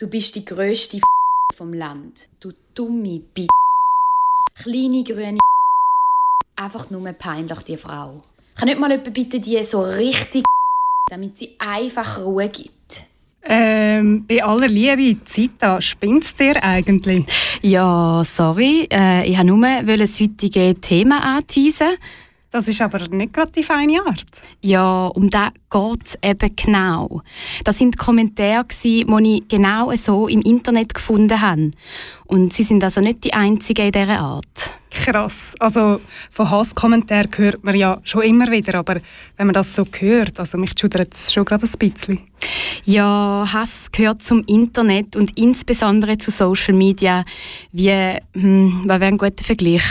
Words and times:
Du 0.00 0.08
bist 0.08 0.34
die 0.34 0.46
grösste 0.46 0.98
vom 1.54 1.74
Land. 1.74 2.30
Du 2.40 2.52
dumme 2.74 3.20
B. 3.34 3.46
Kleine 4.54 5.04
grüne 5.04 5.36
Einfach 6.56 6.88
nur 6.88 7.12
peinlich, 7.12 7.58
die 7.58 7.76
Frau. 7.76 8.22
Kann 8.54 8.68
nicht 8.68 8.80
mal 8.80 8.90
jemand 8.90 9.12
bitte 9.12 9.38
die 9.38 9.62
so 9.62 9.82
richtig 9.82 10.42
damit 11.10 11.36
sie 11.36 11.50
einfach 11.58 12.18
Ruhe 12.18 12.48
gibt? 12.48 13.02
Ähm, 13.42 14.24
bei 14.26 14.42
aller 14.42 14.68
Liebe, 14.68 15.22
Zita, 15.26 15.82
spinnt's 15.82 16.34
dir 16.34 16.64
eigentlich? 16.64 17.26
Ja, 17.60 18.22
sorry. 18.24 18.88
Äh, 18.90 19.28
ich 19.28 19.36
wollte 19.36 19.84
nur 19.84 19.96
das 19.98 20.18
heutige 20.18 20.80
Thema 20.80 21.36
anteasen. 21.36 21.98
Das 22.50 22.66
ist 22.66 22.80
aber 22.82 23.06
nicht 23.08 23.32
gerade 23.32 23.52
die 23.52 23.62
feine 23.62 24.00
Art. 24.04 24.26
Ja, 24.60 25.06
um 25.06 25.28
das 25.28 25.50
geht 25.70 26.06
es 26.06 26.18
eben 26.20 26.56
genau. 26.56 27.22
Das 27.62 27.78
sind 27.78 27.96
Kommentare, 27.96 28.66
die 28.82 29.06
ich 29.08 29.48
genau 29.48 29.92
so 29.94 30.26
im 30.26 30.42
Internet 30.42 30.92
gefunden 30.92 31.40
habe. 31.40 31.70
Und 32.26 32.52
sie 32.52 32.64
sind 32.64 32.82
also 32.82 33.00
nicht 33.00 33.22
die 33.22 33.34
einzigen 33.34 33.86
in 33.86 33.92
dieser 33.92 34.18
Art. 34.18 34.80
Krass. 34.90 35.54
Also 35.60 36.00
von 36.32 36.50
Hasskommentaren 36.50 37.30
hört 37.36 37.62
man 37.62 37.76
ja 37.76 38.00
schon 38.02 38.22
immer 38.22 38.50
wieder, 38.50 38.80
aber 38.80 39.00
wenn 39.36 39.46
man 39.46 39.54
das 39.54 39.74
so 39.74 39.84
hört, 39.98 40.40
also 40.40 40.58
mich 40.58 40.72
schudert 40.78 41.14
es 41.14 41.32
schon 41.32 41.44
gerade 41.44 41.64
ein 41.64 41.78
bisschen. 41.78 42.18
Ja, 42.84 43.48
Hass 43.52 43.92
gehört 43.92 44.24
zum 44.24 44.42
Internet 44.46 45.14
und 45.14 45.38
insbesondere 45.38 46.18
zu 46.18 46.32
Social 46.32 46.74
Media. 46.74 47.24
Wie, 47.70 48.16
hm, 48.34 48.82
was 48.86 49.00
wäre 49.00 49.12
ein 49.12 49.18
guter 49.18 49.44
Vergleich? 49.44 49.84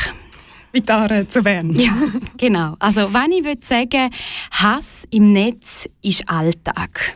Tara 0.85 1.27
zu 1.27 1.41
Bern. 1.41 1.71
Ja, 1.73 1.93
genau. 2.37 2.75
Also, 2.79 3.13
wenn 3.13 3.31
ich 3.31 3.43
würde 3.43 3.65
sagen, 3.65 4.09
Hass 4.51 5.03
im 5.09 5.33
Netz 5.33 5.87
ist 6.01 6.27
Alltag. 6.29 7.15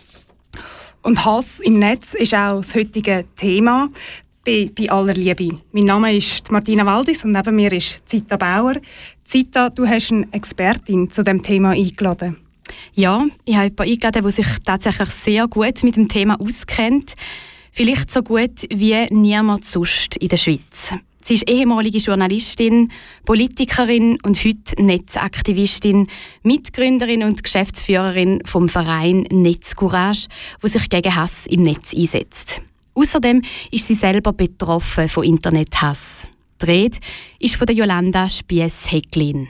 Und 1.02 1.24
Hass 1.26 1.60
im 1.60 1.80
Netz 1.80 2.14
ist 2.14 2.34
auch 2.34 2.58
das 2.58 2.76
heutige 2.76 3.26
Thema 3.36 3.90
bei, 4.46 4.70
bei 4.76 4.90
aller 4.90 5.14
Liebe. 5.14 5.60
Mein 5.72 5.86
Name 5.86 6.16
ist 6.16 6.52
Martina 6.52 6.86
Waldis 6.86 7.24
und 7.24 7.32
neben 7.32 7.56
mir 7.56 7.72
ist 7.72 8.02
Zita 8.08 8.38
Bauer. 8.38 8.76
Zita, 9.26 9.70
du 9.70 9.88
hast 9.88 10.12
eine 10.12 10.28
Expertin 10.32 11.10
zu 11.10 11.24
dem 11.24 11.42
Thema 11.42 11.72
eingeladen. 11.72 12.38
Ja, 12.94 13.26
ich 13.46 13.56
habe 13.56 13.66
jemanden 13.66 13.92
eingeladen, 13.92 14.24
der 14.24 14.32
sich 14.32 14.48
tatsächlich 14.66 15.10
sehr 15.10 15.48
gut 15.48 15.84
mit 15.84 15.96
dem 15.96 16.08
Thema 16.08 16.40
auskennt. 16.40 17.14
Vielleicht 17.72 18.12
so 18.12 18.22
gut 18.22 18.68
wie 18.70 19.08
niemand 19.10 19.66
sonst 19.66 20.18
in 20.18 20.28
der 20.28 20.38
Schweiz. 20.38 20.94
Sie 21.24 21.36
ist 21.36 21.50
ehemalige 21.50 22.00
Journalistin, 22.00 22.92
Politikerin 23.26 24.18
und 24.24 24.38
heute 24.44 24.84
Netzaktivistin, 24.84 26.08
Mitgründerin 26.44 27.24
und 27.24 27.44
Geschäftsführerin 27.44 28.42
vom 28.46 28.68
Verein 28.68 29.22
Netzcourage, 29.32 30.28
wo 30.60 30.68
sich 30.68 30.90
gegen 30.90 31.16
Hass 31.16 31.46
im 31.48 31.64
Netz 31.64 31.94
einsetzt. 31.94 32.62
Außerdem 32.94 33.42
ist 33.72 33.88
sie 33.88 33.96
selber 33.96 34.34
betroffen 34.34 35.08
von 35.08 35.24
Internethass. 35.24 36.24
Die 36.62 36.66
Rede 36.66 36.98
ist 37.40 37.56
von 37.56 37.68
der 37.68 37.76
Jolanda 37.76 38.30
Spiess-Hecklin. 38.30 39.48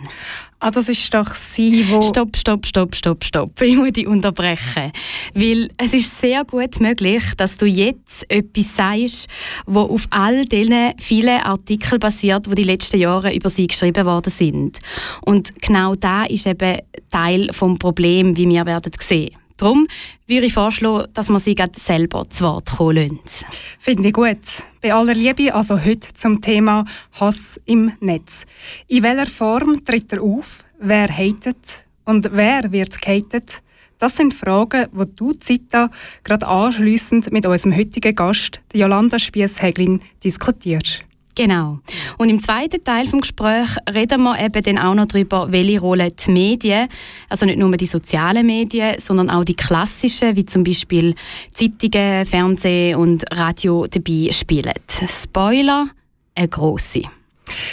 Ah, 0.66 0.72
das 0.72 0.88
ist 0.88 1.14
doch 1.14 1.36
sie, 1.36 1.86
wo... 1.90 2.02
Stopp, 2.02 2.38
stopp, 2.38 2.66
stopp, 2.66 2.96
stopp, 2.96 3.26
stopp. 3.26 3.62
Ich 3.62 3.76
muss 3.76 3.92
dich 3.92 4.08
unterbrechen. 4.08 4.94
Weil 5.34 5.70
es 5.76 5.94
ist 5.94 6.18
sehr 6.22 6.46
gut 6.46 6.80
möglich, 6.80 7.22
dass 7.36 7.58
du 7.58 7.66
jetzt 7.66 8.26
etwas 8.32 8.74
sagst, 8.74 9.28
wo 9.66 9.82
auf 9.82 10.08
all 10.10 10.46
diesen 10.46 10.94
vielen 11.00 11.42
Artikeln 11.42 12.00
basiert, 12.00 12.46
die 12.50 12.56
die 12.56 12.64
letzten 12.64 12.98
Jahre 12.98 13.36
über 13.36 13.50
sie 13.50 13.68
geschrieben 13.68 14.06
worden 14.06 14.30
sind. 14.30 14.80
Und 15.26 15.52
genau 15.62 15.96
da 15.96 16.24
ist 16.24 16.48
eben 16.48 16.78
Teil 17.12 17.48
des 17.48 17.58
Problems, 17.58 18.38
wie 18.38 18.48
wir 18.48 18.66
werden 18.66 18.94
sehen. 18.98 19.36
Darum 19.64 19.88
würde 20.28 20.46
ich 20.46 20.54
vorschlagen, 20.54 21.08
dass 21.14 21.30
wir 21.30 21.40
sie 21.40 21.56
selber 21.78 22.30
zu 22.30 22.44
Wort 22.44 22.70
kommen 22.76 23.22
lassen. 23.24 23.46
Finde 23.80 24.10
ich 24.10 24.14
gut. 24.14 24.38
Bei 24.82 24.94
aller 24.94 25.14
Liebe, 25.14 25.56
also 25.56 25.82
heute 25.82 26.14
zum 26.14 26.42
Thema 26.42 26.84
Hass 27.14 27.58
im 27.64 27.94
Netz. 28.02 28.46
In 28.90 29.04
welcher 29.04 29.28
Form 29.28 29.86
tritt 29.86 30.12
er 30.12 30.22
auf? 30.22 30.66
Wer 30.80 31.08
hatet? 31.08 31.86
Und 32.04 32.28
wer 32.34 32.74
wird 32.74 33.02
gehatet? 33.02 33.64
Das 34.00 34.18
sind 34.18 34.34
Fragen, 34.34 34.88
die 34.92 35.16
du, 35.16 35.32
Zita, 35.32 35.90
gerade 36.26 36.46
anschliessend 36.46 37.32
mit 37.32 37.46
unserem 37.46 37.74
heutigen 37.74 38.16
Gast, 38.16 38.60
Jolanda 38.74 39.18
Spiess-Heglin, 39.18 40.02
diskutierst. 40.22 41.06
Genau. 41.36 41.80
Und 42.18 42.30
im 42.30 42.42
zweiten 42.42 42.84
Teil 42.84 43.06
des 43.06 43.20
Gesprächs 43.20 43.78
reden 43.92 44.22
wir 44.24 44.40
eben 44.40 44.62
dann 44.62 44.78
auch 44.78 44.94
noch 44.94 45.08
darüber, 45.08 45.52
welche 45.52 45.80
Rolle 45.80 46.12
die 46.12 46.32
Medien, 46.32 46.88
also 47.28 47.46
nicht 47.46 47.58
nur 47.58 47.76
die 47.76 47.88
sozialen 47.88 48.46
Medien, 48.46 49.00
sondern 49.00 49.30
auch 49.32 49.44
die 49.44 49.56
klassischen, 49.56 50.36
wie 50.36 50.46
zum 50.46 50.64
Beispiel 50.64 51.16
Zeitungen, 51.54 52.26
Fernsehen 52.26 52.98
und 52.98 53.24
Radio 53.34 53.88
dabei 53.88 54.32
spielen. 54.32 54.74
Spoiler, 54.88 55.88
eine 56.36 56.48
grosse. 56.48 57.02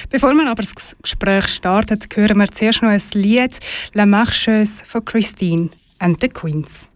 Bevor 0.09 0.34
wir 0.34 0.50
aber 0.50 0.62
das 0.62 0.97
Gespräch 1.03 1.49
startet, 1.49 2.06
hören 2.15 2.38
wir 2.38 2.50
zuerst 2.50 2.82
noch 2.82 2.91
ein 2.91 3.03
Lied 3.15 3.60
«La 3.93 4.06
Marcheuse» 4.06 4.84
von 4.84 5.04
Christine 5.04 5.70
and 5.99 6.20
the 6.20 6.28
Queens. 6.28 6.89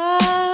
Oh. 0.00 0.47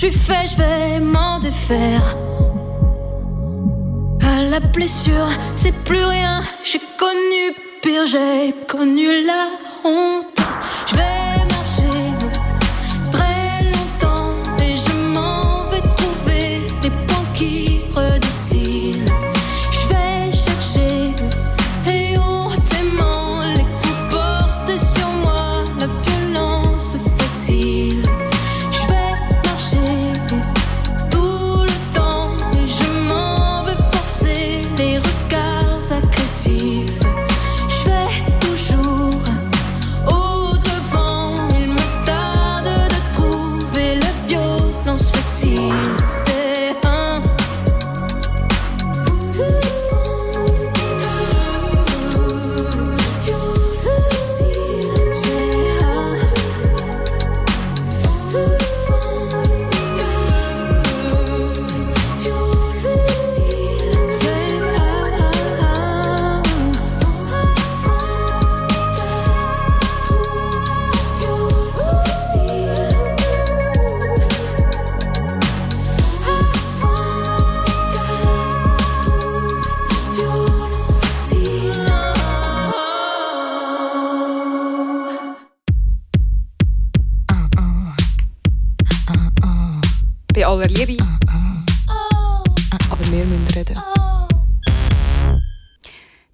Suis 0.00 0.12
fait, 0.12 0.46
je 0.50 0.56
vais 0.56 0.98
m'en 0.98 1.38
défaire. 1.40 2.16
La 4.50 4.60
blessure, 4.60 5.28
c'est 5.56 5.76
plus 5.84 6.02
rien. 6.02 6.40
J'ai 6.64 6.80
connu 6.98 7.54
pire, 7.82 8.06
j'ai 8.06 8.54
connu 8.66 9.26
la 9.26 9.48
honte. 9.84 10.39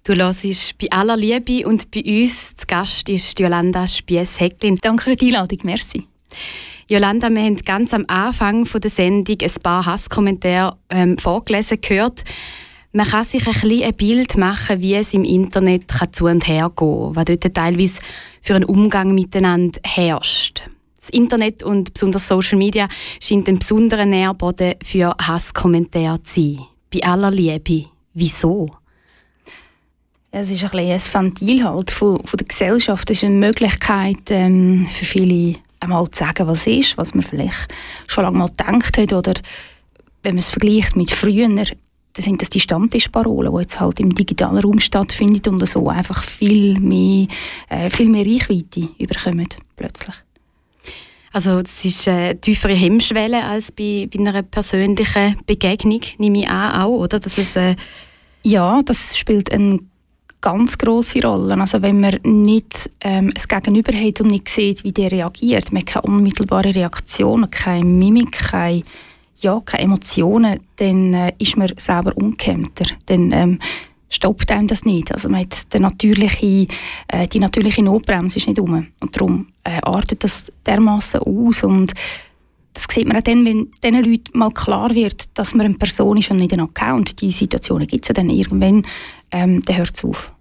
Du 0.03 0.15
hörst 0.15 0.77
bei 0.77 0.87
aller 0.91 1.17
Liebe 1.17 1.67
und 1.67 1.91
bei 1.91 2.01
uns 2.01 2.55
zu 2.55 2.65
Gast 2.67 3.09
ist 3.09 3.39
Jolanda 3.39 3.87
Spiess-Hecklin. 3.87 4.77
Danke 4.81 5.03
für 5.03 5.15
die 5.15 5.27
Einladung, 5.27 5.59
merci. 5.63 6.07
Jolanda, 6.87 7.29
wir 7.29 7.41
haben 7.41 7.57
ganz 7.57 7.93
am 7.93 8.05
Anfang 8.07 8.63
der 8.65 8.89
Sendung 8.89 9.37
ein 9.41 9.61
paar 9.61 9.85
Hasskommentare 9.85 10.77
ähm, 10.89 11.17
vorgelesen 11.17 11.81
gehört. 11.81 12.23
Man 12.93 13.05
kann 13.05 13.25
sich 13.25 13.45
ein, 13.47 13.53
bisschen 13.53 13.83
ein 13.83 13.93
Bild 13.95 14.37
machen, 14.37 14.79
wie 14.79 14.95
es 14.95 15.13
im 15.13 15.23
Internet 15.23 15.87
kann 15.87 16.13
zu 16.13 16.25
und 16.25 16.47
her 16.47 16.71
gehen 16.75 17.15
was 17.15 17.25
dort 17.25 17.53
teilweise 17.53 17.99
für 18.41 18.55
einen 18.55 18.65
Umgang 18.65 19.13
miteinander 19.13 19.79
herrscht. 19.83 20.63
Das 21.07 21.17
Internet 21.17 21.63
und 21.63 21.93
besonders 21.93 22.27
Social 22.27 22.57
Media 22.57 22.89
scheint 23.21 23.47
ein 23.47 23.59
besonderer 23.59 24.05
Nährboden 24.05 24.73
für 24.83 25.15
Hasskommentare 25.21 26.21
zu 26.23 26.41
sein. 26.41 26.59
Bei 26.93 27.01
aller 27.07 27.31
Liebe. 27.31 27.85
Wieso? 28.13 28.69
Es 30.31 30.51
ist 30.51 30.65
ein, 30.65 30.79
ein 30.79 30.99
Ventil 30.99 31.63
halt 31.63 31.91
von, 31.91 32.25
von 32.25 32.37
der 32.37 32.47
Gesellschaft. 32.47 33.09
Es 33.09 33.19
ist 33.19 33.23
eine 33.23 33.35
Möglichkeit 33.35 34.29
ähm, 34.31 34.85
für 34.91 35.05
viele, 35.05 35.55
einmal 35.79 36.11
zu 36.11 36.25
sagen, 36.25 36.45
was 36.45 36.67
ist, 36.67 36.97
was 36.97 37.15
man 37.15 37.23
vielleicht 37.23 37.73
schon 38.07 38.25
lange 38.25 38.39
mal 38.39 38.49
gedacht 38.49 38.97
hat. 38.97 39.13
Oder 39.13 39.35
wenn 40.23 40.33
man 40.33 40.39
es 40.39 40.49
vergleicht 40.49 40.97
mit 40.97 41.11
früher, 41.11 41.47
dann 41.47 41.63
sind 42.17 42.41
das 42.41 42.49
die 42.49 42.59
Stammtischparolen, 42.59 43.53
die 43.53 43.59
jetzt 43.59 43.79
halt 43.79 44.01
im 44.01 44.13
digitalen 44.13 44.57
Raum 44.57 44.81
stattfinden 44.81 45.55
und 45.55 45.65
so 45.69 45.87
einfach 45.87 46.21
viel 46.21 46.77
mehr, 46.81 47.27
äh, 47.69 47.89
viel 47.89 48.09
mehr 48.09 48.25
Reichweite 48.25 48.89
überkommen 48.99 49.47
plötzlich. 49.77 50.15
Also 51.33 51.59
es 51.59 51.85
ist 51.85 52.07
eine 52.07 52.39
tiefere 52.39 52.73
Hemmschwelle 52.73 53.43
als 53.43 53.71
bei, 53.71 54.07
bei 54.11 54.19
einer 54.19 54.43
persönlichen 54.43 55.35
Begegnung, 55.45 56.01
nehme 56.17 56.39
ich 56.39 56.49
an, 56.49 56.81
auch, 56.81 56.99
oder? 56.99 57.19
Dass 57.19 57.37
es, 57.37 57.55
äh 57.55 57.75
ja, 58.43 58.81
das 58.83 59.17
spielt 59.17 59.51
eine 59.51 59.79
ganz 60.41 60.77
große 60.77 61.21
Rolle. 61.21 61.57
Also 61.59 61.81
wenn 61.81 61.99
man 61.99 62.19
nicht 62.23 62.89
ähm, 63.01 63.31
es 63.35 63.47
Gegenüber 63.47 63.93
hat 63.93 64.21
und 64.21 64.31
nicht 64.31 64.49
sieht, 64.49 64.83
wie 64.83 64.91
der 64.91 65.11
reagiert, 65.11 65.71
man 65.71 65.81
hat 65.81 65.87
keine 65.87 66.03
unmittelbare 66.03 66.73
Reaktion, 66.73 67.49
keine 67.49 67.85
Mimik, 67.85 68.31
keine, 68.31 68.83
ja, 69.39 69.59
keine 69.65 69.83
Emotionen, 69.83 70.59
dann 70.77 71.13
äh, 71.13 71.33
ist 71.39 71.57
man 71.57 71.73
selber 71.77 72.15
ungehemmter. 72.15 72.85
Dann 73.07 73.31
ähm, 73.31 73.59
stoppt 74.09 74.51
einem 74.51 74.67
das 74.67 74.85
nicht. 74.85 75.11
Also 75.11 75.29
man 75.29 75.41
hat 75.41 75.73
die 75.73 75.79
natürliche, 75.79 76.67
äh, 77.07 77.27
die 77.27 77.39
natürliche 77.39 77.83
Notbremse 77.83 78.39
ist 78.39 78.47
nicht 78.47 78.59
um. 78.59 78.87
Und 78.99 79.15
darum 79.15 79.47
äh, 79.63 79.79
artet 79.81 80.23
das 80.23 80.51
dermaßen 80.65 81.21
aus 81.21 81.63
und 81.63 81.93
das 82.73 82.85
sieht 82.91 83.07
man 83.07 83.17
auch 83.17 83.23
dann, 83.23 83.43
wenn 83.43 83.71
diesen 83.83 84.03
Leuten 84.03 84.37
mal 84.37 84.51
klar 84.51 84.93
wird, 84.93 85.25
dass 85.33 85.55
man 85.55 85.65
eine 85.65 85.75
Person 85.75 86.17
ist 86.17 86.29
und 86.29 86.37
nicht 86.37 86.53
ein 86.53 86.59
Account. 86.59 87.21
Die 87.21 87.31
Situationen 87.31 87.87
gibt 87.87 88.05
es 88.05 88.09
ja 88.09 88.13
dann 88.13 88.29
irgendwann, 88.29 88.85
ähm, 89.31 89.61
dann 89.65 89.77
hört 89.77 89.95
es 89.95 90.05
auf. 90.05 90.31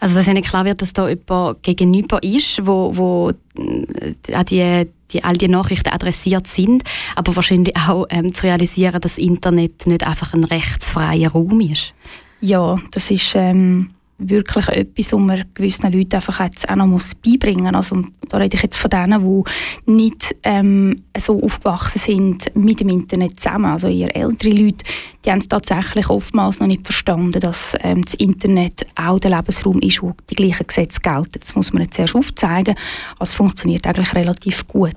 Also 0.00 0.14
dass 0.16 0.26
ihnen 0.26 0.42
klar 0.42 0.64
wird, 0.64 0.80
dass 0.80 0.94
da 0.94 1.08
jemand 1.08 1.62
gegenüber 1.62 2.22
ist, 2.22 2.66
wo, 2.66 2.96
wo 2.96 3.30
äh, 3.30 4.44
die, 4.44 4.90
die, 5.12 5.22
all 5.22 5.36
die 5.36 5.48
Nachrichten 5.48 5.90
adressiert 5.90 6.46
sind, 6.46 6.84
aber 7.14 7.36
wahrscheinlich 7.36 7.76
auch 7.76 8.06
ähm, 8.08 8.32
zu 8.32 8.44
realisieren, 8.44 9.00
dass 9.00 9.16
das 9.16 9.18
Internet 9.18 9.86
nicht 9.86 10.06
einfach 10.06 10.32
ein 10.32 10.44
rechtsfreier 10.44 11.30
Raum 11.30 11.60
ist. 11.60 11.92
Ja, 12.42 12.78
das 12.90 13.10
ist... 13.10 13.34
Ähm 13.34 13.90
wirklich 14.28 14.68
etwas, 14.68 15.12
was 15.12 15.20
man 15.20 15.44
gewissen 15.54 15.92
Leuten 15.92 16.14
einfach 16.14 16.40
jetzt 16.40 16.68
auch 16.68 16.76
noch 16.76 16.86
muss 16.86 17.14
beibringen 17.14 17.74
muss. 17.74 17.92
Also, 17.92 18.04
da 18.28 18.38
rede 18.38 18.56
ich 18.56 18.62
jetzt 18.62 18.76
von 18.76 18.90
denen, 18.90 19.44
die 19.86 19.92
nicht 19.92 20.34
ähm, 20.42 20.96
so 21.16 21.42
aufgewachsen 21.42 21.98
sind 21.98 22.54
mit 22.54 22.80
dem 22.80 22.88
Internet 22.88 23.40
zusammen. 23.40 23.66
Also 23.66 23.88
eher 23.88 24.14
ältere 24.14 24.50
Leute, 24.50 24.84
die 25.24 25.30
haben 25.30 25.40
es 25.40 25.48
tatsächlich 25.48 26.08
oftmals 26.08 26.60
noch 26.60 26.66
nicht 26.66 26.84
verstanden, 26.84 27.40
dass 27.40 27.74
ähm, 27.80 28.02
das 28.02 28.14
Internet 28.14 28.86
auch 28.94 29.18
der 29.18 29.36
Lebensraum 29.36 29.80
ist, 29.80 30.02
wo 30.02 30.14
die 30.30 30.34
gleichen 30.34 30.66
Gesetze 30.66 31.00
gelten. 31.00 31.38
Das 31.38 31.54
muss 31.54 31.72
man 31.72 31.82
jetzt 31.82 31.98
erst 31.98 32.14
aufzeigen. 32.14 32.74
Also 33.18 33.30
es 33.30 33.34
funktioniert 33.34 33.86
eigentlich 33.86 34.14
relativ 34.14 34.66
gut. 34.68 34.94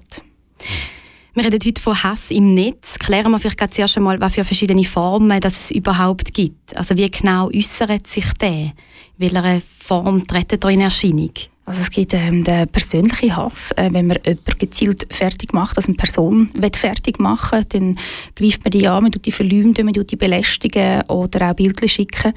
Wir 1.36 1.44
reden 1.44 1.60
heute 1.66 1.82
von 1.82 2.02
Hass 2.02 2.32
im 2.32 2.54
Netz. 2.54 2.98
Klären 2.98 3.30
wir 3.30 3.40
vielleicht 3.40 3.74
zuerst 3.74 3.98
einmal, 3.98 4.22
was 4.22 4.36
für 4.36 4.46
verschiedene 4.46 4.86
Formen 4.86 5.42
dass 5.42 5.60
es 5.60 5.72
überhaupt 5.72 6.34
gibt. 6.34 6.74
Also 6.78 6.96
wie 6.96 7.12
genau 7.12 7.50
äußert 7.50 8.08
sich 8.08 8.32
der? 8.40 8.72
In 8.72 8.74
welcher 9.18 9.62
Form 9.78 10.26
tritt 10.26 10.54
er 10.54 10.70
in 10.70 10.80
Erscheinung? 10.80 11.34
Also 11.66 11.82
es 11.82 11.90
gibt 11.90 12.14
ähm, 12.14 12.46
den 12.46 12.70
persönlichen 12.70 13.36
Hass, 13.36 13.72
äh, 13.72 13.90
wenn 13.92 14.08
man 14.08 14.18
jemanden 14.24 14.60
gezielt 14.60 15.08
fertig 15.10 15.52
macht, 15.52 15.76
also 15.76 15.88
eine 15.88 15.98
Person 15.98 16.52
will 16.54 16.72
fertig 16.74 17.20
machen, 17.20 17.66
dann 17.68 18.00
greift 18.34 18.64
man 18.64 18.72
die 18.72 18.88
an, 18.88 19.04
man 19.04 19.12
tut 19.12 19.26
die 19.26 19.32
verleumden, 19.34 19.84
man 19.84 19.94
tut 19.94 20.12
die 20.12 20.16
belästigen 20.16 21.02
oder 21.10 21.52
auch 21.52 21.56
Bilder 21.56 21.88
schicken. 21.90 22.32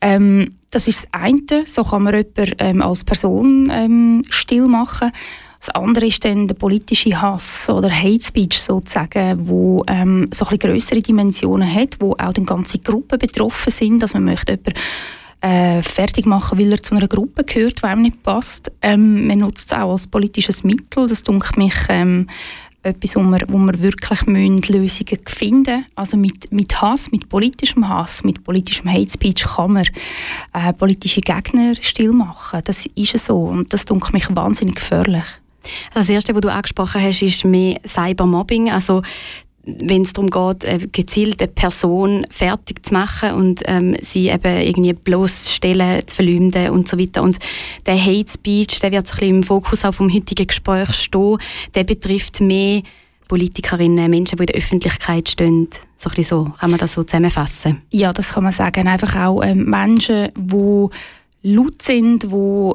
Ähm, 0.00 0.54
das 0.70 0.86
ist 0.86 1.08
das 1.10 1.20
eine, 1.20 1.66
so 1.66 1.82
kann 1.82 2.04
man 2.04 2.14
jemanden 2.14 2.54
ähm, 2.58 2.82
als 2.82 3.02
Person 3.02 3.68
ähm, 3.72 4.22
still 4.28 4.66
machen. 4.66 5.10
Das 5.58 5.70
andere 5.70 6.06
ist 6.06 6.24
dann 6.24 6.46
der 6.46 6.54
politische 6.54 7.20
Hass 7.20 7.68
oder 7.68 7.90
Hate 7.90 8.22
Speech 8.22 8.60
sozusagen, 8.60 9.48
wo 9.48 9.84
ähm, 9.88 10.28
so 10.32 10.46
ein 10.46 10.58
größere 10.58 11.00
Dimensionen 11.00 11.72
hat, 11.72 11.96
wo 12.00 12.12
auch 12.12 12.32
dann 12.32 12.46
ganze 12.46 12.78
Gruppen 12.78 13.18
betroffen 13.18 13.72
sind. 13.72 14.02
Also 14.02 14.18
man 14.18 14.26
möchte 14.26 14.52
jemanden 14.52 14.74
äh, 15.40 15.82
fertig 15.82 16.26
machen, 16.26 16.58
weil 16.58 16.72
er 16.72 16.82
zu 16.82 16.94
einer 16.94 17.08
Gruppe 17.08 17.44
gehört, 17.44 17.82
die 17.82 17.84
einem 17.84 18.02
nicht 18.02 18.22
passt. 18.22 18.70
Ähm, 18.82 19.26
man 19.26 19.38
nutzt 19.38 19.72
es 19.72 19.78
auch 19.78 19.92
als 19.92 20.06
politisches 20.06 20.64
Mittel. 20.64 21.06
Das 21.06 21.22
dunkelt 21.22 21.56
mich 21.56 21.74
ähm, 21.88 22.26
etwas, 22.86 23.16
wo 23.16 23.20
wir, 23.20 23.40
wo 23.48 23.58
wir 23.58 23.80
wirklich 23.80 24.26
müssen 24.26 24.58
Lösungen 24.58 25.18
finden 25.26 25.86
Also 25.94 26.16
mit, 26.16 26.50
mit 26.52 26.80
Hass, 26.80 27.10
mit 27.10 27.28
politischem 27.28 27.88
Hass, 27.88 28.24
mit 28.24 28.44
politischem 28.44 28.90
Hate 28.90 29.10
Speech 29.10 29.44
kann 29.44 29.72
man 29.72 29.86
äh, 30.52 30.72
politische 30.72 31.20
Gegner 31.20 31.74
still 31.80 32.12
machen. 32.12 32.60
Das 32.64 32.86
ist 32.94 33.18
so 33.18 33.38
und 33.38 33.72
das 33.72 33.84
dunkelt 33.84 34.14
mich 34.14 34.34
wahnsinnig 34.34 34.76
gefährlich. 34.76 35.24
Das 35.94 36.08
Erste, 36.08 36.34
was 36.34 36.40
du 36.40 36.52
angesprochen 36.52 37.02
hast, 37.02 37.22
ist 37.22 37.44
mehr 37.44 37.80
Cybermobbing. 37.86 38.70
Also 38.70 39.02
wenn 39.66 40.02
es 40.02 40.12
darum 40.12 40.30
geht, 40.30 40.64
äh, 40.64 40.78
gezielt 40.92 41.42
eine 41.42 41.50
Person 41.50 42.24
fertig 42.30 42.86
zu 42.86 42.94
machen 42.94 43.32
und 43.32 43.62
ähm, 43.66 43.96
sie 44.00 44.28
eben 44.28 44.60
irgendwie 44.60 44.92
bloßstellen, 44.92 46.06
zu 46.06 46.16
verleumden 46.16 46.70
und 46.70 46.88
so 46.88 46.98
weiter. 46.98 47.22
Und 47.22 47.38
der 47.84 48.00
Hate 48.00 48.30
Speech, 48.30 48.78
der 48.80 48.92
wird 48.92 49.08
so 49.08 49.14
ein 49.14 49.18
bisschen 49.18 49.36
im 49.36 49.42
Fokus 49.42 49.84
auch 49.84 49.92
vom 49.92 50.12
heutigen 50.12 50.46
Gespräch 50.46 50.92
stehen, 50.94 51.38
der 51.74 51.84
betrifft 51.84 52.40
mehr 52.40 52.82
Politikerinnen, 53.28 54.08
Menschen, 54.08 54.36
die 54.36 54.42
in 54.44 54.46
der 54.46 54.56
Öffentlichkeit 54.56 55.28
stehen. 55.28 55.68
So 55.96 56.10
ein 56.16 56.22
so, 56.22 56.44
kann 56.60 56.70
man 56.70 56.78
das 56.78 56.92
so 56.94 57.02
zusammenfassen? 57.02 57.82
Ja, 57.90 58.12
das 58.12 58.34
kann 58.34 58.44
man 58.44 58.52
sagen. 58.52 58.86
Einfach 58.86 59.16
auch 59.16 59.42
ähm, 59.42 59.64
Menschen, 59.64 60.28
die 60.36 60.86
laut 61.42 61.82
sind, 61.82 62.22
die 62.22 62.72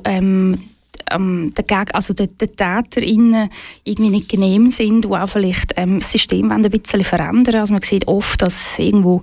ähm, 1.09 1.53
dagegen, 1.55 1.91
also 1.93 2.13
den, 2.13 2.35
den 2.37 2.55
TäterInnen 2.55 3.49
irgendwie 3.83 4.11
nicht 4.11 4.29
genehm 4.29 4.71
sind, 4.71 5.05
die 5.05 5.09
auch 5.09 5.27
vielleicht 5.27 5.73
ähm, 5.75 5.99
das 5.99 6.11
System 6.11 6.51
ein 6.51 6.61
bisschen 6.63 7.03
verändern 7.03 7.55
Also 7.55 7.73
man 7.73 7.81
sieht 7.81 8.07
oft, 8.07 8.41
dass 8.41 8.77
irgendwo 8.79 9.21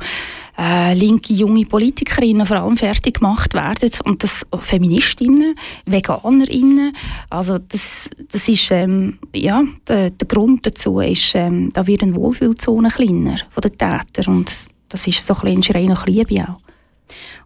äh, 0.59 0.95
linke 0.95 1.33
junge 1.33 1.65
Politikerinnen 1.65 2.47
vor 2.47 2.59
allem 2.59 2.77
fertig 2.77 3.21
gemacht 3.21 3.55
werden 3.55 3.91
und 4.05 4.23
das 4.25 4.45
Feministinnen, 4.61 5.55
Veganerinnen, 5.87 6.95
also 7.31 7.59
das, 7.59 8.11
das 8.31 8.49
ist 8.49 8.71
ähm, 8.73 9.19
ja 9.33 9.63
der, 9.87 10.11
der 10.11 10.27
Grund 10.27 10.67
dazu 10.67 11.01
ist, 11.01 11.35
ähm, 11.35 11.71
da 11.73 11.87
wird 11.87 12.03
eine 12.03 12.15
Wohlfühlzone 12.15 12.89
kleiner 12.89 13.37
von 13.51 13.61
den 13.61 13.73
Tätern 13.73 14.37
und 14.39 14.53
das 14.89 15.07
ist 15.07 15.27
so 15.27 15.35
ein 15.35 15.61
bisschen 15.61 15.87
nach 15.87 16.07
Liebe 16.07 16.43
auch. 16.43 16.68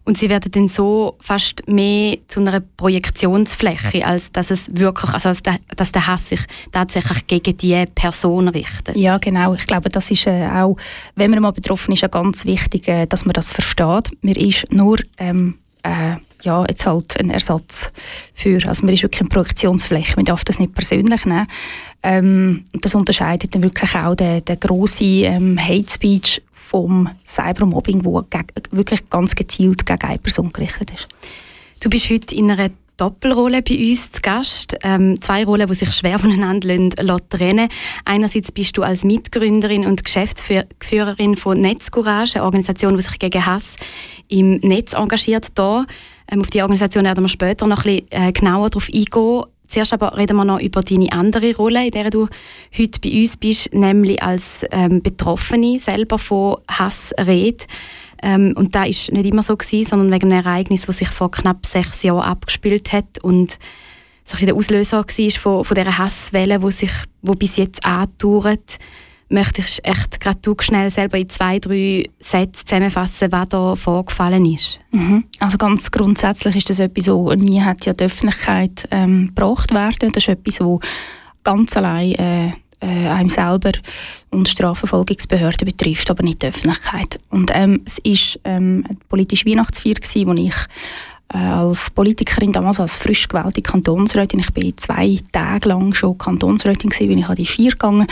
Und 0.05 0.17
sie 0.17 0.29
werden 0.29 0.51
dann 0.51 0.67
so 0.67 1.15
fast 1.19 1.67
mehr 1.67 2.17
zu 2.27 2.41
einer 2.41 2.59
Projektionsfläche, 2.59 4.05
als 4.05 4.31
dass 4.31 4.51
es 4.51 4.69
wirklich, 4.75 5.13
also 5.13 5.41
dass 5.75 5.91
der 5.91 6.07
Hass 6.07 6.29
sich 6.29 6.41
tatsächlich 6.71 7.27
gegen 7.27 7.57
die 7.57 7.85
Person 7.95 8.49
richtet. 8.49 8.95
Ja, 8.95 9.17
genau. 9.17 9.53
Ich 9.53 9.65
glaube, 9.65 9.89
das 9.89 10.11
ist 10.11 10.27
äh, 10.27 10.47
auch, 10.47 10.75
wenn 11.15 11.31
man 11.31 11.41
mal 11.41 11.51
betroffen 11.51 11.93
ist, 11.93 12.09
ganz 12.11 12.45
wichtig, 12.45 12.87
äh, 12.87 13.05
dass 13.05 13.25
man 13.25 13.33
das 13.33 13.53
versteht. 13.53 14.11
Man 14.21 14.35
ist 14.35 14.71
nur 14.71 14.97
ähm, 15.17 15.55
äh, 15.83 16.15
ja, 16.43 16.65
jetzt 16.67 16.85
halt 16.85 17.19
ein 17.19 17.29
Ersatz 17.29 17.91
für, 18.33 18.59
also 18.67 18.85
man 18.85 18.93
ist 18.93 19.03
wirklich 19.03 19.21
eine 19.21 19.29
Projektionsfläche, 19.29 20.15
man 20.15 20.25
darf 20.25 20.43
das 20.43 20.59
nicht 20.59 20.73
persönlich 20.73 21.25
nehmen. 21.25 21.47
Ähm, 22.03 22.65
das 22.73 22.95
unterscheidet 22.95 23.55
dann 23.55 23.61
wirklich 23.61 23.95
auch 23.95 24.15
den, 24.15 24.43
den 24.43 24.59
grossen 24.59 25.23
ähm, 25.23 25.59
Hate 25.59 25.89
Speech 25.89 26.41
vom 26.73 27.07
Cybermobbing, 27.23 28.03
wo 28.03 28.23
wirklich 28.71 29.07
ganz 29.09 29.35
gezielt 29.35 29.85
gegen 29.85 30.01
eine 30.01 30.17
Person 30.17 30.51
gerichtet 30.51 30.91
ist. 30.91 31.07
Du 31.79 31.89
bist 31.89 32.09
heute 32.09 32.33
in 32.33 32.49
einer 32.49 32.71
Doppelrolle 32.97 33.61
bei 33.61 33.77
uns 33.77 34.11
zu 34.11 34.21
Gast. 34.21 34.75
Ähm, 34.81 35.21
zwei 35.21 35.45
Rollen, 35.45 35.67
die 35.67 35.75
sich 35.75 35.91
schwer 35.93 36.17
voneinander 36.19 36.75
trennen 37.29 37.69
Einerseits 38.05 38.51
bist 38.51 38.75
du 38.75 38.81
als 38.81 39.03
Mitgründerin 39.03 39.85
und 39.85 40.03
Geschäftsführerin 40.03 41.35
von 41.35 41.61
Netzcourage, 41.61 42.35
eine 42.35 42.45
Organisation, 42.45 42.97
die 42.97 43.03
sich 43.03 43.19
gegen 43.19 43.45
Hass 43.45 43.75
im 44.27 44.55
Netz 44.57 44.93
engagiert. 44.93 45.47
Da, 45.55 45.85
ähm, 46.31 46.41
auf 46.41 46.49
die 46.49 46.63
Organisation 46.63 47.03
werden 47.03 47.23
wir 47.23 47.29
später 47.29 47.67
noch 47.67 47.85
ein 47.85 48.01
bisschen 48.07 48.27
äh, 48.29 48.31
genauer 48.31 48.71
darauf 48.71 48.89
eingehen. 48.91 49.43
Zuerst 49.73 49.91
aber 49.91 50.15
reden 50.15 50.37
wir 50.37 50.45
noch 50.45 50.59
über 50.59 50.83
deine 50.83 51.11
andere 51.13 51.55
Rolle, 51.55 51.85
in 51.85 51.89
der 51.89 52.11
du 52.11 52.27
heute 52.77 52.99
bei 53.01 53.21
uns 53.21 53.37
bist, 53.37 53.73
nämlich 53.73 54.21
als 54.21 54.63
ähm, 54.69 55.01
Betroffene 55.01 55.79
selber 55.79 56.19
von 56.19 56.57
Hass 56.69 57.11
redet. 57.19 57.65
Ähm, 58.21 58.53
und 58.55 58.75
da 58.75 58.83
ist 58.83 59.11
nicht 59.11 59.25
immer 59.25 59.41
so 59.41 59.57
gewesen, 59.57 59.89
sondern 59.89 60.11
wegen 60.11 60.31
einem 60.31 60.45
Ereignis, 60.45 60.85
das 60.85 60.99
sich 60.99 61.07
vor 61.07 61.31
knapp 61.31 61.65
sechs 61.65 62.03
Jahren 62.03 62.21
abgespielt 62.21 62.93
hat 62.93 63.17
und 63.23 63.57
so 64.23 64.37
ein 64.37 64.45
der 64.45 64.55
Auslöser 64.55 64.99
war 64.99 65.31
von, 65.31 65.65
von 65.65 65.75
dieser 65.75 65.97
Hasswelle, 65.97 66.59
die 66.59 66.71
sich, 66.71 66.91
wo 67.23 67.33
bis 67.33 67.57
jetzt 67.57 67.83
andauert 67.83 68.77
ich 69.61 69.79
echt 69.83 70.19
gerade 70.19 70.39
du 70.41 70.55
schnell 70.59 70.89
selber 70.91 71.17
in 71.17 71.29
zwei, 71.29 71.59
drei 71.59 72.09
Sätze 72.19 72.65
zusammenfassen, 72.65 73.31
was 73.31 73.49
da 73.49 73.75
vorgefallen 73.75 74.45
ist. 74.45 74.79
Mhm. 74.91 75.23
Also 75.39 75.57
ganz 75.57 75.91
grundsätzlich 75.91 76.55
ist 76.57 76.69
das 76.69 76.79
etwas, 76.79 77.05
das 77.05 77.43
nie 77.43 77.61
hat 77.61 77.85
ja 77.85 77.93
die 77.93 78.03
Öffentlichkeit 78.03 78.87
ähm, 78.91 79.27
gebracht 79.27 79.73
werden. 79.73 80.11
Das 80.13 80.23
ist 80.23 80.29
etwas, 80.29 80.57
das 80.57 80.79
ganz 81.43 81.75
allein 81.77 82.13
äh, 82.15 82.47
äh, 82.83 83.07
einem 83.07 83.29
selber 83.29 83.71
und 84.29 84.49
Strafverfolgungsbehörden 84.49 85.65
betrifft, 85.65 86.11
aber 86.11 86.23
nicht 86.23 86.41
die 86.41 86.47
Öffentlichkeit. 86.47 87.19
Und 87.29 87.51
ähm, 87.53 87.81
es 87.85 87.97
war 87.97 88.41
ähm, 88.51 88.83
eine 88.87 88.97
politische 89.09 89.45
Weihnachtsfeier, 89.45 89.93
gewesen, 89.93 90.27
wo 90.27 90.33
ich 90.33 90.55
äh, 91.33 91.37
als 91.37 91.89
Politikerin, 91.89 92.51
damals 92.51 92.79
als 92.79 92.97
frisch 92.97 93.27
gewählte 93.27 93.61
Kantonsrätin, 93.61 94.41
ich 94.41 94.53
bin 94.53 94.77
zwei 94.77 95.17
Tage 95.31 95.69
lang 95.69 95.93
schon 95.93 96.17
Kantonsrätin 96.17 96.89
gewesen, 96.89 97.07
bin 97.07 97.19
ich 97.19 97.29
an 97.29 97.35
die 97.35 97.45
Feier 97.45 97.71
gegangen 97.71 98.07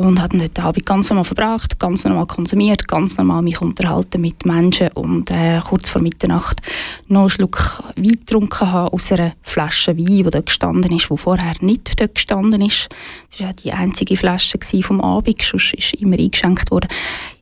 und 0.00 0.20
habe 0.20 0.38
den 0.38 0.64
Abend 0.64 0.86
ganz 0.86 1.10
normal 1.10 1.24
verbracht, 1.24 1.78
ganz 1.78 2.04
normal 2.04 2.26
konsumiert, 2.26 2.88
ganz 2.88 3.18
normal 3.18 3.42
mich 3.42 3.60
unterhalten 3.60 4.20
mit 4.20 4.44
Menschen 4.46 4.88
und 4.94 5.30
äh, 5.30 5.60
kurz 5.62 5.90
vor 5.90 6.00
Mitternacht 6.00 6.60
noch 7.08 7.20
einen 7.20 7.30
Schluck 7.30 7.82
Wein 7.96 8.12
getrunken 8.12 8.72
habe 8.72 8.92
aus 8.92 9.12
einer 9.12 9.34
Flasche 9.42 9.96
Wein, 9.96 10.06
die 10.06 10.22
dort 10.22 10.46
gestanden 10.46 10.92
ist, 10.92 11.10
die 11.10 11.16
vorher 11.16 11.54
nicht 11.60 12.00
dort 12.00 12.14
gestanden 12.14 12.62
ist. 12.62 12.88
Das 13.30 13.40
war 13.40 13.52
die 13.52 13.72
einzige 13.72 14.16
Flasche 14.16 14.58
vom 14.82 15.00
Abend, 15.00 15.42
sonst 15.42 15.74
ist 15.74 15.94
immer 15.94 16.18
eingeschenkt 16.18 16.70
worden. 16.70 16.88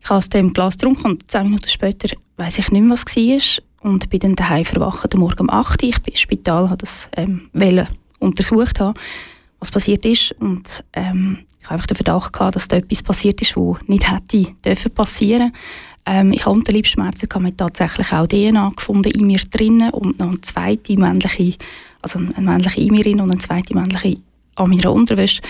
Ich 0.02 0.08
habe 0.10 0.18
aus 0.18 0.28
dem 0.28 0.52
Glas 0.52 0.76
getrunken 0.78 1.12
und 1.12 1.30
zehn 1.30 1.44
Minuten 1.44 1.68
später 1.68 2.14
weiß 2.38 2.58
ich 2.58 2.70
nicht 2.70 2.82
mehr, 2.82 2.92
was 2.92 3.04
war 3.04 3.64
und 3.90 4.10
bin 4.10 4.20
dann 4.20 4.34
daheim 4.34 4.64
verwacht, 4.64 5.14
morgen 5.14 5.42
um 5.42 5.50
8 5.50 5.82
Uhr. 5.82 5.88
Ich 5.90 6.02
bin 6.02 6.12
im 6.12 6.18
Spital, 6.18 6.70
habe 6.70 6.78
das 6.78 7.08
ähm, 7.16 7.50
untersucht 8.18 8.80
haben 8.80 8.94
was 9.60 9.70
passiert 9.70 10.04
ist. 10.04 10.32
Und 10.40 10.84
ähm, 10.92 11.38
ich 11.60 11.64
habe 11.64 11.74
einfach 11.74 11.86
den 11.86 11.96
Verdacht 11.96 12.32
gehabt, 12.32 12.56
dass 12.56 12.68
da 12.68 12.76
etwas 12.76 13.02
passiert 13.02 13.40
ist, 13.42 13.56
was 13.56 13.76
nicht 13.86 14.10
hätte 14.10 14.52
dürfen 14.64 14.94
passieren. 14.94 15.52
Ähm, 16.06 16.32
ich 16.32 16.46
habe 16.46 16.56
Unterleibsschmerzen, 16.56 17.28
habe 17.32 17.56
tatsächlich 17.56 18.12
auch 18.12 18.26
DNA 18.26 18.72
gefunden 18.74 19.10
in 19.10 19.26
mir 19.26 19.40
drinnen 19.50 19.90
und 19.90 20.18
noch 20.18 20.28
eine 20.28 20.40
zweite 20.40 20.96
männliche, 20.96 21.58
also 22.00 22.18
eine 22.18 22.40
männliche 22.40 22.80
in 22.80 22.92
mir 22.92 23.06
und 23.22 23.30
eine 23.30 23.38
zweite 23.38 23.74
männliche 23.74 24.18
an 24.58 24.70
meiner 24.70 24.92
Unterwäsche. 24.92 25.40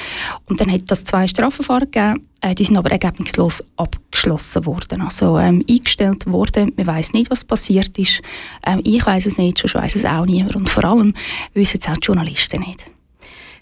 Und 0.47 0.61
dann 0.61 0.71
hat 0.71 0.83
das 0.91 1.05
zwei 1.05 1.27
Strafverfahren 1.27 1.91
gegeben, 1.91 2.27
äh, 2.41 2.55
die 2.55 2.65
sind 2.65 2.77
aber 2.77 2.91
ergebnislos 2.91 3.65
abgeschlossen 3.77 4.67
worden, 4.67 5.00
also 5.00 5.38
ähm, 5.38 5.65
eingestellt 5.69 6.27
worden. 6.27 6.73
Man 6.77 6.87
weiß 6.87 7.12
nicht, 7.12 7.31
was 7.31 7.45
passiert 7.45 7.97
ist. 7.99 8.21
Ähm, 8.67 8.81
ich 8.85 9.05
weiß 9.05 9.27
es 9.27 9.38
nicht, 9.38 9.59
schon 9.59 9.81
weiß 9.81 9.95
es 9.97 10.05
auch 10.05 10.27
niemand 10.27 10.57
und 10.57 10.69
vor 10.69 10.85
allem 10.85 11.15
wissen 11.55 11.79
es 11.81 11.88
auch 11.88 11.97
die 11.97 12.07
Journalisten 12.07 12.61
nicht. 12.61 12.85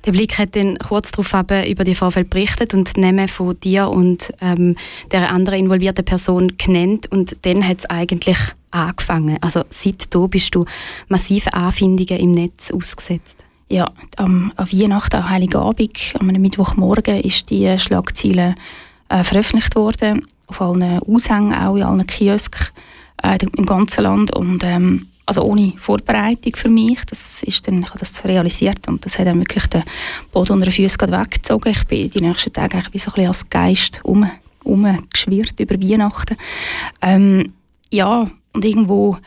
Der 0.06 0.12
Blick 0.12 0.38
hat 0.38 0.54
dann 0.54 0.78
kurz 0.78 1.10
darauf 1.10 1.34
über 1.66 1.82
die 1.82 1.96
Vorfälle 1.96 2.24
berichtet 2.24 2.74
und 2.74 2.96
die 2.96 3.00
Namen 3.00 3.26
von 3.26 3.58
dir 3.58 3.88
und 3.88 4.32
ähm, 4.40 4.76
der 5.10 5.32
anderen 5.32 5.58
involvierten 5.58 6.04
Person 6.04 6.52
genannt 6.56 7.10
und 7.10 7.36
dann 7.42 7.66
hat 7.66 7.80
es 7.80 7.90
eigentlich 7.90 8.38
angefangen. 8.70 9.36
Also 9.40 9.64
seit 9.68 10.14
du 10.14 10.28
bist 10.28 10.54
du 10.54 10.64
massive 11.08 11.52
Anfindungen 11.52 12.20
im 12.20 12.30
Netz 12.30 12.70
ausgesetzt. 12.70 13.36
Ja, 13.68 13.90
am, 14.16 14.52
an 14.54 14.72
Weihnachten, 14.72 15.16
am 15.16 15.28
Heiligabend, 15.28 16.14
am 16.20 16.26
Mittwochmorgen 16.28 17.20
ist 17.22 17.50
die 17.50 17.76
Schlagzeile 17.76 18.54
äh, 19.08 19.24
veröffentlicht 19.24 19.74
worden, 19.74 20.24
auf 20.46 20.60
allen 20.60 21.00
Aushängen, 21.00 21.52
auch 21.52 21.74
in 21.74 21.82
allen 21.82 22.06
Kiosken 22.06 22.68
äh, 23.24 23.38
im 23.56 23.66
ganzen 23.66 24.04
Land 24.04 24.36
und 24.36 24.62
ähm, 24.64 25.08
also 25.26 25.42
ohne 25.42 25.72
Vorbereitung 25.76 26.54
für 26.54 26.68
mich. 26.68 27.04
Das 27.06 27.42
ist 27.42 27.66
dann, 27.66 27.82
ich 27.82 27.88
habe 27.88 27.98
das 27.98 28.24
realisiert 28.24 28.86
und 28.86 29.04
das 29.04 29.18
hat 29.18 29.26
dann 29.26 29.40
wirklich 29.40 29.66
den 29.66 29.82
Boden 30.32 30.52
unter 30.52 30.66
den 30.66 30.72
Füßen 30.72 31.10
weggezogen. 31.10 31.72
Ich 31.72 31.84
bin 31.86 32.08
die 32.08 32.20
nächsten 32.20 32.52
Tage 32.52 32.80
wie 32.92 32.98
so 32.98 33.10
ein 33.10 33.14
bisschen 33.14 33.28
als 33.28 33.50
Geist 33.50 34.00
um, 34.04 34.30
umgeschwirrt 34.62 35.58
über 35.58 35.74
Weihnachten. 35.80 36.36
Ähm, 37.02 37.52
ja, 37.92 38.30
und 38.52 38.64
irgendwo, 38.64 39.18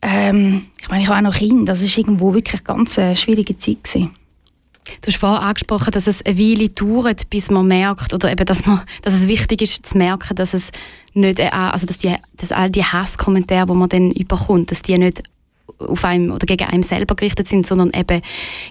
ähm, 0.00 0.66
ich 0.80 0.88
meine, 0.88 1.02
ich 1.02 1.08
war 1.08 1.18
auch 1.18 1.22
noch 1.22 1.34
Kind, 1.34 1.68
das 1.68 1.82
war 1.82 1.98
irgendwo 1.98 2.32
wirklich 2.32 2.60
eine 2.60 2.76
ganz 2.76 2.96
äh, 2.96 3.16
schwierige 3.16 3.56
Zeit. 3.56 3.82
Gewesen. 3.82 4.14
Du 5.00 5.08
hast 5.08 5.18
vorhin 5.18 5.42
angesprochen, 5.42 5.90
dass 5.90 6.06
es 6.06 6.24
eine 6.24 6.38
Weile 6.38 6.68
dauert, 6.70 7.30
bis 7.30 7.50
man 7.50 7.66
merkt, 7.66 8.12
oder 8.14 8.30
eben, 8.30 8.46
dass, 8.46 8.66
man, 8.66 8.82
dass 9.02 9.14
es 9.14 9.28
wichtig 9.28 9.62
ist 9.62 9.86
zu 9.86 9.98
merken, 9.98 10.36
dass 10.36 10.54
es 10.54 10.70
nicht, 11.14 11.40
also 11.40 11.86
dass, 11.86 11.98
die, 11.98 12.14
dass 12.36 12.52
all 12.52 12.70
die 12.70 12.84
Hasskommentare, 12.84 13.66
die 13.66 13.74
man 13.74 13.88
dann 13.88 14.12
überkommt, 14.12 14.70
dass 14.70 14.82
die 14.82 14.98
nicht 14.98 15.22
auf 15.78 16.04
einem 16.04 16.32
oder 16.32 16.46
gegen 16.46 16.68
einen 16.68 16.82
selber 16.82 17.14
gerichtet 17.14 17.48
sind, 17.48 17.66
sondern 17.66 17.92
eben 17.94 18.20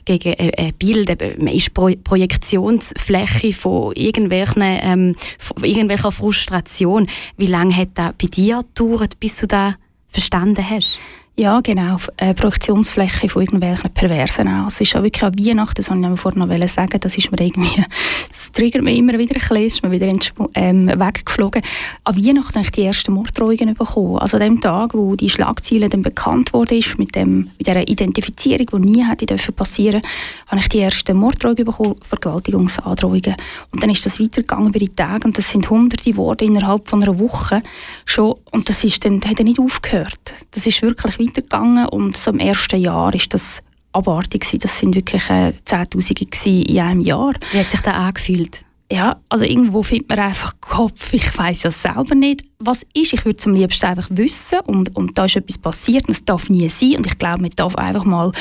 gegen 0.06 0.34
ein 0.34 0.74
Bild. 0.74 1.40
Man 1.40 1.54
ist 1.54 1.74
Pro 1.74 1.92
Projektionsfläche 2.04 3.54
von, 3.54 3.94
irgendwelchen, 3.96 4.62
ähm, 4.64 5.16
von 5.38 5.64
irgendwelcher 5.64 6.12
Frustration. 6.12 7.08
Wie 7.38 7.46
lange 7.46 7.76
hat 7.76 7.90
das 7.94 8.14
bei 8.22 8.28
dir 8.28 8.64
gedauert, 8.76 9.20
bis 9.20 9.38
du 9.38 9.48
das 9.48 9.76
verstanden 10.10 10.68
hast? 10.70 10.98
Ja, 11.40 11.62
genau. 11.62 11.98
Eine 12.18 12.34
Projektionsfläche 12.34 13.30
von 13.30 13.44
irgendwelchen 13.44 13.92
Perversen 13.92 14.48
auch. 14.48 14.70
Es 14.70 14.82
ist 14.82 14.96
auch 14.96 15.04
wirklich 15.04 15.24
an 15.24 15.38
Weihnachten, 15.38 15.76
das 15.76 15.92
wollte 15.92 16.12
ich 16.12 16.20
vorhin 16.20 16.40
noch 16.40 16.68
sagen, 16.68 17.00
das 17.00 17.16
ist 17.16 17.32
mir 17.32 17.40
irgendwie, 17.40 17.86
das 18.30 18.52
triggert 18.52 18.82
mich 18.82 18.98
immer 18.98 19.20
wieder 19.20 19.36
ein 19.36 19.40
bisschen, 19.40 19.58
ist 19.58 19.84
mir 19.84 19.92
wieder 19.92 20.10
ähm, 20.56 20.88
weggeflogen. 20.88 21.62
An 22.06 22.18
Weihnachten 22.18 22.56
habe 22.56 22.64
ich 22.64 22.72
die 22.72 22.86
ersten 22.86 23.14
Morddrohungen 23.14 23.76
bekommen. 23.76 24.18
Also 24.18 24.38
an 24.38 24.44
dem 24.44 24.62
Tag, 24.62 24.96
wo 24.96 25.16
die 25.16 25.30
Schlagzeile 25.30 25.90
dann 25.90 26.02
bekannt 26.02 26.54
wurde, 26.54 26.80
mit, 26.98 27.16
mit 27.16 27.16
dieser 27.60 27.88
Identifizierung, 27.88 28.66
die 28.74 28.90
nie 28.90 29.06
hätte 29.08 29.28
dürfen 29.28 29.54
passieren 29.54 30.02
habe 30.48 30.62
ich 30.62 30.70
die 30.70 30.80
ersten 30.80 31.18
Morddrohungen 31.18 31.66
bekommen, 31.66 31.96
Vergewaltigungsandrohungen. 32.02 33.36
Und 33.72 33.84
dann 33.84 33.90
ist 33.90 34.06
das 34.06 34.20
weitergegangen 34.20 34.70
über 34.70 34.80
die 34.80 34.90
Tage 34.90 35.28
und 35.28 35.38
das 35.38 35.52
sind 35.52 35.70
hunderte 35.70 36.16
Worte 36.16 36.46
innerhalb 36.46 36.88
von 36.90 37.04
einer 37.04 37.20
Woche 37.20 37.62
schon 38.06 38.36
und 38.52 38.70
das 38.70 38.84
ist 38.84 39.04
dann, 39.06 39.22
hat 39.22 39.40
dann 39.40 39.46
nicht 39.46 39.60
aufgehört. 39.60 40.20
Das 40.52 40.66
ist 40.66 40.82
wirklich 40.82 41.20
weitergegangen 41.28 41.88
und 41.88 42.16
so 42.16 42.32
im 42.32 42.40
ersten 42.40 42.80
Jahr 42.80 43.14
ist 43.14 43.34
das 43.34 43.62
abartig 43.92 44.42
gewesen. 44.42 44.60
Das 44.60 44.80
sind 44.80 44.96
wirklich 44.96 45.30
äh, 45.30 45.54
Zehntausende 45.66 46.26
in 46.46 46.80
einem 46.80 47.02
Jahr. 47.02 47.34
Wie 47.52 47.60
hat 47.60 47.70
sich 47.70 47.82
das 47.82 47.94
angefühlt? 47.94 48.66
Ja, 48.92 49.20
also 49.28 49.44
irgendwo 49.44 49.84
findet 49.84 50.08
man 50.10 50.20
einfach 50.20 50.56
Kopf. 50.62 51.14
Ich 51.14 51.38
weiß 51.38 51.64
ja 51.64 51.72
selber 51.72 52.16
nicht, 52.16 52.44
was 52.60 52.84
ist. 52.94 53.14
Ich 53.14 53.26
würde 53.26 53.38
zum 53.38 53.54
liebsten 53.54 53.86
einfach 53.86 54.08
wissen 54.12 54.60
und, 54.62 54.96
und 54.96 55.18
da 55.18 55.26
ist 55.26 55.36
etwas 55.36 55.58
passiert 55.58 56.08
und 56.08 56.12
es 56.12 56.24
darf 56.24 56.50
nie 56.50 56.70
sein 56.70 56.96
und 56.98 57.06
ich 57.06 57.18
glaube, 57.18 57.42
man 57.42 57.52
darf 57.56 57.76
einfach 57.76 58.06
mal 58.06 58.32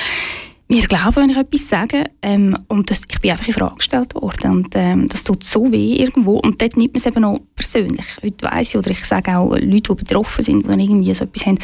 mir 0.69 0.87
glauben, 0.89 1.17
wenn 1.17 1.31
ich 1.31 1.37
etwas 1.37 1.69
sage. 1.69 2.05
Ähm, 2.23 2.59
und 2.69 2.91
das, 2.91 3.01
ich 3.09 3.21
bin 3.21 3.31
einfach 3.31 3.47
in 3.47 3.55
Frage 3.55 3.77
gestellt 3.77 4.15
worden. 4.15 4.51
Und 4.51 4.69
ähm, 4.75 5.09
das 5.09 5.23
tut 5.23 5.45
so 5.45 5.71
weh 5.71 5.95
irgendwo. 5.95 6.39
Und 6.39 6.61
dort 6.61 6.77
nimmt 6.77 6.95
man 6.95 6.99
es 6.99 7.07
eben 7.07 7.25
auch 7.25 7.39
persönlich. 7.55 8.05
Heute 8.23 8.47
weiss 8.47 8.71
ich, 8.71 8.77
oder 8.77 8.91
ich 8.91 9.05
sage 9.05 9.37
auch 9.37 9.51
Leute, 9.53 9.95
die 9.95 10.05
betroffen 10.05 10.43
sind, 10.43 10.65
die 10.65 10.69
dann 10.69 10.81
irgendwie 10.81 11.15
so 11.15 11.25
etwas 11.25 11.47
haben, 11.47 11.59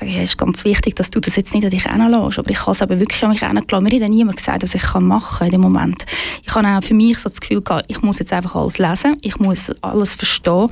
ich, 0.00 0.14
ja, 0.14 0.22
es 0.22 0.30
ist 0.30 0.38
ganz 0.38 0.64
wichtig, 0.64 0.96
dass 0.96 1.10
du 1.10 1.20
das 1.20 1.36
jetzt 1.36 1.54
nicht 1.54 1.64
an 1.64 1.70
dich 1.70 1.84
heranlässt. 1.84 2.40
Aber 2.40 2.50
ich 2.50 2.60
habe 2.60 2.72
es 2.72 2.80
eben 2.80 2.98
wirklich 2.98 3.22
an 3.22 3.30
mich 3.30 3.42
herangelassen. 3.42 3.84
Mir 3.84 3.94
hat 3.94 4.02
dann 4.02 4.10
niemand 4.10 4.36
gesagt, 4.36 4.62
was 4.64 4.74
ich 4.74 4.94
machen 4.94 5.38
kann 5.38 5.46
in 5.46 5.52
dem 5.52 5.60
Moment. 5.60 6.04
Ich 6.44 6.54
habe 6.54 6.66
auch 6.66 6.82
für 6.82 6.94
mich 6.94 7.18
so 7.18 7.28
das 7.28 7.40
Gefühl 7.40 7.62
gehabt, 7.62 7.84
ich 7.88 8.02
muss 8.02 8.18
jetzt 8.18 8.32
einfach 8.32 8.56
alles 8.56 8.78
lesen. 8.78 9.16
Ich 9.22 9.38
muss 9.38 9.70
alles 9.80 10.16
verstehen 10.16 10.70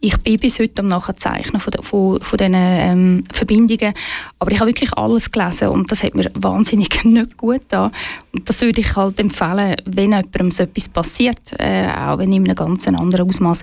ich 0.00 0.16
bin 0.18 0.38
bis 0.38 0.58
heute 0.58 0.80
am 0.82 0.88
Nachzeichnen 0.88 1.60
von, 1.60 1.72
von, 1.82 2.20
von 2.20 2.36
diesen 2.38 2.54
ähm, 2.56 3.24
Verbindungen. 3.32 3.92
Aber 4.38 4.50
ich 4.50 4.58
habe 4.58 4.70
wirklich 4.70 4.92
alles 4.96 5.30
gelesen 5.30 5.68
und 5.68 5.92
das 5.92 6.02
hat 6.02 6.14
mir 6.14 6.30
wahnsinnig 6.34 7.04
nicht 7.04 7.36
gut 7.36 7.60
getan. 7.60 7.92
Und 8.32 8.48
das 8.48 8.62
würde 8.62 8.80
ich 8.80 8.96
halt 8.96 9.18
empfehlen, 9.18 9.76
wenn 9.84 10.12
jemandem 10.12 10.50
so 10.50 10.62
etwas 10.62 10.88
passiert, 10.88 11.52
äh, 11.58 11.86
auch 11.86 12.18
wenn 12.18 12.32
in 12.32 12.44
einem 12.44 12.54
ganz 12.54 12.88
anderen 12.88 13.28
Ausmaß, 13.28 13.62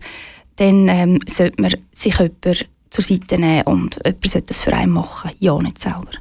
dann 0.57 0.87
ähm, 0.87 1.19
sollte 1.27 1.61
man 1.61 1.73
sich 1.91 2.17
jemand 2.17 2.67
zur 2.89 3.03
Seite 3.03 3.39
nehmen 3.39 3.63
und 3.63 3.99
jemand 4.05 4.27
sollte 4.27 4.47
das 4.47 4.61
für 4.61 4.73
einen 4.73 4.91
machen, 4.91 5.31
ja 5.39 5.57
nicht 5.59 5.79
selber. 5.79 6.11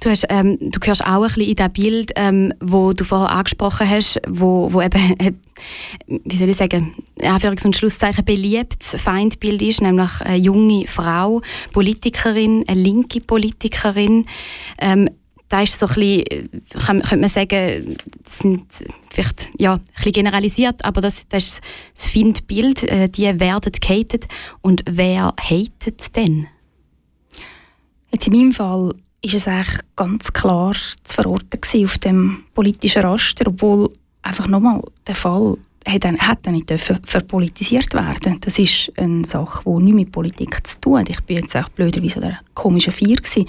Du, 0.00 0.10
hast, 0.10 0.26
ähm, 0.28 0.58
du 0.60 0.80
gehörst 0.80 1.04
auch 1.04 1.22
ein 1.22 1.22
bisschen 1.22 1.42
in 1.44 1.54
das 1.56 1.72
Bild, 1.72 2.12
ähm, 2.16 2.52
wo 2.60 2.92
du 2.92 3.04
vorher 3.04 3.30
angesprochen 3.30 3.88
hast, 3.88 4.20
wo, 4.28 4.72
wo 4.72 4.80
eben, 4.80 5.18
äh, 5.18 5.32
wie 6.06 6.36
soll 6.36 6.48
ich 6.48 6.56
sagen, 6.56 6.94
Anführungs- 7.20 7.64
und 7.64 7.76
Schlusszeichen 7.76 8.24
beliebtes 8.24 9.00
Feindbild 9.00 9.62
ist, 9.62 9.82
nämlich 9.82 10.20
eine 10.20 10.36
junge 10.36 10.86
Frau, 10.86 11.42
Politikerin, 11.72 12.64
eine 12.66 12.80
linke 12.80 13.20
Politikerin. 13.20 14.26
Ähm, 14.78 15.08
da 15.52 15.60
ist 15.60 15.78
so 15.78 15.86
ein 15.86 15.94
bisschen, 15.94 16.62
kann, 16.86 17.02
könnte 17.02 17.16
man 17.18 17.28
sagen, 17.28 17.96
das 18.24 18.38
sind 18.38 18.64
vielleicht 19.10 19.50
ja, 19.58 19.74
ein 19.74 19.80
bisschen 19.94 20.12
generalisiert, 20.12 20.82
aber 20.82 21.02
das, 21.02 21.28
das 21.28 21.44
ist 21.44 21.60
das 21.94 22.06
Feindbild, 22.06 22.84
äh, 22.84 23.10
die 23.10 23.38
werden 23.38 23.72
gehatet. 23.72 24.28
Und 24.62 24.82
wer 24.88 25.34
hatet 25.38 26.16
denn? 26.16 26.48
Jetzt 28.10 28.26
in 28.26 28.32
meinem 28.32 28.52
Fall 28.52 28.94
ist 29.22 29.34
es 29.34 29.48
eigentlich 29.48 29.80
ganz 29.96 30.32
klar 30.32 30.74
zu 31.04 31.14
verorten 31.14 31.84
auf 31.84 31.98
dem 31.98 32.44
politischen 32.54 33.02
Raster, 33.02 33.46
obwohl 33.46 33.88
einfach 34.22 34.48
nochmal 34.48 34.82
der 35.06 35.14
Fall 35.14 35.56
hätte 35.84 36.16
hat 36.18 36.46
nicht 36.46 36.70
dürfen 36.70 36.98
verpolitisiert 37.04 37.92
werden. 37.94 38.40
Das 38.40 38.58
ist 38.58 38.92
eine 38.96 39.26
Sache, 39.26 39.62
die 39.64 39.82
nichts 39.82 39.96
mit 39.96 40.12
Politik 40.12 40.66
zu 40.66 40.80
tun 40.80 40.98
hat. 41.00 41.08
Ich 41.08 41.20
bin 41.22 41.38
jetzt 41.38 41.56
auch 41.56 41.68
blöderweise 41.70 42.20
der 42.20 42.38
komische 42.54 42.92
Vier 42.92 43.16
gewesen, 43.16 43.48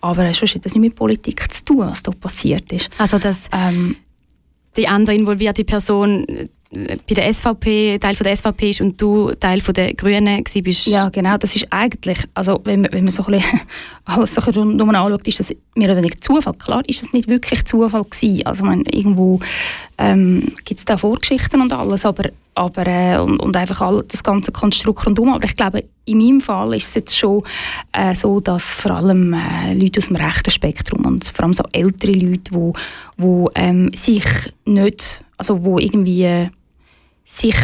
aber 0.00 0.32
sonst 0.32 0.54
hat 0.54 0.64
das 0.64 0.74
nicht 0.74 0.80
mit 0.80 0.94
Politik 0.94 1.52
zu 1.52 1.64
tun, 1.64 1.78
was 1.78 2.02
da 2.02 2.12
passiert 2.12 2.72
ist. 2.72 2.90
Also 2.98 3.18
dass 3.18 3.48
ähm, 3.52 3.96
die 4.76 4.88
andere 4.88 5.16
involvierte 5.16 5.64
Person 5.64 6.26
bei 6.74 7.14
der 7.14 7.32
SVP 7.32 7.98
Teil 7.98 8.14
von 8.14 8.24
der 8.24 8.36
SVP 8.36 8.70
ist 8.70 8.80
und 8.80 9.00
du 9.00 9.32
Teil 9.34 9.60
von 9.60 9.74
der 9.74 9.94
Grünen 9.94 10.42
bist. 10.62 10.86
Ja, 10.86 11.08
genau. 11.08 11.36
Das 11.38 11.54
ist 11.54 11.66
eigentlich, 11.70 12.18
also 12.34 12.60
wenn 12.64 12.82
man, 12.82 12.92
wenn 12.92 13.04
man 13.04 13.10
so 13.10 13.24
ein 13.24 13.32
bisschen 13.32 13.60
alles 14.04 14.34
so 14.34 14.40
rundum 14.40 14.90
anschaut, 14.90 15.26
ist 15.28 15.40
das 15.40 15.52
mehr 15.74 15.88
oder 15.88 15.98
weniger 15.98 16.20
Zufall. 16.20 16.54
Klar 16.54 16.82
ist 16.86 17.02
das 17.02 17.12
nicht 17.12 17.28
wirklich 17.28 17.64
Zufall 17.64 18.04
gewesen. 18.04 18.46
Also 18.46 18.64
man, 18.64 18.84
irgendwo 18.84 19.40
ähm, 19.98 20.52
gibt 20.64 20.78
es 20.78 20.84
da 20.84 20.96
Vorgeschichten 20.96 21.60
und 21.60 21.72
alles, 21.72 22.04
aber, 22.04 22.30
aber 22.54 22.86
äh, 22.86 23.18
und, 23.18 23.38
und 23.38 23.56
einfach 23.56 23.80
all, 23.80 24.02
das 24.08 24.22
ganze 24.22 24.52
Konstrukt 24.52 25.06
rundum. 25.06 25.30
Aber 25.30 25.44
ich 25.44 25.56
glaube, 25.56 25.84
in 26.04 26.18
meinem 26.18 26.40
Fall 26.40 26.74
ist 26.74 26.88
es 26.88 26.94
jetzt 26.94 27.18
schon 27.18 27.42
äh, 27.92 28.14
so, 28.14 28.40
dass 28.40 28.80
vor 28.80 28.92
allem 28.92 29.32
äh, 29.32 29.74
Leute 29.74 29.98
aus 29.98 30.08
dem 30.08 30.16
rechten 30.16 30.50
Spektrum 30.50 31.04
und 31.06 31.24
vor 31.24 31.44
allem 31.44 31.52
so 31.52 31.64
ältere 31.72 32.12
Leute, 32.12 32.52
wo, 32.52 32.72
wo 33.16 33.50
ähm, 33.54 33.90
sich 33.94 34.24
nicht, 34.64 35.22
also 35.36 35.64
wo 35.64 35.78
irgendwie 35.78 36.24
äh, 36.24 36.48
sich 37.24 37.56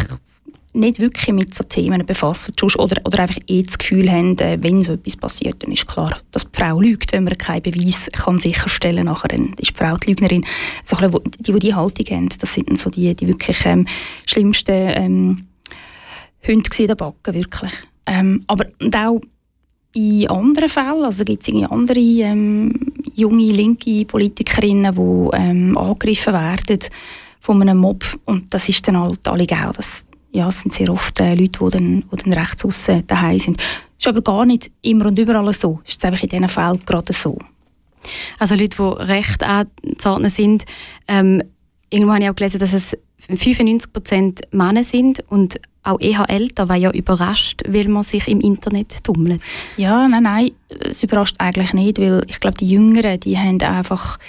nicht 0.73 0.99
wirklich 0.99 1.33
mit 1.33 1.53
so 1.53 1.63
Themen 1.63 2.05
befassen 2.05 2.53
oder, 2.77 3.01
oder 3.05 3.19
einfach 3.19 3.39
eh 3.47 3.61
das 3.61 3.77
Gefühl 3.77 4.09
haben, 4.09 4.37
äh, 4.39 4.57
wenn 4.61 4.83
so 4.83 4.93
etwas 4.93 5.17
passiert, 5.17 5.61
dann 5.61 5.71
ist 5.71 5.87
klar, 5.87 6.17
dass 6.31 6.49
die 6.49 6.57
Frau 6.57 6.79
lügt, 6.79 7.11
wenn 7.11 7.25
man 7.25 7.37
keinen 7.37 7.61
Beweis 7.61 8.09
kann 8.13 8.39
sicherstellen 8.39 9.05
kann. 9.05 9.13
Nachher 9.13 9.39
ist 9.57 9.71
die 9.71 9.73
Frau 9.75 9.97
die 9.97 10.11
Lügnerin. 10.11 10.45
So 10.85 10.95
die, 10.95 11.51
die 11.51 11.59
die 11.59 11.75
Haltung 11.75 12.05
haben, 12.15 12.29
das 12.39 12.53
sind 12.53 12.77
so 12.77 12.89
die, 12.89 13.13
die 13.13 13.27
wirklich 13.27 13.65
ähm, 13.65 13.85
schlimmsten 14.25 14.71
ähm, 14.71 15.47
Hunde 16.47 16.87
der 16.87 16.95
Backen, 16.95 17.33
wirklich. 17.33 17.71
Ähm, 18.05 18.43
aber 18.47 18.65
auch 18.95 19.21
in 19.93 20.27
anderen 20.29 20.69
Fällen, 20.69 21.03
also 21.03 21.25
gibt 21.25 21.47
es 21.47 21.63
andere 21.69 21.99
ähm, 21.99 22.73
junge 23.13 23.51
linke 23.51 24.05
Politikerinnen, 24.05 24.95
die 24.95 25.37
ähm, 25.37 25.77
angegriffen 25.77 26.33
werden, 26.33 26.79
von 27.41 27.61
einem 27.61 27.79
Mob. 27.79 28.05
Und 28.25 28.53
das 28.53 28.69
ist 28.69 28.87
dann 28.87 28.97
halt 28.97 29.27
alle 29.27 29.43
auch. 29.43 29.73
Das, 29.73 30.05
ja, 30.31 30.47
es 30.47 30.61
sind 30.61 30.73
sehr 30.73 30.89
oft 30.89 31.19
äh, 31.19 31.35
Leute, 31.35 31.59
die 31.59 31.69
dann, 31.69 32.03
die 32.09 32.23
dann 32.23 32.33
rechts 32.33 32.63
aussen 32.63 33.05
daheim 33.07 33.39
sind. 33.39 33.57
Das 33.57 33.65
ist 33.99 34.07
aber 34.07 34.21
gar 34.21 34.45
nicht 34.45 34.71
immer 34.81 35.07
und 35.07 35.19
überall 35.19 35.53
so. 35.53 35.79
Das 35.83 35.95
ist 35.95 36.05
einfach 36.05 36.23
in 36.23 36.29
diesen 36.29 36.47
Fällen 36.47 36.81
gerade 36.85 37.11
so. 37.11 37.37
Also 38.39 38.55
Leute, 38.55 38.77
die 38.77 39.03
recht 39.03 39.43
anzuordnen 39.43 40.31
sind. 40.31 40.63
Ähm, 41.07 41.43
irgendwo 41.89 42.13
habe 42.13 42.23
ich 42.23 42.29
auch 42.29 42.35
gelesen, 42.35 42.59
dass 42.59 42.73
es 42.73 42.97
95% 43.29 44.41
Männer 44.51 44.83
sind 44.83 45.19
und 45.29 45.59
auch 45.83 45.99
eher 45.99 46.29
älter, 46.29 46.69
weil 46.69 46.81
ja 46.81 46.91
überrascht, 46.91 47.63
weil 47.67 47.87
man 47.87 48.03
sich 48.03 48.27
im 48.27 48.39
Internet 48.39 49.03
tummelt. 49.03 49.41
Ja, 49.77 50.07
nein, 50.07 50.23
nein, 50.23 50.51
es 50.69 51.01
überrascht 51.01 51.35
eigentlich 51.39 51.73
nicht, 51.73 51.99
weil 51.99 52.23
ich 52.27 52.39
glaube, 52.39 52.57
die 52.57 52.69
Jüngeren, 52.69 53.19
die 53.19 53.37
haben 53.37 53.61
einfach 53.61 54.19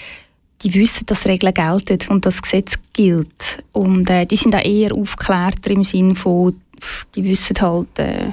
die 0.63 0.75
wissen, 0.75 1.07
dass 1.07 1.27
Regeln 1.27 1.55
gelten 1.55 2.11
und 2.11 2.27
das 2.27 2.43
Gesetz 2.43 2.79
gilt. 2.93 3.65
Und 3.73 4.09
äh, 4.11 4.27
die 4.27 4.37
sind 4.37 4.55
auch 4.55 4.65
eher 4.65 4.95
aufgeklärter 4.95 5.71
im 5.71 5.85
Sinne 5.85 6.15
von, 6.15 6.61
die 7.15 7.25
wissen 7.25 7.61
halt, 7.61 7.99
äh, 7.99 8.33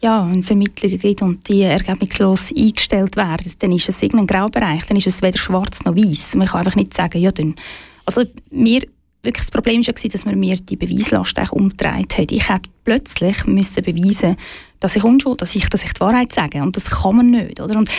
ja, 0.00 0.28
wenn 0.30 0.40
es 0.40 0.50
Ermittlungen 0.50 0.98
gibt 0.98 1.22
und 1.22 1.48
die 1.48 1.62
ergebnislos 1.62 2.52
eingestellt 2.56 3.16
werden, 3.16 3.52
dann 3.58 3.72
ist 3.72 3.88
es 3.88 4.02
irgendein 4.02 4.28
Graubereich, 4.28 4.86
dann 4.86 4.96
ist 4.96 5.08
es 5.08 5.22
weder 5.22 5.38
schwarz 5.38 5.84
noch 5.84 5.96
weiß. 5.96 6.36
Man 6.36 6.46
kann 6.46 6.60
einfach 6.60 6.76
nicht 6.76 6.94
sagen, 6.94 7.20
ja, 7.20 7.32
dann. 7.32 7.56
Also 8.04 8.24
mir, 8.50 8.82
wirklich 9.22 9.44
das 9.44 9.50
Problem 9.50 9.84
war, 9.84 9.92
dass 9.94 10.24
man 10.24 10.38
mir 10.38 10.56
die 10.56 10.76
Beweislast 10.76 11.52
umgedreht 11.52 12.16
hat. 12.16 12.30
Ich 12.30 12.48
hätte 12.48 12.70
plötzlich 12.84 13.44
müssen 13.46 13.82
beweisen 13.82 14.36
dass 14.80 14.96
ich 14.96 15.04
unschuld, 15.04 15.42
dass 15.42 15.54
ich, 15.54 15.68
dass 15.68 15.84
ich 15.84 15.92
die 15.92 16.00
Wahrheit 16.00 16.32
sage. 16.32 16.62
Und 16.62 16.76
das 16.76 16.86
kann 16.86 17.16
man 17.16 17.26
nicht. 17.26 17.60
Oder? 17.60 17.76
Und 17.76 17.90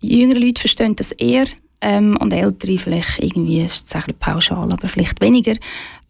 jüngere 0.00 0.38
Leute 0.38 0.60
verstehen 0.60 0.94
das 0.94 1.12
eher 1.12 1.46
ähm, 1.80 2.16
und 2.18 2.32
Ältere 2.32 2.78
vielleicht 2.78 3.22
irgendwie, 3.22 3.62
ist 3.62 3.94
ein 3.94 4.00
bisschen 4.00 4.18
pauschal, 4.18 4.72
aber 4.72 4.88
vielleicht 4.88 5.20
weniger. 5.20 5.54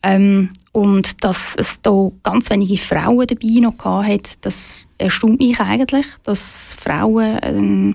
Ähm, 0.03 0.51
und 0.73 1.25
dass 1.25 1.57
es 1.57 1.83
da 1.83 2.11
ganz 2.23 2.51
wenige 2.51 2.77
Frauen 2.77 3.27
dabei 3.27 3.61
noch 3.61 3.85
hat, 4.05 4.45
das 4.45 4.87
erstaunt 4.97 5.41
mich 5.41 5.59
eigentlich, 5.61 6.07
dass 6.23 6.77
Frauen 6.81 7.39
ähm, 7.43 7.95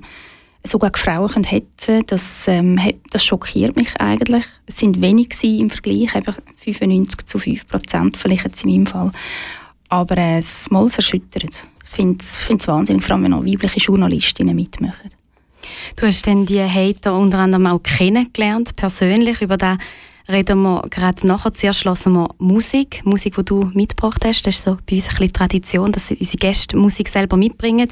sogar 0.65 0.91
Frauen 0.95 1.29
können 1.29 1.45
hätten, 1.45 2.05
das, 2.07 2.47
ähm, 2.47 2.79
das 3.12 3.23
schockiert 3.23 3.75
mich 3.75 3.99
eigentlich. 3.99 4.45
Es 4.65 4.77
sind 4.77 5.01
wenig 5.01 5.43
im 5.43 5.69
Vergleich, 5.69 6.15
eben 6.15 6.36
95 6.57 7.25
zu 7.25 7.39
5 7.39 7.67
Prozent 7.67 8.17
vielleicht 8.17 8.45
jetzt 8.45 8.63
in 8.63 8.71
meinem 8.71 8.86
Fall. 8.86 9.12
Aber 9.89 10.17
äh, 10.17 10.39
es 10.39 10.69
mal 10.71 10.88
erschüttert. 10.88 11.67
Ich 11.86 11.89
finde 11.89 12.17
es 12.19 12.67
wahnsinnig, 12.67 13.03
vor 13.03 13.15
allem 13.15 13.25
wenn 13.25 13.33
auch 13.33 13.45
weibliche 13.45 13.79
Journalistinnen 13.79 14.55
mitmachen. 14.55 15.09
Du 15.95 16.06
hast 16.08 16.28
dann 16.28 16.45
die 16.45 16.62
Hater 16.62 17.17
unter 17.17 17.39
anderem 17.39 17.67
auch 17.67 17.82
kennengelernt, 17.82 18.76
persönlich. 18.76 19.41
Über 19.41 19.58
das 19.58 19.78
reden 20.30 20.62
wir 20.62 20.84
gerade 20.89 21.26
nachher. 21.28 21.54
Zuerst 21.54 21.80
schlossen 21.80 22.13
wir 22.13 22.30
Musik, 22.38 23.02
Musik, 23.06 23.36
die 23.36 23.45
du 23.45 23.71
mitgebracht 23.73 24.23
hast. 24.26 24.47
Das 24.47 24.56
ist 24.58 24.63
so 24.63 24.78
bei 24.89 24.95
uns 24.95 25.19
ein 25.19 25.34
Tradition, 25.34 25.91
dass 25.91 26.12
unsere 26.12 26.38
Gäste 26.38 26.78
Musik 26.78 27.08
selber 27.08 27.38
mitbringen. 27.38 27.89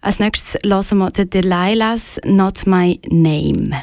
Als 0.00 0.18
nächstes 0.18 0.58
hören 0.64 0.98
wir 0.98 1.10
The 1.14 1.28
Delilah's 1.28 2.20
Not 2.24 2.66
My 2.66 3.00
Name. 3.08 3.82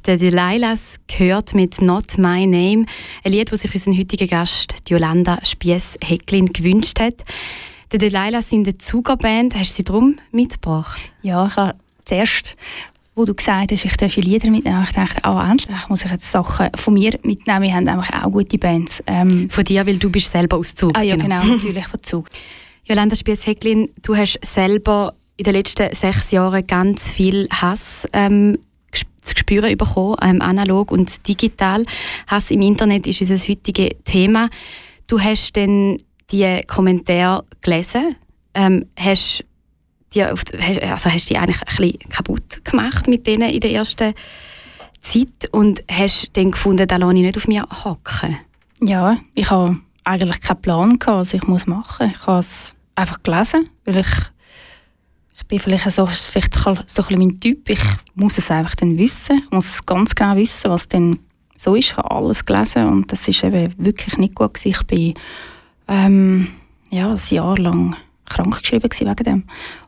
Haben 0.00 0.18
den 0.18 0.18
Delilahs 0.18 0.96
gehört 1.06 1.54
mit 1.54 1.80
Not 1.82 2.16
My 2.16 2.46
Name, 2.46 2.86
ein 3.24 3.32
Lied, 3.32 3.52
das 3.52 3.60
sich 3.60 3.74
unser 3.74 3.92
heutiger 3.92 4.26
Gast 4.26 4.74
Jolanda 4.88 5.38
Spiess-Hecklin 5.42 6.52
gewünscht 6.52 7.00
hat. 7.00 7.24
Die 7.92 7.98
Delilahs 7.98 8.50
sind 8.50 8.66
eine 8.66 8.78
Zugerband. 8.78 9.54
Hast 9.54 9.72
du 9.72 9.76
sie 9.76 9.84
darum 9.84 10.16
mitgebracht? 10.32 11.00
Ja, 11.22 11.46
ich 11.46 11.56
habe 11.56 11.78
zuerst 12.04 12.56
wo 13.16 13.24
du 13.26 13.34
gesagt 13.34 13.72
hast, 13.72 13.84
ich 13.84 13.96
darf 13.96 14.16
Lieder 14.16 14.50
mitnehmen. 14.50 14.82
Ich 14.84 14.94
dachte, 14.94 15.20
oh, 15.28 15.38
endlich 15.38 15.88
muss 15.88 16.04
ich 16.04 16.10
jetzt 16.10 16.30
Sachen 16.30 16.70
von 16.76 16.94
mir 16.94 17.18
mitnehmen. 17.22 17.62
Wir 17.62 17.74
haben 17.74 17.88
einfach 17.88 18.24
auch 18.24 18.30
gute 18.30 18.56
Bands. 18.56 19.02
Ähm, 19.06 19.50
von 19.50 19.64
dir, 19.64 19.86
weil 19.86 19.98
du 19.98 20.08
bist 20.08 20.30
selber 20.30 20.56
aus 20.56 20.74
Zug. 20.74 20.96
Ah 20.96 21.02
ja, 21.02 21.16
genau, 21.16 21.42
genau 21.42 21.56
natürlich 21.56 21.86
von 21.86 22.02
Zug. 22.02 22.30
Jolanda 22.84 23.16
Spiess-Hecklin, 23.16 23.90
du 24.00 24.16
hast 24.16 24.38
selber 24.42 25.12
in 25.36 25.44
den 25.44 25.54
letzten 25.54 25.94
sechs 25.94 26.30
Jahren 26.30 26.66
ganz 26.66 27.10
viel 27.10 27.48
Hass 27.50 28.08
ähm, 28.14 28.58
zu 29.34 29.40
spüren 29.40 29.76
bekommen, 29.76 30.16
ähm, 30.22 30.42
analog 30.42 30.90
und 30.90 31.26
digital. 31.26 31.84
Hass 32.26 32.50
im 32.50 32.62
Internet 32.62 33.06
ist 33.06 33.20
unser 33.20 33.36
heutiges 33.36 33.90
Thema. 34.04 34.48
Du 35.06 35.20
hast 35.20 35.56
dann 35.56 35.98
die 36.30 36.62
Kommentare 36.66 37.44
gelesen, 37.60 38.16
ähm, 38.54 38.86
hast 38.96 39.44
die, 40.14 40.22
also 40.22 41.10
hast 41.10 41.30
die 41.30 41.38
eigentlich 41.38 41.60
ein 41.62 41.76
bisschen 41.76 41.98
kaputt 42.10 42.64
gemacht 42.64 43.08
mit 43.08 43.26
denen 43.26 43.50
in 43.50 43.60
der 43.60 43.70
ersten 43.70 44.14
Zeit 45.00 45.48
und 45.52 45.82
hast 45.90 46.30
dann 46.34 46.50
gefunden, 46.50 46.86
da 46.86 46.96
lasse 46.96 47.14
ich 47.14 47.22
nicht 47.22 47.36
auf 47.36 47.48
mir 47.48 47.66
hocken. 47.84 48.38
Ja, 48.82 49.18
ich 49.34 49.50
habe 49.50 49.78
eigentlich 50.04 50.40
keinen 50.40 50.62
Plan 50.62 50.98
gehabt, 50.98 51.20
was 51.20 51.34
ich 51.34 51.42
machen 51.46 51.74
muss. 51.74 52.00
Ich 52.00 52.26
habe 52.26 52.38
es 52.38 52.74
einfach 52.94 53.22
gelesen, 53.22 53.68
weil 53.84 53.98
ich 53.98 54.06
ich 55.40 55.46
bin 55.46 55.58
vielleicht 55.58 55.90
so, 55.90 56.06
vielleicht 56.06 56.54
so 56.54 56.70
ein 56.70 56.76
bisschen 56.86 57.18
mein 57.18 57.40
Typ. 57.40 57.68
Ich 57.70 57.80
muss 58.14 58.38
es 58.38 58.50
einfach 58.50 58.74
dann 58.76 58.98
wissen. 58.98 59.40
Ich 59.42 59.50
muss 59.50 59.70
es 59.70 59.86
ganz 59.86 60.14
genau 60.14 60.36
wissen, 60.36 60.70
was 60.70 60.86
denn 60.86 61.18
so 61.56 61.74
ist. 61.74 61.86
Ich 61.86 61.96
habe 61.96 62.10
alles 62.10 62.44
gelesen 62.44 62.86
und 62.86 63.10
das 63.10 63.26
ist 63.26 63.42
eben 63.42 63.74
wirklich 63.78 64.18
nicht 64.18 64.34
gut 64.34 64.54
gewesen. 64.54 64.68
Ich 64.68 64.86
bin 64.86 65.14
ähm, 65.88 66.48
ja, 66.90 67.10
ein 67.10 67.20
Jahr 67.30 67.58
lang 67.58 67.96
krank 68.26 68.60
geschrieben 68.60 68.90
wegen 68.90 69.24
dem. 69.24 69.44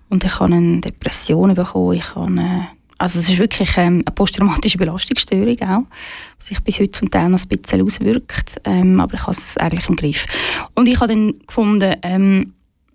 Und 0.09 0.25
ich 0.25 0.41
habe 0.41 0.55
eine 0.55 0.81
Depression 0.81 1.55
bekommen. 1.55 1.97
Ich 1.97 2.15
habe 2.15 2.29
eine, 2.29 2.69
also 2.99 3.19
es 3.19 3.29
ist 3.29 3.39
wirklich 3.39 3.77
ähm, 3.77 4.03
eine 4.07 4.15
posttraumatische 4.15 4.79
Belastungsstörung 4.79 5.61
auch, 5.63 5.85
was 6.39 6.47
sich 6.47 6.61
bis 6.61 6.81
heute 6.81 6.93
zum 6.93 7.11
Teil 7.11 7.29
noch 7.29 7.41
ein 7.41 7.49
bisschen 7.49 7.83
auswirkt. 7.83 8.61
Ähm, 8.65 9.01
aber 9.01 9.15
ich 9.15 9.23
habe 9.23 9.33
es 9.33 9.57
eigentlich 9.59 9.89
im 9.89 9.97
Griff. 9.97 10.27
Und 10.75 10.89
ich 10.89 11.01
habe 11.01 11.09
dann 11.09 11.35
gefunden, 11.47 11.95
ähm, 12.03 12.55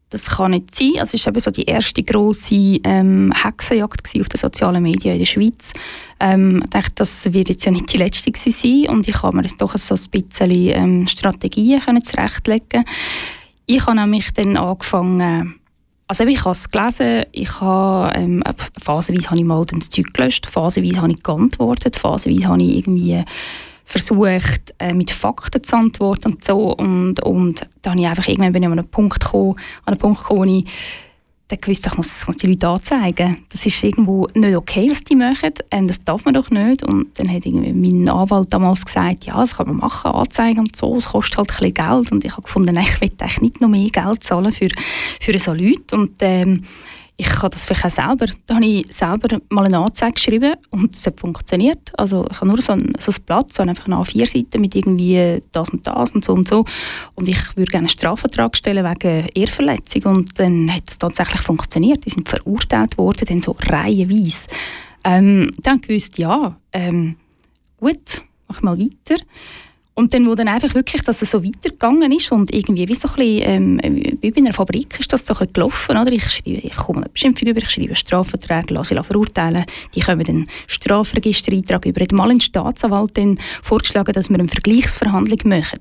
das 0.09 0.29
kann 0.29 0.51
nicht 0.51 0.73
sein. 0.73 0.93
Also 0.99 1.17
es 1.17 1.25
war 1.25 1.33
eben 1.33 1.39
so 1.39 1.51
die 1.51 1.65
erste 1.65 2.01
grosse 2.03 2.79
ähm, 2.83 3.33
Hexenjagd 3.35 4.07
auf 4.19 4.29
den 4.29 4.39
sozialen 4.39 4.81
Medien 4.81 5.13
in 5.13 5.19
der 5.19 5.25
Schweiz. 5.25 5.73
Ähm, 6.19 6.61
ich 6.63 6.69
dachte, 6.69 6.93
das 6.95 7.33
wird 7.33 7.49
jetzt 7.49 7.65
ja 7.65 7.71
nicht 7.71 7.91
die 7.91 7.97
letzte 7.97 8.31
sein 8.35 8.87
und 8.89 9.07
ich 9.07 9.21
habe 9.21 9.35
mir 9.35 9.43
jetzt 9.43 9.61
doch 9.61 9.75
so 9.75 9.95
ein 9.95 10.09
bisschen 10.11 10.51
ähm, 10.51 11.07
Strategien 11.07 11.81
können 11.81 12.03
zurechtlegen 12.03 12.85
Ich 13.65 13.85
habe 13.85 13.99
nämlich 13.99 14.31
dann 14.33 14.55
angefangen, 14.55 15.55
Also 16.07 16.23
ich 16.23 16.39
habe 16.39 16.51
es 16.51 16.69
gelesen, 16.69 17.25
ich 17.33 17.59
habe, 17.59 18.17
ähm, 18.17 18.43
phasenweise 18.81 19.29
habe 19.29 19.39
ich 19.39 19.45
mal 19.45 19.65
das 19.65 19.89
Zeug 19.89 20.13
gelöscht, 20.13 20.45
phasenweise 20.45 21.01
habe 21.01 21.11
ich 21.11 21.21
geantwortet, 21.21 21.97
phasenweise 21.97 22.47
habe 22.47 22.63
ich 22.63 22.77
irgendwie 22.77 23.25
versucht, 23.87 24.75
äh, 24.79 24.93
mit 24.93 25.11
Fakten 25.11 25.63
zu 25.63 25.75
antworten 25.77 26.33
und 26.33 26.43
so 26.43 26.73
und, 26.75 27.23
und 27.23 27.67
da 27.81 27.91
habe 27.91 28.01
ich 28.01 28.07
einfach 28.07 28.27
irgendwann 28.27 28.51
bin 28.51 28.63
ich 28.63 28.67
an 28.67 28.77
einen 28.77 28.87
Punkt 28.87 29.21
gekommen, 29.21 29.55
an 29.85 29.93
einen 29.93 29.97
Punkt 29.97 30.19
gekommen, 30.19 30.49
ich 30.49 30.65
dann 31.47 31.61
gewusst, 31.61 31.87
ich 31.87 31.95
muss, 31.95 32.27
muss 32.27 32.35
die 32.35 32.47
Leute 32.47 32.67
anzeigen. 32.67 33.37
Das 33.49 33.65
ist 33.65 33.81
irgendwo 33.81 34.27
nicht 34.33 34.57
okay, 34.57 34.89
was 34.91 35.03
die 35.03 35.15
machen. 35.15 35.53
Ähm, 35.71 35.87
das 35.87 36.03
darf 36.03 36.25
man 36.25 36.33
doch 36.33 36.49
nicht. 36.49 36.83
Und 36.83 37.17
dann 37.17 37.31
hat 37.31 37.45
irgendwie 37.45 37.71
mein 37.71 38.09
Anwalt 38.09 38.51
damals 38.51 38.83
gesagt, 38.83 39.25
ja, 39.25 39.37
das 39.37 39.55
kann 39.55 39.67
man 39.67 39.77
machen, 39.77 40.11
anzeigen 40.11 40.59
und 40.59 40.75
so. 40.75 40.97
Es 40.97 41.07
kostet 41.07 41.37
halt 41.37 41.49
ein 41.49 41.55
bisschen 41.55 41.73
Geld. 41.73 42.11
Und 42.11 42.25
ich 42.25 42.31
habe 42.31 42.41
gefunden, 42.41 42.77
ich 42.77 43.01
will 43.01 43.09
eigentlich 43.17 43.41
nicht 43.41 43.61
noch 43.61 43.69
mehr 43.69 43.89
Geld 43.89 44.23
zahlen 44.23 44.51
für, 44.51 44.67
für 45.21 45.39
so 45.39 45.53
Leute. 45.53 45.95
Und 45.95 46.15
ähm, 46.19 46.63
ich 47.19 47.27
kann 47.27 47.49
das 47.49 47.65
vielleicht 47.65 47.85
auch 47.85 47.89
selber. 47.89 48.27
Da 48.45 48.55
habe 48.55 48.65
ich 48.65 48.95
selber 48.95 49.39
mal 49.49 49.65
eine 49.65 49.79
Anzeige 49.79 50.13
geschrieben 50.13 50.53
und 50.69 50.93
es 50.93 51.05
hat 51.07 51.19
funktioniert. 51.19 51.91
Also 51.97 52.27
ich 52.29 52.37
habe 52.37 52.47
nur 52.47 52.61
so 52.61 52.73
ein, 52.73 52.91
so 52.99 53.11
ein 53.11 53.23
Blatt, 53.25 53.51
so 53.51 53.63
einfach 53.63 53.87
eine 53.87 53.95
A4-Seite 53.95 54.59
mit 54.59 54.75
irgendwie 54.75 55.41
das 55.51 55.71
und 55.71 55.85
das 55.87 56.11
und 56.11 56.23
so 56.23 56.33
und 56.33 56.47
so. 56.47 56.63
Und 57.15 57.27
ich 57.27 57.57
würde 57.57 57.71
gerne 57.71 57.87
einen 57.87 57.89
Strafvertrag 57.89 58.55
stellen 58.55 58.85
wegen 58.85 59.29
Ehrverletzung 59.33 60.03
und 60.03 60.39
dann 60.39 60.71
hat 60.71 60.83
es 60.87 60.99
tatsächlich 60.99 61.41
funktioniert. 61.41 62.05
Die 62.05 62.11
sind 62.11 62.29
verurteilt 62.29 62.99
worden, 62.99 63.25
dann 63.27 63.41
so 63.41 63.55
reihenweise. 63.59 64.47
Ähm, 65.03 65.51
dann 65.63 65.81
gewusst, 65.81 66.19
ja, 66.19 66.55
ähm, 66.71 67.15
gut, 67.77 68.21
mach 68.47 68.61
mal 68.61 68.79
weiter. 68.79 69.23
Und 69.97 70.13
dann, 70.13 70.27
wo 70.27 70.35
dann 70.35 70.47
einfach 70.47 70.75
wirklich, 70.75 71.01
dass 71.01 71.23
es 71.23 71.31
so 71.31 71.43
weitergegangen 71.43 72.11
ist 72.11 72.31
und 72.31 72.53
irgendwie 72.53 72.87
wie 72.87 72.93
so 72.93 73.07
ein 73.07 73.15
bisschen, 73.15 73.79
ähm, 73.81 74.17
wie 74.21 74.29
bei 74.29 74.41
einer 74.41 74.53
Fabrik 74.53 74.99
ist 74.99 75.11
das 75.11 75.25
so 75.25 75.33
ein 75.33 75.39
bisschen 75.39 75.53
gelaufen, 75.53 75.97
oder? 75.97 76.11
Ich, 76.11 76.29
schreibe, 76.29 76.49
ich 76.51 76.75
komme 76.75 76.99
eine 76.99 77.09
Beschimpfung 77.09 77.47
über, 77.47 77.63
ich 77.63 77.69
schreibe 77.71 77.95
Strafverträge, 77.95 78.75
lasse 78.75 78.93
ich 78.93 79.03
verurteilen, 79.03 79.65
die 79.95 80.01
kommen 80.01 80.23
dann 80.23 80.47
Strafregistereintrag 80.67 81.87
über. 81.87 82.01
Ich 82.01 82.11
mal 82.11 82.29
einen 82.29 82.39
Staatsanwalt 82.39 83.17
dann 83.17 83.39
vorgeschlagen, 83.63 84.13
dass 84.13 84.29
wir 84.29 84.37
eine 84.37 84.47
Vergleichsverhandlung 84.47 85.39
machen. 85.45 85.79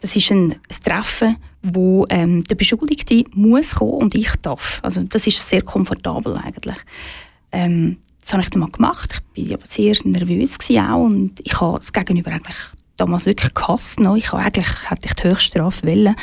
Das 0.00 0.16
ist 0.16 0.32
ein, 0.32 0.54
ein 0.54 0.82
Treffen, 0.84 1.36
wo 1.62 2.04
ähm, 2.08 2.42
der 2.42 2.56
Beschuldigte 2.56 3.22
muss 3.32 3.76
kommen 3.76 3.92
und 3.92 4.16
ich 4.16 4.34
darf. 4.42 4.80
Also 4.82 5.04
das 5.04 5.28
ist 5.28 5.48
sehr 5.48 5.62
komfortabel 5.62 6.36
eigentlich. 6.36 6.78
Ähm, 7.52 7.98
das 8.20 8.32
habe 8.32 8.42
ich 8.42 8.50
dann 8.50 8.58
mal 8.58 8.70
gemacht. 8.72 9.22
Ich 9.34 9.50
war 9.50 9.58
aber 9.58 9.66
sehr 9.68 9.94
nervös 10.02 10.58
auch 10.80 11.04
und 11.04 11.38
ich 11.44 11.60
habe 11.60 11.78
das 11.78 11.92
Gegenüber 11.92 12.32
eigentlich 12.32 12.56
damals 13.02 13.26
wirklich 13.26 13.54
gehasst. 13.54 14.00
No. 14.00 14.16
Ich 14.16 14.32
eigentlich 14.32 14.90
hätte 14.90 15.06
ich 15.06 15.14
die 15.14 15.28
Höchststrafe 15.28 15.86
wollen. 15.86 16.16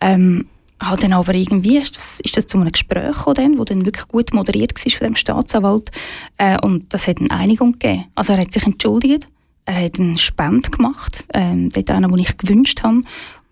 Ähm, 0.00 0.46
habe 0.80 1.00
dann 1.00 1.12
aber 1.12 1.34
irgendwie 1.34 1.78
ist 1.78 1.96
das, 1.96 2.20
ist 2.20 2.36
das 2.36 2.46
zu 2.46 2.58
einem 2.58 2.72
Gespräch 2.72 3.16
gekommen, 3.16 3.56
das 3.56 3.66
dann 3.66 3.86
wirklich 3.86 4.08
gut 4.08 4.32
moderiert 4.32 4.72
war 4.74 4.92
von 4.92 5.06
dem 5.06 5.16
Staatsanwalt 5.16 5.90
äh, 6.38 6.58
und 6.60 6.92
das 6.92 7.06
hat 7.06 7.20
eine 7.20 7.30
Einigung 7.30 7.72
gegeben. 7.72 8.06
Also 8.14 8.32
er 8.32 8.40
hat 8.40 8.52
sich 8.52 8.64
entschuldigt, 8.64 9.28
er 9.64 9.82
hat 9.82 9.98
einen 9.98 10.18
Spend 10.18 10.72
gemacht, 10.72 11.26
ähm, 11.32 11.70
dort 11.70 11.90
einen, 11.90 12.10
den 12.10 12.18
ich 12.18 12.36
gewünscht 12.36 12.82
habe 12.82 13.02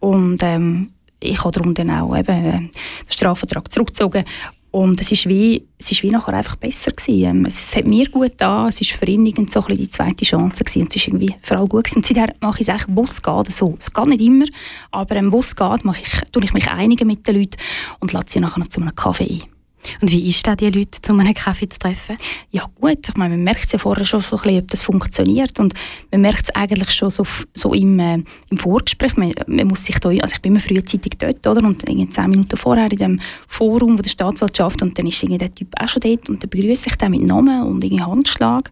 und 0.00 0.42
ähm, 0.42 0.90
ich 1.20 1.38
habe 1.44 1.52
darum 1.52 1.74
dann 1.74 1.90
auch 1.90 2.16
eben, 2.16 2.44
äh, 2.44 2.58
den 2.58 2.70
Strafvertrag 3.08 3.70
zurückgezogen 3.70 4.24
und 4.72 4.98
es 5.02 5.12
ist 5.12 5.28
wie, 5.28 5.66
es 5.78 5.92
ist 5.92 6.02
wie 6.02 6.10
nachher 6.10 6.32
einfach 6.32 6.56
besser 6.56 6.92
gewesen. 6.92 7.24
Ähm, 7.24 7.44
es 7.44 7.76
hat 7.76 7.84
mir 7.84 8.08
gut 8.08 8.32
da, 8.38 8.68
es 8.68 8.80
ist 8.80 8.92
für 8.92 9.04
ihn 9.04 9.26
so 9.46 9.60
ein 9.60 9.76
die 9.76 9.88
zweite 9.88 10.24
Chance 10.24 10.64
gewesen. 10.64 10.82
Und 10.82 10.88
es 10.90 10.96
ist 10.96 11.08
irgendwie 11.08 11.34
für 11.42 11.58
alle 11.58 11.68
gut 11.68 11.84
gewesen. 11.84 11.98
Und 11.98 12.06
seither 12.06 12.34
mache 12.40 12.62
ich 12.62 12.68
es 12.68 12.70
eigentlich, 12.70 12.96
wo 12.96 13.04
es 13.04 13.22
geht, 13.22 13.52
so. 13.52 13.74
Es 13.78 13.92
geht 13.92 14.06
nicht 14.06 14.22
immer, 14.22 14.46
aber 14.90 15.16
ähm, 15.16 15.30
wo 15.30 15.40
es 15.40 15.54
geht, 15.54 15.84
mache 15.84 16.00
ich, 16.00 16.30
tue 16.32 16.42
ich 16.42 16.54
mich 16.54 16.70
einigen 16.70 17.06
mit 17.06 17.28
den 17.28 17.36
Leuten 17.36 17.58
und 18.00 18.14
lasse 18.14 18.26
sie 18.28 18.40
nachher 18.40 18.60
noch 18.60 18.68
zu 18.68 18.80
einem 18.80 18.94
Kaffee 18.94 19.24
ein. 19.24 19.51
Und 20.00 20.10
wie 20.10 20.28
ist 20.28 20.46
das, 20.46 20.56
die 20.56 20.70
Leute 20.70 21.00
zu 21.00 21.12
einem 21.12 21.34
Kaffee 21.34 21.68
zu 21.68 21.78
treffen? 21.78 22.16
Ja 22.50 22.68
gut, 22.80 23.08
ich 23.08 23.16
meine, 23.16 23.36
man 23.36 23.44
merkt 23.44 23.64
es 23.66 23.72
ja 23.72 23.78
vorher 23.78 24.04
schon 24.04 24.20
so 24.20 24.36
ein 24.36 24.42
bisschen, 24.42 24.58
ob 24.60 24.70
das 24.70 24.82
funktioniert 24.82 25.58
und 25.58 25.74
man 26.10 26.20
merkt 26.20 26.44
es 26.44 26.54
eigentlich 26.54 26.90
schon 26.90 27.10
so, 27.10 27.24
so 27.54 27.72
im, 27.72 27.98
äh, 27.98 28.22
im 28.50 28.56
Vorgespräch. 28.56 29.16
Man, 29.16 29.32
man, 29.46 29.66
muss 29.66 29.84
sich 29.84 29.98
da, 29.98 30.08
also 30.08 30.34
ich 30.34 30.40
bin 30.40 30.52
immer 30.52 30.60
frühzeitig 30.60 31.12
dort, 31.18 31.46
oder? 31.46 31.66
Und 31.66 31.88
irgendwie 31.88 32.08
zehn 32.08 32.30
Minuten 32.30 32.56
vorher 32.56 32.90
in 32.90 32.98
dem 32.98 33.20
Forum 33.48 33.96
der 33.96 34.08
Staatsanwaltschaft 34.08 34.82
und 34.82 34.98
dann 34.98 35.06
ist 35.06 35.22
irgendwie 35.22 35.38
der 35.38 35.54
Typ 35.54 35.68
auch 35.78 35.88
schon 35.88 36.00
dort 36.00 36.28
und 36.28 36.42
dann 36.42 36.50
begrüße 36.50 36.88
ich 36.88 36.96
den 36.96 37.10
mit 37.10 37.22
Namen 37.22 37.62
und 37.62 37.82
irgendwie 37.82 38.04
Handschlag. 38.04 38.70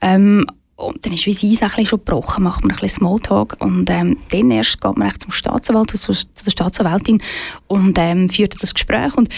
Ähm, 0.00 0.46
und 0.78 1.04
dann 1.04 1.12
ist 1.12 1.26
wie 1.26 1.34
sie 1.34 1.58
ein 1.60 1.86
schon 1.86 1.98
gebrochen, 1.98 2.44
macht 2.44 2.62
man 2.62 2.70
ein 2.70 2.76
bisschen 2.76 3.00
Smalltalk 3.00 3.56
und 3.58 3.90
ähm, 3.90 4.16
dann 4.30 4.50
erst 4.52 4.80
geht 4.80 4.96
man 4.96 5.12
zum 5.18 5.32
Staatsanwalt, 5.32 5.90
zu 5.90 6.12
der 6.12 6.50
Staatsanwältin 6.52 7.20
und 7.66 7.98
ähm, 7.98 8.28
führt 8.28 8.62
das 8.62 8.74
Gespräch 8.74 9.16
und 9.16 9.28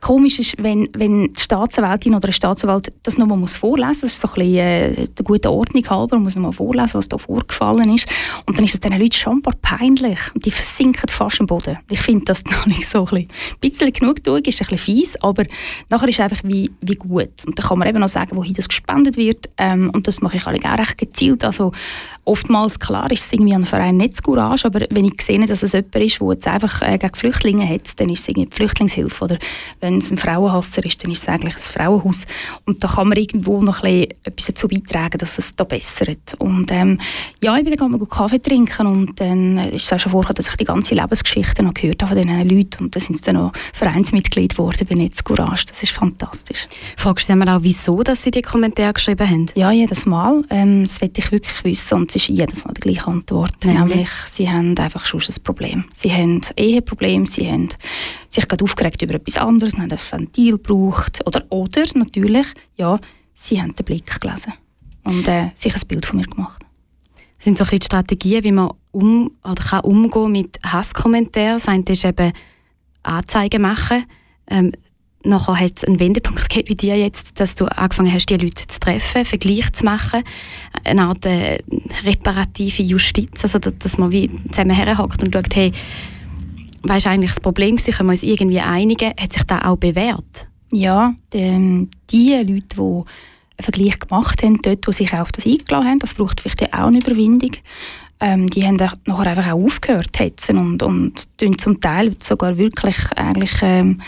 Komisch 0.00 0.38
ist, 0.38 0.54
wenn, 0.58 0.88
wenn 0.94 1.32
die 1.32 1.40
Staatsanwältin 1.40 2.14
oder 2.14 2.26
der 2.26 2.32
Staatsanwalt 2.32 2.92
das 3.02 3.18
nochmal 3.18 3.38
muss 3.38 3.56
vorlesen 3.56 3.88
muss. 3.88 4.00
Das 4.00 4.12
ist 4.12 4.20
so 4.20 4.28
ein 4.28 4.34
bisschen 4.34 4.56
äh, 4.56 5.06
der 5.06 5.24
guten 5.24 5.48
Ordnung 5.48 5.90
halber. 5.90 6.16
Man 6.16 6.24
muss 6.24 6.36
nochmal 6.36 6.52
vorlesen, 6.52 6.94
was 6.94 7.08
da 7.08 7.18
vorgefallen 7.18 7.94
ist. 7.94 8.06
Und 8.46 8.56
dann 8.56 8.64
ist 8.64 8.74
es 8.74 8.80
diesen 8.80 8.98
Leuten 8.98 9.12
schon 9.12 9.32
ein 9.34 9.42
paar 9.42 9.54
peinlich. 9.60 10.18
Und 10.34 10.44
die 10.46 10.50
versinken 10.50 11.08
fast 11.08 11.40
im 11.40 11.46
Boden. 11.46 11.78
Ich 11.90 12.00
finde 12.00 12.24
das 12.24 12.44
noch 12.50 12.66
nicht 12.66 12.88
so 12.88 13.06
ein 13.12 13.28
bisschen, 13.60 13.86
ein 13.86 13.92
genug 13.92 14.24
durch, 14.24 14.46
ist 14.46 14.60
ein 14.60 14.68
bisschen 14.68 14.78
fies, 14.78 15.16
aber 15.22 15.44
nachher 15.90 16.08
ist 16.08 16.14
es 16.14 16.20
einfach 16.20 16.42
wie, 16.44 16.70
wie 16.80 16.94
gut. 16.94 17.44
Und 17.46 17.58
dann 17.58 17.66
kann 17.66 17.78
man 17.78 17.88
eben 17.88 18.00
noch 18.00 18.08
sagen, 18.08 18.36
wohin 18.36 18.54
das 18.54 18.68
gespendet 18.68 19.16
wird. 19.16 19.48
Ähm, 19.58 19.90
und 19.92 20.08
das 20.08 20.20
mache 20.20 20.38
ich 20.38 20.46
auch 20.46 20.52
recht 20.52 20.98
gezielt. 20.98 21.44
Also 21.44 21.72
oftmals, 22.30 22.78
klar, 22.78 23.10
ist 23.10 23.26
es 23.26 23.32
irgendwie 23.32 23.54
ein 23.54 23.66
Verein 23.66 23.96
Netzcourage, 23.96 24.64
aber 24.64 24.86
wenn 24.90 25.04
ich 25.04 25.20
sehe, 25.20 25.44
dass 25.44 25.62
es 25.62 25.72
jemand 25.72 25.96
ist, 25.96 26.20
der 26.20 26.28
jetzt 26.28 26.46
einfach 26.46 26.82
äh, 26.82 26.96
gegen 26.96 27.14
Flüchtlinge 27.14 27.68
hat, 27.68 27.98
dann 27.98 28.08
ist 28.08 28.20
es 28.20 28.28
irgendwie 28.28 28.48
die 28.48 28.56
Flüchtlingshilfe. 28.56 29.24
Oder 29.24 29.38
wenn 29.80 29.98
es 29.98 30.12
ein 30.12 30.16
Frauenhasser 30.16 30.84
ist, 30.84 31.02
dann 31.02 31.10
ist 31.10 31.22
es 31.22 31.28
eigentlich 31.28 31.56
ein 31.56 31.60
Frauenhaus. 31.60 32.24
Und 32.66 32.84
da 32.84 32.88
kann 32.88 33.08
man 33.08 33.18
irgendwo 33.18 33.60
noch 33.62 33.82
ein 33.82 34.06
etwas 34.22 34.46
dazu 34.46 34.68
beitragen, 34.68 35.18
dass 35.18 35.38
es 35.38 35.56
da 35.56 35.64
bessert. 35.64 36.36
Und 36.38 36.70
ähm, 36.70 37.00
ja, 37.42 37.56
ich 37.56 37.64
bin 37.64 37.74
dann 37.74 37.90
mal 37.90 37.98
Kaffee 38.06 38.38
trinken 38.40 38.86
und 38.86 39.20
dann 39.20 39.58
ist 39.58 39.86
es 39.86 39.92
auch 39.92 39.98
schon 39.98 40.12
vorgekommen, 40.12 40.36
dass 40.36 40.48
ich 40.48 40.56
die 40.56 40.64
ganze 40.64 40.94
Lebensgeschichte 40.94 41.64
noch 41.64 41.74
gehört 41.74 42.02
habe 42.02 42.14
von 42.14 42.28
diesen 42.28 42.48
Leuten 42.48 42.84
und 42.84 42.94
dann 42.94 43.02
sind 43.02 43.26
dann 43.26 43.36
noch 43.36 43.52
Vereinsmitglied 43.72 44.56
geworden 44.56 44.86
bei 44.88 44.94
Netz 44.94 45.24
Courage. 45.24 45.64
Das 45.68 45.82
ist 45.82 45.90
fantastisch. 45.90 46.68
Fragst 46.96 47.28
du 47.28 47.32
auch, 47.34 47.58
wieso 47.62 48.02
dass 48.02 48.22
sie 48.22 48.30
die 48.30 48.42
Kommentare 48.42 48.92
geschrieben 48.92 49.28
haben? 49.28 49.46
Ja, 49.54 49.72
jedes 49.72 50.06
Mal. 50.06 50.44
Ähm, 50.50 50.84
das 50.84 51.00
will 51.00 51.10
ich 51.16 51.32
wirklich 51.32 51.64
wissen 51.64 51.94
und 51.94 52.19
ist 52.20 52.28
jedes 52.28 52.64
Mal 52.64 52.74
die 52.74 52.80
gleiche 52.80 53.06
Antwort. 53.06 53.64
Nämlich, 53.64 53.88
Nämlich 53.88 54.10
sie 54.10 54.48
haben 54.48 54.76
einfach 54.78 55.04
schon 55.04 55.20
ein 55.20 55.42
Problem. 55.42 55.84
Sie 55.94 56.12
haben 56.12 56.40
Eheprobleme, 56.56 57.26
sie 57.26 57.50
haben 57.50 57.68
sich 58.28 58.46
gerade 58.46 58.64
aufgeregt 58.64 59.02
über 59.02 59.14
etwas 59.14 59.38
anderes, 59.38 59.76
haben 59.78 59.88
das 59.88 60.10
Ventil 60.10 60.52
gebraucht. 60.52 61.20
Oder, 61.26 61.44
oder 61.50 61.84
natürlich, 61.94 62.46
ja, 62.76 62.98
sie 63.34 63.60
haben 63.60 63.74
den 63.74 63.84
Blick 63.84 64.20
gelesen 64.20 64.52
und 65.04 65.26
äh, 65.28 65.50
sich 65.54 65.74
ein 65.74 65.88
Bild 65.88 66.06
von 66.06 66.18
mir 66.18 66.26
gemacht. 66.26 66.62
Das 67.36 67.44
sind 67.44 67.58
so 67.58 67.64
ein 67.64 67.80
Strategien, 67.80 68.44
wie 68.44 68.52
man 68.52 68.72
um, 68.92 69.30
oder 69.42 69.62
kann 69.62 69.80
umgehen 69.80 70.32
mit 70.32 70.58
Hasskommentaren. 70.64 71.54
Das 71.54 71.68
eine 71.68 71.84
ist 71.88 72.04
eben 72.04 72.32
Anzeigen 73.02 73.62
machen. 73.62 74.04
Ähm, 74.46 74.72
nachher 75.24 75.60
hat 75.60 75.72
es 75.76 75.84
einen 75.84 76.00
Wendepunkt 76.00 76.48
gegeben 76.48 76.68
wie 76.68 76.76
dir 76.76 76.96
jetzt, 76.96 77.40
dass 77.40 77.54
du 77.54 77.66
angefangen 77.66 78.12
hast, 78.12 78.26
die 78.26 78.36
Leute 78.36 78.66
zu 78.66 78.80
treffen, 78.80 79.24
Vergleich 79.24 79.72
zu 79.72 79.84
machen, 79.84 80.22
eine 80.84 81.02
Art 81.02 81.26
äh, 81.26 81.58
reparative 82.04 82.82
Justiz, 82.82 83.42
also 83.42 83.58
dass 83.58 83.98
man 83.98 84.12
wie 84.12 84.30
zusammen 84.50 84.74
herhockt 84.74 85.22
und 85.22 85.34
schaut, 85.34 85.54
hey, 85.54 85.72
was 86.82 87.06
eigentlich 87.06 87.32
das 87.32 87.40
Problem 87.40 87.76
gewesen? 87.76 87.92
Können 87.92 88.08
wir 88.08 88.12
uns 88.12 88.22
irgendwie 88.22 88.60
einigen? 88.60 89.10
Hat 89.20 89.32
sich 89.32 89.42
das 89.42 89.62
auch 89.62 89.76
bewährt? 89.76 90.48
Ja, 90.72 91.14
die, 91.32 91.88
die 92.10 92.34
Leute, 92.34 92.46
die 92.46 92.80
einen 92.80 93.04
Vergleich 93.58 93.98
gemacht 93.98 94.42
haben, 94.42 94.62
dort, 94.62 94.86
wo 94.86 94.92
sich 94.92 95.12
auf 95.12 95.32
das 95.32 95.46
eingeladen 95.46 95.88
haben, 95.88 95.98
das 95.98 96.14
braucht 96.14 96.40
vielleicht 96.40 96.72
auch 96.72 96.86
eine 96.86 96.98
Überwindung, 96.98 97.52
ähm, 98.20 98.48
die 98.48 98.64
haben 98.64 98.76
nachher 98.76 99.26
einfach 99.26 99.52
auch 99.52 99.62
aufgehört 99.62 100.18
hetzen 100.18 100.58
und, 100.58 100.82
und 100.82 101.28
zum 101.58 101.80
Teil 101.80 102.14
sogar 102.20 102.56
wirklich 102.56 102.96
eigentlich 103.16 103.52
ähm, 103.62 104.00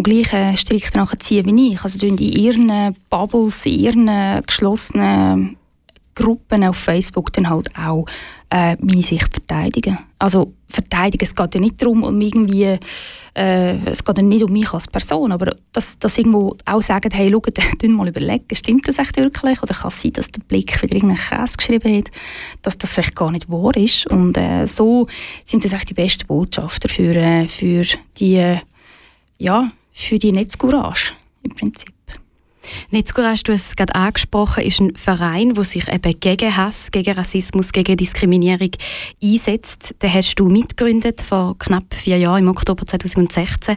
am 0.00 0.02
gleichen 0.02 0.56
Strick 0.56 0.90
ziehen 1.18 1.46
wie 1.46 1.72
ich. 1.72 1.84
Also 1.84 2.06
in 2.06 2.16
ihren 2.16 2.96
Bubbles, 3.10 3.66
in 3.66 3.72
ihren 3.74 4.42
geschlossenen 4.46 5.56
Gruppen 6.14 6.64
auf 6.64 6.76
Facebook 6.76 7.32
dann 7.32 7.48
halt 7.48 7.68
auch 7.76 8.06
äh, 8.50 8.76
meine 8.80 9.02
Sicht 9.02 9.28
verteidigen. 9.32 9.98
Also 10.18 10.52
verteidigen, 10.68 11.24
es 11.24 11.34
geht 11.34 11.54
ja 11.54 11.60
nicht 11.60 11.80
darum, 11.80 12.02
um 12.02 12.20
irgendwie, 12.20 12.78
äh, 13.34 13.76
es 13.86 14.04
geht 14.04 14.16
ja 14.18 14.22
nicht 14.22 14.42
um 14.42 14.52
mich 14.52 14.72
als 14.72 14.88
Person, 14.88 15.32
aber 15.32 15.54
dass, 15.72 15.98
dass 15.98 16.18
irgendwo 16.18 16.56
auch 16.64 16.82
sagen, 16.82 17.10
hey, 17.12 17.30
schau, 17.30 17.88
mal 17.88 18.08
überlegen, 18.08 18.44
stimmt 18.52 18.88
das 18.88 18.98
echt 18.98 19.16
wirklich? 19.16 19.62
Oder 19.62 19.74
kann 19.74 19.88
es 19.88 20.02
sein, 20.02 20.12
dass 20.12 20.30
der 20.30 20.42
Blick 20.42 20.82
wieder 20.82 20.94
irgendeinen 20.94 21.20
Käse 21.20 21.56
geschrieben 21.56 21.98
hat, 21.98 22.10
dass 22.62 22.76
das 22.76 22.92
vielleicht 22.92 23.14
gar 23.14 23.30
nicht 23.30 23.48
wahr 23.48 23.76
ist? 23.76 24.06
Und 24.08 24.36
äh, 24.36 24.66
so 24.66 25.06
sind 25.44 25.64
das 25.64 25.72
echt 25.72 25.90
die 25.90 25.94
besten 25.94 26.26
Botschafter 26.26 26.88
für, 26.88 27.14
äh, 27.14 27.46
für 27.46 27.84
die, 28.18 28.56
ja, 29.38 29.70
für 29.92 30.18
die 30.18 30.32
Netzcourage 30.32 31.12
im 31.42 31.54
Prinzip. 31.54 31.92
Netzcourage, 32.90 33.42
du 33.44 33.52
hast 33.52 33.68
es 33.68 33.76
gerade 33.76 33.94
angesprochen, 33.94 34.64
ist 34.64 34.80
ein 34.80 34.94
Verein, 34.94 35.54
der 35.54 35.64
sich 35.64 35.88
eben 35.88 36.20
gegen 36.20 36.56
Hass, 36.56 36.90
gegen 36.90 37.14
Rassismus, 37.14 37.72
gegen 37.72 37.96
Diskriminierung 37.96 38.70
einsetzt. 39.22 39.94
Den 40.02 40.12
hast 40.12 40.34
du 40.34 40.48
mitgegründet 40.48 41.22
vor 41.22 41.56
knapp 41.58 41.94
vier 41.94 42.18
Jahren, 42.18 42.44
im 42.44 42.48
Oktober 42.48 42.86
2016. 42.86 43.76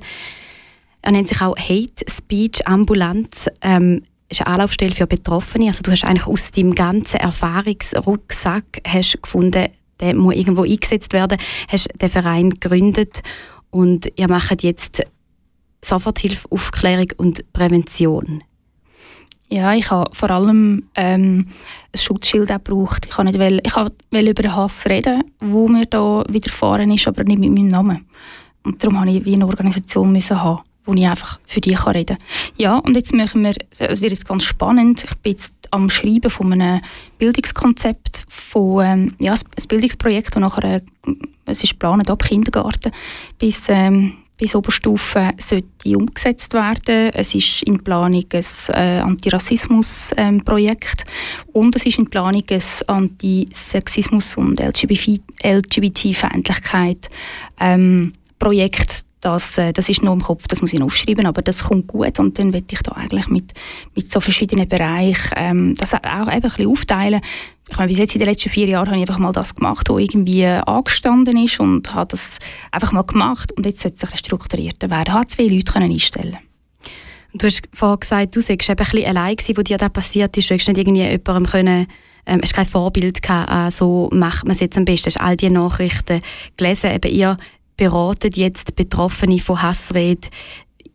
Er 1.01 1.11
nennt 1.11 1.27
sich 1.27 1.41
auch 1.41 1.57
Hate 1.57 2.05
Speech 2.09 2.67
Ambulanz. 2.67 3.47
Ähm, 3.61 4.03
ist 4.29 4.41
eine 4.41 4.55
Anlaufstelle 4.55 4.95
für 4.95 5.07
Betroffene. 5.07 5.67
Also 5.67 5.81
du 5.83 5.91
hast 5.91 6.03
eigentlich 6.03 6.27
aus 6.27 6.51
deinem 6.51 6.75
ganzen 6.75 7.17
Erfahrungsrucksack 7.17 8.81
hast 8.87 9.21
gefunden, 9.21 9.67
der 9.99 10.15
muss 10.15 10.35
irgendwo 10.35 10.63
eingesetzt 10.63 11.13
werden, 11.13 11.37
hast 11.67 11.87
den 12.01 12.09
Verein 12.09 12.49
gegründet 12.49 13.21
und 13.69 14.11
ihr 14.15 14.27
macht 14.27 14.63
jetzt 14.63 15.03
Soforthilfe, 15.83 16.47
Aufklärung 16.51 17.09
und 17.17 17.51
Prävention. 17.53 18.43
Ja, 19.49 19.75
ich 19.75 19.91
habe 19.91 20.09
vor 20.15 20.31
allem 20.31 20.87
ähm, 20.95 21.47
ein 21.91 21.99
Schutzschild 21.99 22.51
auch 22.51 22.63
gebraucht. 22.63 23.05
Ich 23.07 23.17
wollte 23.17 23.37
über 24.29 24.41
den 24.41 24.55
Hass 24.55 24.87
reden, 24.87 25.23
wo 25.39 25.67
mir 25.67 25.85
da 25.85 26.23
widerfahren 26.27 26.89
ist, 26.89 27.07
aber 27.07 27.23
nicht 27.23 27.39
mit 27.39 27.51
meinem 27.51 27.67
Namen. 27.67 28.07
Und 28.63 28.81
darum 28.81 28.99
habe 28.99 29.11
ich 29.11 29.25
wie 29.25 29.35
eine 29.35 29.45
Organisation 29.45 30.11
müssen 30.11 30.41
haben, 30.41 30.61
wo 30.85 30.93
ich 30.93 31.05
einfach 31.05 31.39
für 31.45 31.61
kann 31.61 31.91
reden 31.91 32.17
kann. 32.17 32.25
Ja, 32.57 32.77
und 32.77 32.95
jetzt 32.95 33.13
machen 33.13 33.43
wir, 33.43 33.53
es 33.77 34.01
wird 34.01 34.11
jetzt 34.11 34.27
ganz 34.27 34.43
spannend, 34.43 35.03
ich 35.03 35.15
bin 35.17 35.33
jetzt 35.33 35.53
am 35.69 35.89
Schreiben 35.89 36.31
von 36.31 36.53
einem 36.53 36.81
Bildungskonzept, 37.19 38.25
von, 38.29 38.85
ähm, 38.85 39.13
ja, 39.19 39.33
ein 39.33 39.67
Bildungsprojekt, 39.67 40.35
das 40.35 40.41
nachher, 40.41 40.75
äh, 40.77 40.81
es 41.45 41.63
ist 41.63 41.71
geplant 41.73 42.09
ab 42.09 42.23
Kindergarten 42.23 42.91
bis 43.37 43.67
ähm, 43.69 44.13
bis 44.43 44.55
Oberstufe 44.55 45.31
sollte 45.37 45.95
umgesetzt 45.95 46.53
werden. 46.53 47.11
Es 47.13 47.33
ist 47.33 47.63
in 47.63 47.81
Planung 47.81 48.25
ein 48.29 48.45
äh, 48.73 48.99
Antirassismus-Projekt 48.99 51.05
ähm, 51.07 51.43
und 51.53 51.73
es 51.77 51.85
ist 51.85 51.97
in 51.97 52.09
Planung 52.09 52.43
ein 52.49 52.59
Antisexismus- 52.59 54.35
und 54.35 54.59
LGBT-Feindlichkeit 54.59 57.09
ähm, 57.57 58.11
Projekt. 58.37 59.05
Das, 59.23 59.57
äh, 59.57 59.71
das 59.71 59.89
ist 59.89 60.03
noch 60.03 60.13
im 60.13 60.21
Kopf, 60.21 60.47
das 60.47 60.61
muss 60.61 60.73
ich 60.73 60.81
aufschreiben, 60.81 61.25
aber 61.25 61.41
das 61.41 61.63
kommt 61.63 61.87
gut 61.87 62.19
und 62.19 62.37
dann 62.37 62.51
werde 62.51 62.67
ich 62.69 62.81
da 62.81 62.91
eigentlich 62.91 63.27
mit, 63.27 63.53
mit 63.95 64.11
so 64.11 64.19
verschiedenen 64.19 64.67
Bereichen 64.67 65.33
ähm, 65.35 65.75
das 65.75 65.93
auch 65.93 65.99
eben 66.01 66.27
ein 66.27 66.41
bisschen 66.41 66.67
aufteilen 66.67 67.21
ich 67.69 67.77
meine, 67.77 67.87
bis 67.87 67.97
jetzt 67.97 68.13
in 68.13 68.19
den 68.19 68.27
letzten 68.27 68.49
vier 68.49 68.67
Jahren 68.67 68.87
habe 68.87 68.97
ich 68.97 69.01
einfach 69.01 69.19
mal 69.19 69.31
das 69.31 69.55
gemacht, 69.55 69.89
was 69.89 70.01
irgendwie 70.01 70.45
angestanden 70.45 71.37
ist 71.37 71.59
und 71.59 71.93
habe 71.93 72.11
das 72.11 72.37
einfach 72.71 72.91
mal 72.91 73.03
gemacht 73.03 73.51
und 73.53 73.65
jetzt 73.65 73.81
sollte 73.81 74.05
es 74.05 74.11
ein 74.11 74.17
strukturierter 74.17 74.89
werden. 74.89 75.05
Ich 75.07 75.13
habe 75.13 75.25
zwei 75.25 75.43
Leute 75.45 75.75
einstellen 75.75 76.37
Du 77.33 77.47
hast 77.47 77.63
vorhin 77.73 77.99
gesagt, 77.99 78.35
du 78.35 78.41
sagst 78.41 78.69
eben 78.69 78.79
ein 78.79 78.91
bisschen 78.91 79.07
allein 79.07 79.35
gewesen, 79.35 79.57
wo 79.57 79.63
dir 79.63 79.77
das 79.77 79.89
passiert 79.89 80.37
ist. 80.37 80.49
Du 80.49 80.53
hast 80.53 80.67
nicht 80.67 80.77
irgendwie 80.77 81.01
jemandem 81.01 81.47
können, 81.47 81.87
ähm, 82.27 82.41
hast 82.43 82.53
kein 82.53 82.67
Vorbild 82.67 83.23
gehabt, 83.23 83.51
äh, 83.51 83.75
so 83.75 84.07
macht 84.13 84.45
man 84.45 84.53
es 84.53 84.59
jetzt 84.59 84.77
am 84.77 84.85
besten. 84.85 85.07
Hast 85.07 85.19
all 85.19 85.35
diese 85.35 85.51
Nachrichten 85.51 86.21
gelesen. 86.57 86.91
Eben 86.91 87.11
ihr 87.11 87.37
beratet 87.77 88.37
jetzt 88.37 88.75
Betroffene 88.75 89.39
von 89.39 89.61
Hassrede 89.61 90.29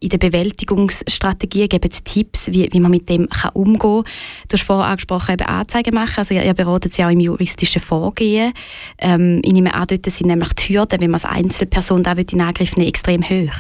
in 0.01 0.11
der 0.11 0.19
Bewältigungsstrategie 0.19 1.69
geben 1.69 1.91
Tipps, 1.91 2.49
wie, 2.49 2.69
wie 2.73 2.81
man 2.81 2.91
mit 2.91 3.09
dem 3.09 3.29
kann 3.29 3.51
umgehen 3.55 3.79
kann. 3.79 4.05
Du 4.49 4.53
hast 4.53 4.63
vorhin 4.63 4.91
angesprochen, 4.91 5.33
eben 5.33 5.47
Anzeigen 5.47 5.95
machen. 5.95 6.19
Also 6.19 6.35
ihr, 6.35 6.45
ihr 6.45 6.55
beratet 6.55 6.95
sie 6.95 7.05
auch 7.05 7.11
im 7.11 7.21
juristischen 7.21 7.83
Vorgehen. 7.83 8.53
Ähm, 8.99 9.41
ich 9.45 9.53
nehme 9.53 9.75
an, 9.75 9.87
dort 9.89 10.07
sind 10.07 10.29
nämlich 10.29 10.53
die 10.55 10.75
Hürden, 10.75 11.01
wenn 11.01 11.11
man 11.11 11.21
als 11.21 11.25
Einzelperson 11.25 12.03
da 12.03 12.13
in 12.13 12.41
Angriff 12.41 12.77
nehmen 12.77 12.89
extrem 12.89 13.23
hoch. 13.23 13.55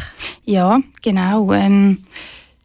Ja, 0.44 0.80
genau. 1.02 1.52
Ähm 1.52 1.98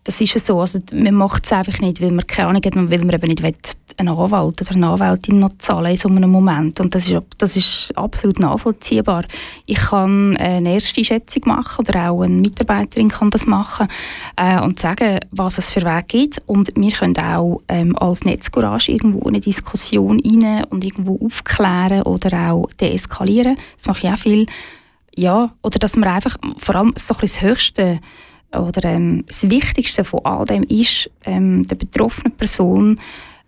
das 0.03 0.19
ist 0.19 0.45
so. 0.45 0.59
Also, 0.59 0.79
man 0.91 1.13
macht 1.13 1.45
es 1.45 1.53
einfach 1.53 1.79
nicht, 1.79 2.01
weil 2.01 2.11
man 2.11 2.27
keine 2.27 2.49
Ahnung 2.49 2.61
hat, 2.65 2.75
weil 2.75 2.99
man 2.99 3.09
eben 3.09 3.27
nicht 3.27 3.41
will, 3.41 3.55
einen 3.97 4.09
Anwalt 4.09 4.61
oder 4.61 4.75
eine 4.75 4.87
Anwältin 4.87 5.39
noch 5.39 5.57
zahlen 5.57 5.91
in 5.91 5.97
so 5.97 6.09
einem 6.09 6.31
Moment. 6.31 6.79
Und 6.79 6.93
das 6.93 7.09
ist, 7.09 7.21
das 7.37 7.57
ist 7.57 7.91
absolut 7.95 8.39
nachvollziehbar. 8.39 9.23
Ich 9.65 9.77
kann 9.77 10.37
eine 10.37 10.73
erste 10.73 11.03
Schätzung 11.03 11.43
machen 11.45 11.85
oder 11.85 12.09
auch 12.09 12.21
eine 12.21 12.35
Mitarbeiterin 12.35 13.09
kann 13.09 13.29
das 13.29 13.45
machen 13.45 13.87
äh, 14.35 14.59
und 14.59 14.79
sagen, 14.79 15.19
was 15.31 15.57
es 15.57 15.71
für 15.71 15.81
Wege 15.81 16.03
gibt. 16.07 16.41
Und 16.45 16.71
wir 16.75 16.91
können 16.91 17.17
auch 17.17 17.61
ähm, 17.67 17.95
als 17.97 18.23
Netzcourage 18.23 18.91
irgendwo 18.91 19.27
eine 19.27 19.39
Diskussion 19.39 20.21
rein 20.23 20.63
und 20.65 20.83
irgendwo 20.83 21.23
aufklären 21.25 22.03
oder 22.03 22.51
auch 22.51 22.67
deeskalieren. 22.79 23.57
Das 23.77 23.87
mache 23.87 24.07
ich 24.07 24.13
auch 24.13 24.17
viel. 24.17 24.45
Ja, 25.15 25.53
oder 25.61 25.77
dass 25.77 25.95
man 25.95 26.09
einfach, 26.09 26.37
vor 26.57 26.75
allem 26.75 26.93
so 26.97 27.13
ein 27.13 27.21
das 27.21 27.41
Höchste 27.41 27.99
oder 28.51 28.83
ähm, 28.85 29.23
das 29.27 29.49
Wichtigste 29.49 30.03
von 30.03 30.21
all 30.23 30.45
dem 30.45 30.63
ist, 30.63 31.09
ähm, 31.25 31.65
der 31.67 31.75
betroffenen 31.75 32.35
Person 32.35 32.99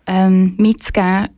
ähm, 0.06 0.54
mitzugeben, 0.56 1.28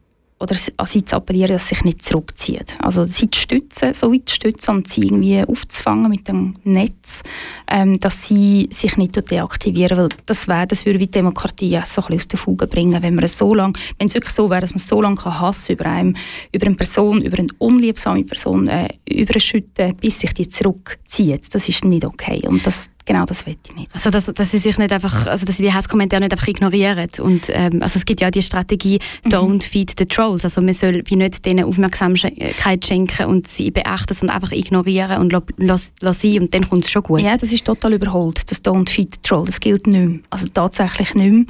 oder 0.41 0.57
an 0.77 0.87
sie 0.87 1.05
zu 1.05 1.17
appellieren, 1.17 1.53
dass 1.53 1.69
sie 1.69 1.75
sich 1.75 1.85
nicht 1.85 2.05
zurückzieht. 2.05 2.79
Also 2.81 3.05
sie 3.05 3.31
zu 3.31 3.41
stützen, 3.41 3.95
so 3.95 4.13
weit 4.13 4.29
zu 4.29 4.37
stützen 4.37 4.77
und 4.77 4.89
sie 4.89 5.03
irgendwie 5.03 5.43
aufzufangen 5.43 6.09
mit 6.09 6.29
dem 6.29 6.55
Netz, 6.65 7.23
ähm, 7.69 7.99
dass 7.99 8.27
sie 8.27 8.69
sich 8.71 8.97
nicht 8.97 9.17
deaktivieren, 9.31 9.99
weil 9.99 10.09
das 10.27 10.47
wäre, 10.47 10.67
das 10.67 10.87
würde 10.87 10.99
die 10.99 11.11
Demokratie 11.11 11.69
ja 11.69 11.85
so 11.85 12.03
ein 12.03 12.07
bisschen 12.07 12.19
aus 12.19 12.29
der 12.29 12.39
Fuge 12.39 12.67
bringen, 12.67 13.03
wenn 13.03 13.15
man 13.15 13.25
es 13.25 13.39
so 13.39 13.55
lang, 13.55 13.77
wenn 13.99 14.07
es 14.07 14.15
wirklich 14.15 14.33
so 14.33 14.49
wäre, 14.49 14.61
dass 14.61 14.71
man 14.71 14.79
so 14.79 15.03
lange 15.03 15.17
kann 15.17 15.41
Hass 15.41 15.69
über 15.71 15.87
einem, 15.87 16.17
über 16.53 16.67
eine 16.67 16.77
Person, 16.77 17.23
über 17.23 17.39
eine 17.39 17.49
unliebsame 17.59 18.25
Person 18.25 18.69
äh, 18.69 18.89
überschütten, 19.09 19.97
bis 19.97 20.21
sich 20.21 20.33
die 20.35 20.49
zurückzieht. 20.49 21.53
Das 21.53 21.69
ist 21.69 21.85
nicht 21.85 22.05
okay 22.05 22.43
und 22.47 22.65
das 22.65 22.91
genau 23.09 23.25
das 23.25 23.45
will 23.47 23.57
ich 23.67 23.75
nicht. 23.75 23.91
Also 23.93 24.11
dass, 24.11 24.27
dass 24.27 24.51
sie 24.51 24.59
sich 24.59 24.79
nicht 24.79 24.93
einfach, 24.93 25.27
also 25.27 25.45
dass 25.45 25.57
sie 25.57 25.65
die 25.65 25.73
Hasskommentare 25.73 26.23
nicht 26.23 26.33
einfach 26.33 26.47
ignorieren 26.47 27.09
und 27.21 27.51
ähm, 27.51 27.83
also 27.83 27.99
es 27.99 28.05
gibt 28.05 28.21
ja 28.21 28.31
die 28.31 28.43
Strategie 28.43 29.01
mhm. 29.25 29.31
Don't 29.31 29.65
feed 29.65 29.95
the 29.99 30.05
trolls, 30.05 30.45
also 30.45 30.61
man 30.61 30.75
soll 30.75 31.03
wie 31.07 31.17
nicht 31.17 31.45
denen 31.45 31.65
Aufmerksamkeit 31.65 32.87
schenken 32.87 33.27
und 33.27 33.49
sie 33.49 33.71
beachten, 33.71 34.15
sondern 34.15 34.37
einfach 34.37 34.53
ignorieren 34.53 35.21
und 35.21 35.33
lassen 35.59 35.93
sie 36.13 36.39
und 36.39 36.55
dann 36.55 36.69
kommt 36.69 36.85
es 36.85 36.91
schon 36.91 37.03
gut. 37.03 37.21
Ja, 37.21 37.37
das 37.37 37.53
ist 37.53 37.65
total 37.65 37.95
überholt, 37.95 38.49
das 38.51 38.63
Don't 38.63 38.89
feed 38.89 39.15
the 39.15 39.21
troll, 39.23 39.47
das 39.47 39.59
gilt 39.59 39.87
nicht 39.87 40.09
mehr, 40.09 40.21
also 40.31 40.47
tatsächlich 40.49 41.15
nicht 41.15 41.33
mehr 41.33 41.45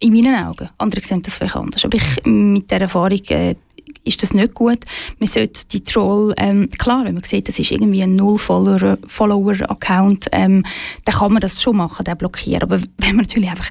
in 0.00 0.12
meinen 0.14 0.34
Augen. 0.34 0.68
Andere 0.78 1.02
sehen 1.02 1.22
das 1.22 1.36
vielleicht 1.36 1.54
anders. 1.54 1.84
Aber 1.84 1.96
ich, 1.96 2.24
mit 2.24 2.70
der 2.70 2.80
Erfahrung 2.82 3.20
äh, 3.28 3.54
ist 4.04 4.22
das 4.22 4.34
nicht 4.34 4.54
gut. 4.54 4.84
Man 5.18 5.26
sollte 5.26 5.66
die 5.66 5.82
Troll, 5.82 6.32
ähm, 6.36 6.68
klar, 6.70 7.04
wenn 7.04 7.14
man 7.14 7.24
sieht, 7.24 7.48
das 7.48 7.58
ist 7.58 7.70
irgendwie 7.70 8.02
ein 8.02 8.14
Null-Follower-Account, 8.14 10.26
ähm, 10.32 10.64
dann 11.04 11.14
kann 11.14 11.32
man 11.32 11.40
das 11.40 11.62
schon 11.62 11.76
machen, 11.76 12.04
den 12.04 12.16
blockieren. 12.16 12.62
Aber 12.62 12.80
wenn 12.98 13.16
man 13.16 13.26
natürlich 13.26 13.50
einfach 13.50 13.70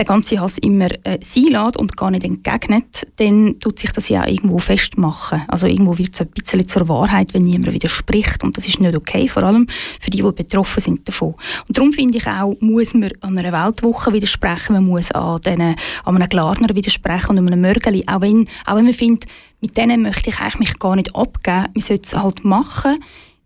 den 0.00 0.06
ganzen 0.06 0.40
Hass 0.40 0.58
immer 0.58 0.88
äh, 1.04 1.18
sein 1.20 1.44
lässt 1.44 1.76
und 1.76 1.96
gar 1.96 2.10
nicht 2.10 2.24
entgegnet, 2.24 3.06
dann 3.16 3.60
tut 3.60 3.78
sich 3.78 3.92
das 3.92 4.08
ja 4.08 4.22
auch 4.22 4.28
irgendwo 4.28 4.58
festmachen. 4.58 5.42
Also 5.48 5.66
irgendwo 5.66 5.98
wird 5.98 6.14
es 6.14 6.22
ein 6.22 6.28
bisschen 6.28 6.66
zur 6.66 6.88
Wahrheit, 6.88 7.34
wenn 7.34 7.42
niemand 7.42 7.72
widerspricht 7.72 8.42
und 8.42 8.56
das 8.56 8.66
ist 8.66 8.80
nicht 8.80 8.96
okay, 8.96 9.28
vor 9.28 9.42
allem 9.42 9.66
für 10.00 10.10
die, 10.10 10.22
die 10.22 10.32
betroffen 10.32 10.80
sind 10.80 11.06
davon. 11.06 11.34
Und 11.68 11.76
darum 11.76 11.92
finde 11.92 12.18
ich 12.18 12.26
auch, 12.26 12.56
muss 12.60 12.94
man 12.94 13.10
an 13.20 13.36
einer 13.36 13.52
Weltwoche 13.52 14.12
widersprechen, 14.12 14.72
man 14.74 14.86
muss 14.86 15.10
an, 15.12 15.40
den, 15.42 15.60
an 15.60 15.76
einem 16.04 16.28
Glarner 16.28 16.74
widersprechen 16.74 17.30
und 17.30 17.38
an 17.38 17.48
einem 17.48 17.60
Mörgeli, 17.60 18.04
auch 18.06 18.22
wenn, 18.22 18.46
auch 18.66 18.76
wenn 18.76 18.84
man 18.84 18.94
findet, 18.94 19.26
mit 19.60 19.76
denen 19.76 20.02
möchte 20.02 20.30
ich 20.30 20.40
eigentlich 20.40 20.58
mich 20.58 20.78
gar 20.78 20.96
nicht 20.96 21.14
abgeben. 21.14 21.66
Man 21.74 21.82
sollte 21.82 22.04
es 22.04 22.16
halt 22.16 22.44
machen, 22.44 22.98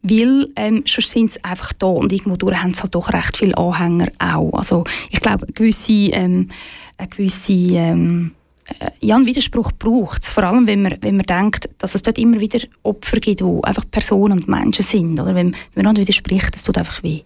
weil 0.05 0.49
ähm, 0.57 0.83
schon 0.85 1.03
sind 1.05 1.33
sie 1.33 1.43
einfach 1.43 1.73
da 1.73 1.87
und 1.87 2.13
irgendwo 2.13 2.37
durch 2.37 2.63
haben 2.63 2.75
sie 2.75 2.83
halt 2.83 2.95
doch 2.95 3.13
recht 3.13 3.39
viele 3.39 3.57
Anhänger 3.57 4.09
auch. 4.19 4.53
Also 4.53 4.85
ich 5.11 5.21
glaube, 5.21 5.47
gewisse, 5.47 5.93
ähm, 5.93 6.51
eine 6.99 7.09
gewisse 7.09 7.53
ähm, 7.53 8.33
äh, 8.67 8.91
ja, 9.01 9.17
einen 9.17 9.27
Widerspruch 9.27 9.73
braucht 9.73 10.23
es. 10.23 10.29
Vor 10.29 10.45
allem, 10.45 10.67
wenn 10.67 10.83
man, 10.83 10.97
wenn 11.01 11.17
man 11.17 11.27
denkt, 11.27 11.69
dass 11.79 11.95
es 11.95 12.03
dort 12.03 12.19
immer 12.19 12.39
wieder 12.39 12.61
Opfer 12.83 13.19
gibt, 13.19 13.41
die 13.41 13.61
einfach 13.63 13.85
Personen 13.91 14.41
und 14.41 14.49
Menschen 14.49 14.85
sind. 14.85 15.19
Oder 15.19 15.35
wenn, 15.35 15.57
wenn 15.75 15.85
man 15.85 15.97
widerspricht, 15.97 16.55
das 16.55 16.65
tut 16.65 16.79
einfach 16.79 17.03
weh. 17.03 17.23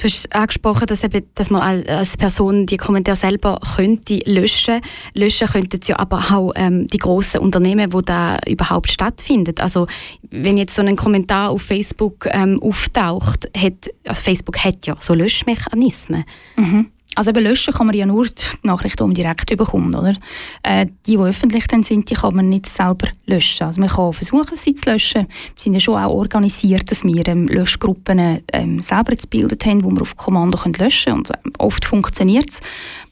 Du 0.00 0.06
hast 0.06 0.34
angesprochen, 0.34 0.86
dass, 0.86 1.04
eben, 1.04 1.26
dass 1.34 1.50
man 1.50 1.86
als 1.86 2.16
Person 2.16 2.64
die 2.64 2.78
Kommentare 2.78 3.18
selber 3.18 3.60
könnte 3.76 4.22
löschen. 4.24 4.80
Löschen 5.12 5.46
könnten 5.46 5.78
ja 5.84 5.98
aber 5.98 6.18
auch 6.32 6.52
ähm, 6.56 6.86
die 6.88 6.96
grossen 6.96 7.40
Unternehmen, 7.40 7.92
wo 7.92 8.00
da 8.00 8.38
überhaupt 8.46 8.90
stattfindet. 8.90 9.60
Also 9.60 9.86
wenn 10.30 10.56
jetzt 10.56 10.74
so 10.74 10.80
ein 10.80 10.96
Kommentar 10.96 11.50
auf 11.50 11.60
Facebook 11.60 12.26
ähm, 12.30 12.58
auftaucht, 12.62 13.50
hat, 13.54 13.90
also 14.06 14.22
Facebook 14.22 14.64
hat 14.64 14.86
ja 14.86 14.96
so 14.98 15.12
Löschmechanismen. 15.12 16.24
Mhm. 16.56 16.86
Also 17.16 17.30
eben 17.30 17.42
löschen 17.42 17.74
kann 17.74 17.86
man 17.86 17.96
ja 17.96 18.06
nur 18.06 18.26
die 18.28 18.66
Nachrichten 18.66 19.12
direkt 19.14 19.56
bekommen, 19.56 19.94
oder? 19.94 20.14
Äh, 20.62 20.86
die, 21.06 21.16
die 21.16 21.18
öffentlich 21.18 21.64
sind, 21.82 22.08
die 22.08 22.14
kann 22.14 22.36
man 22.36 22.48
nicht 22.48 22.66
selber 22.66 23.08
löschen. 23.26 23.66
Also 23.66 23.80
man 23.80 23.90
kann 23.90 24.12
versuchen, 24.12 24.56
sie 24.56 24.74
zu 24.74 24.90
löschen. 24.90 25.26
Wir 25.26 25.62
sind 25.62 25.74
ja 25.74 25.80
schon 25.80 25.96
auch 25.96 26.10
organisiert, 26.10 26.90
dass 26.90 27.02
wir 27.02 27.26
ähm, 27.26 27.48
Löschgruppen 27.48 28.42
ähm, 28.52 28.82
selber 28.82 29.16
gebildet 29.16 29.66
haben, 29.66 29.82
wo 29.82 29.90
wir 29.90 30.02
auf 30.02 30.16
Kommando 30.16 30.56
können 30.58 30.74
löschen 30.74 31.12
können. 31.12 31.18
Und 31.18 31.30
ähm, 31.30 31.52
oft 31.58 31.84
funktioniert 31.84 32.50
es. 32.50 32.60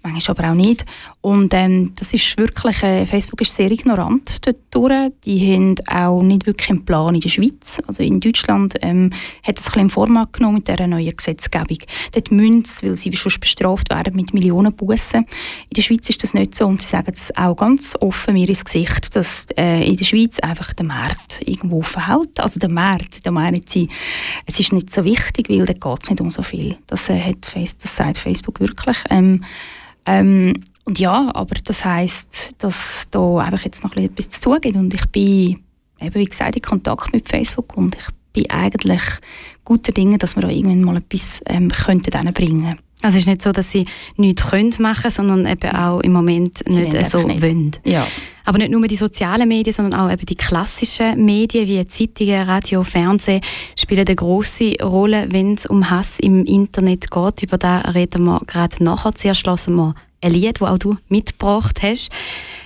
Manchmal 0.03 0.37
aber 0.37 0.51
auch 0.51 0.55
nicht. 0.55 0.85
Und 1.21 1.53
ähm, 1.55 1.93
das 1.97 2.15
ist 2.15 2.37
wirklich, 2.39 2.83
äh, 2.83 3.07
Facebook 3.07 3.41
ist 3.41 3.55
sehr 3.55 3.71
ignorant 3.71 4.47
dort 4.47 5.15
Die 5.25 5.55
haben 5.55 5.75
auch 5.89 6.23
nicht 6.23 6.47
wirklich 6.47 6.71
einen 6.71 6.85
Plan 6.85 7.15
in 7.15 7.21
der 7.21 7.29
Schweiz. 7.29 7.81
Also 7.87 8.03
in 8.03 8.21
Deutschland 8.21 8.75
ähm, 8.83 9.11
hat 9.43 9.59
es 9.59 9.67
ein 9.67 9.73
bisschen 9.73 9.91
Format 9.91 10.33
genommen 10.33 10.57
mit 10.57 10.69
dieser 10.69 10.87
neuen 10.87 11.15
Gesetzgebung. 11.15 11.79
Dort 12.13 12.31
müssen 12.31 12.65
weil 12.83 12.97
sie 12.97 13.17
schon 13.17 13.33
bestraft 13.41 13.91
werden 13.91 14.15
mit 14.15 14.33
Millionen 14.33 14.73
Bussen. 14.73 15.27
In 15.69 15.75
der 15.77 15.83
Schweiz 15.83 16.09
ist 16.09 16.23
das 16.23 16.35
nicht 16.35 16.55
so 16.55 16.67
und 16.67 16.81
sie 16.83 16.89
sagen 16.89 17.13
es 17.13 17.35
auch 17.37 17.57
ganz 17.57 17.95
offen 18.01 18.35
mir 18.35 18.49
ins 18.49 18.65
Gesicht, 18.65 19.15
dass 19.17 19.47
äh, 19.57 19.85
in 19.89 19.97
der 19.97 20.05
Schweiz 20.05 20.39
einfach 20.41 20.73
der 20.73 20.87
Markt 20.87 21.41
irgendwo 21.45 21.83
verhält. 21.83 22.41
Also 22.41 22.61
der 22.61 22.71
Markt, 22.71 23.27
da 23.27 23.31
meinen 23.31 23.63
sie, 23.67 23.89
es 24.47 24.61
ist 24.61 24.73
nicht 24.73 24.93
so 24.93 25.05
wichtig, 25.05 25.49
weil 25.49 25.67
da 25.67 25.73
geht 25.73 26.03
es 26.03 26.11
nicht 26.11 26.21
um 26.21 26.31
so 26.31 26.43
viel. 26.43 26.77
Das, 26.87 27.09
äh, 27.09 27.21
hat 27.21 27.55
das 27.55 27.97
sagt 27.97 28.19
Facebook 28.19 28.61
wirklich. 28.61 28.97
Ähm, 29.11 29.45
ähm, 30.09 30.55
und 30.85 30.99
ja, 30.99 31.31
aber 31.35 31.55
das 31.65 31.85
heißt, 31.85 32.57
dass 32.59 33.09
da 33.11 33.37
einfach 33.37 33.63
jetzt 33.65 33.85
noch 33.85 33.95
etwas 33.95 34.31
zu 34.31 34.41
zugeht 34.41 34.75
und 34.75 34.95
ich 34.95 35.07
bin 35.09 35.63
eben 36.01 36.15
wie 36.15 36.25
gesagt 36.25 36.57
in 36.57 36.63
Kontakt 36.63 37.13
mit 37.13 37.29
Facebook 37.29 37.77
und 37.77 37.95
ich 37.95 38.07
bin 38.33 38.51
eigentlich 38.51 39.03
guter 39.65 39.93
Dinge, 39.93 40.17
dass 40.17 40.35
wir 40.35 40.43
da 40.43 40.49
irgendwann 40.49 40.81
mal 40.81 40.97
etwas 40.97 41.43
ähm, 41.45 41.69
könnten 41.69 42.33
bringen 42.33 42.79
also 43.01 43.17
es 43.17 43.23
ist 43.23 43.29
nicht 43.29 43.43
so, 43.43 43.53
dass 43.53 43.71
sie 43.71 43.85
nichts 44.17 44.51
können 44.51 44.75
machen 44.81 45.11
sondern 45.11 45.47
eben 45.47 45.71
auch 45.71 46.01
im 46.01 46.13
Moment 46.13 46.59
sie 46.67 46.83
nicht 46.83 47.07
so 47.07 47.23
nicht. 47.23 47.43
wollen. 47.43 47.71
Ja. 47.85 48.07
Aber 48.45 48.59
nicht 48.59 48.71
nur 48.71 48.87
die 48.89 48.97
sozialen 48.97 49.47
Medien, 49.47 49.75
sondern 49.75 50.01
auch 50.01 50.11
eben 50.11 50.25
die 50.25 50.35
klassischen 50.35 51.25
Medien 51.25 51.69
wie 51.69 51.87
Zeitungen, 51.87 52.43
Radio, 52.49 52.83
Fernsehen 52.83 53.43
spielen 53.77 54.07
eine 54.07 54.17
große 54.17 54.77
Rolle, 54.83 55.29
wenn 55.31 55.53
es 55.53 55.67
um 55.67 55.91
Hass 55.91 56.19
im 56.19 56.45
Internet 56.45 57.11
geht. 57.11 57.43
Über 57.43 57.59
das 57.59 57.95
reden 57.95 58.25
wir 58.25 58.41
gerade 58.47 58.83
nachher. 58.83 59.15
Zuerst 59.15 59.47
lassen 59.47 59.77
wir 59.77 59.95
ein 60.21 60.33
Lied, 60.33 60.61
das 60.61 60.69
auch 60.69 60.79
du 60.79 60.97
mitgebracht 61.09 61.83
hast. 61.83 62.11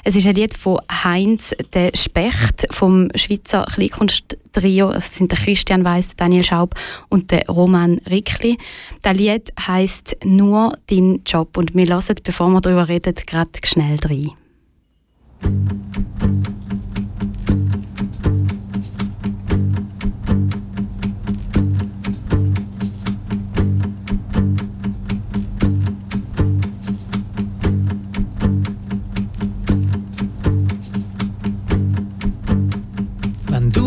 Es 0.04 0.16
ist 0.16 0.26
ein 0.26 0.34
Lied 0.34 0.54
von 0.54 0.80
Heinz 0.90 1.54
der 1.74 1.90
Specht 1.94 2.66
vom 2.70 3.08
Schweizer 3.14 3.66
Kleinkunsttrio. 3.72 4.90
Es 4.90 5.14
sind 5.14 5.30
der 5.30 5.38
Christian 5.38 5.84
Weiss, 5.84 6.08
Daniel 6.16 6.44
Schaub 6.44 6.74
und 7.08 7.30
der 7.30 7.46
Roman 7.46 8.00
Rickli. 8.10 8.58
Das 9.02 9.16
Lied 9.16 9.52
heißt 9.66 10.16
«Nur 10.24 10.76
dein 10.88 11.22
Job» 11.26 11.56
und 11.56 11.74
wir 11.74 11.86
lassen, 11.86 12.16
bevor 12.22 12.48
wir 12.48 12.60
darüber 12.60 12.88
reden, 12.88 13.14
gerade 13.26 13.50
schnell 13.64 13.96
rein. 14.04 14.30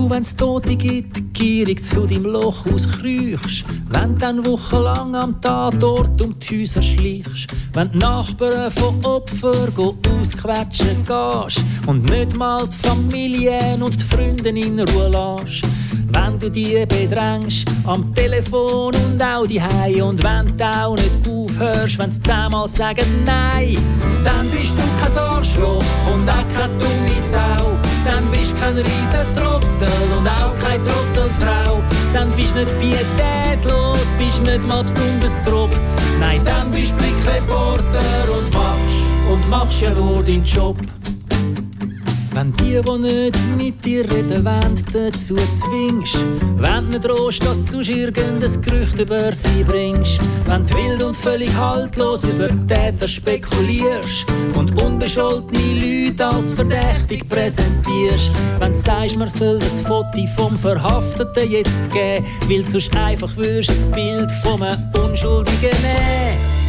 Wenn's 0.10 0.36
Tote 0.36 0.76
gibt, 0.76 1.34
gierig 1.34 1.84
zu 1.84 2.06
deinem 2.06 2.26
Loch 2.26 2.66
auskriechst. 2.66 3.66
Wenn 3.90 4.18
dann 4.18 4.46
wochenlang 4.46 5.16
am 5.16 5.40
Tatort 5.42 6.22
um 6.22 6.38
die 6.40 6.62
Häuser 6.62 6.82
schleichst. 6.82 7.48
Wenn 7.74 7.92
die 7.92 7.98
Nachbarn 8.00 8.72
von 8.72 9.04
Opfern 9.06 9.72
ausquetschen 10.20 11.04
gehst. 11.06 11.64
Und 11.88 12.10
nicht 12.10 12.36
mal 12.36 12.68
die 12.68 12.88
Familien 12.88 13.82
und 13.82 14.00
die 14.00 14.04
Freunde 14.04 14.50
in 14.50 14.80
Ruhe 14.80 15.10
lässt. 15.10 15.64
Wenn 16.10 16.40
du 16.40 16.50
die 16.50 16.86
bedrängst, 16.86 17.66
am 17.86 18.14
Telefon 18.14 18.94
und 18.96 19.22
auch 19.22 19.48
die 19.48 19.62
Hei 19.62 20.02
Und 20.04 20.24
wenn 20.24 20.56
du 20.58 20.64
auch 20.64 20.96
nicht 20.96 21.28
aufhörst, 21.28 21.98
wenn 22.00 22.12
sie 22.12 22.22
zehnmal 22.22 22.68
sagen 22.68 23.06
Nein. 23.26 23.78
Dann 24.24 24.50
bist 24.52 24.74
du 24.78 25.04
kein 25.04 25.18
Arschloch 25.18 25.84
und 26.14 26.30
auch 26.30 26.48
keine 26.56 26.74
dumme 26.78 27.20
Sau. 27.20 27.72
Dann 28.06 28.24
bist 28.32 28.52
du 28.52 28.56
kein 28.56 28.76
keine 28.76 28.84
Trottelfrau. 31.40 31.82
Dann 32.14 32.32
bist 32.32 32.56
nicht 32.56 32.74
pietätlos, 32.80 34.08
bist 34.18 34.42
nicht 34.44 34.66
mal 34.68 34.84
besonders 34.84 35.42
grob. 35.46 35.70
Nein, 36.20 36.42
dann 36.46 36.72
bist 36.72 36.96
Blickreporter 36.98 38.38
und 38.38 38.54
machst, 38.54 39.32
und 39.32 39.50
machst 39.50 39.82
ja 39.82 39.92
nur 39.94 40.24
deinen 40.24 40.46
Job. 40.46 40.78
Wenn 42.36 42.52
die, 42.52 42.82
die 42.82 43.00
nicht 43.00 43.40
mit 43.58 43.86
dir 43.86 44.04
reden 44.12 44.44
wollen, 44.44 44.86
dazu 44.92 45.36
zwingst. 45.36 46.18
Wenn 46.58 46.90
nicht 46.90 47.08
drohst, 47.08 47.42
dass 47.46 47.64
du 47.64 47.80
irgendein 47.80 48.62
Gerücht 48.62 49.00
über 49.00 49.34
sie 49.34 49.64
bringst. 49.64 50.20
Wenn 50.46 50.66
du 50.66 50.76
wild 50.76 51.02
und 51.02 51.16
völlig 51.16 51.56
haltlos 51.56 52.26
über 52.26 52.50
Täter 52.68 53.08
spekulierst. 53.08 54.26
Und 54.54 54.78
unbescholtene 54.84 56.08
Leute 56.08 56.28
als 56.28 56.52
verdächtig 56.52 57.26
präsentierst. 57.30 58.32
Wenn 58.60 58.74
du 58.74 58.78
sagst, 58.80 59.16
man 59.16 59.30
soll 59.30 59.58
das 59.60 59.80
Foto 59.80 60.28
vom 60.36 60.58
Verhafteten 60.58 61.50
jetzt 61.50 61.90
geben. 61.94 62.26
Weil 62.50 62.66
sonst 62.66 62.94
einfach 62.98 63.34
würdest 63.38 63.70
ein 63.70 63.92
Bild 63.92 64.30
von 64.44 64.62
einem 64.62 64.84
Unschuldigen 64.94 65.72
nehmen. 65.72 66.65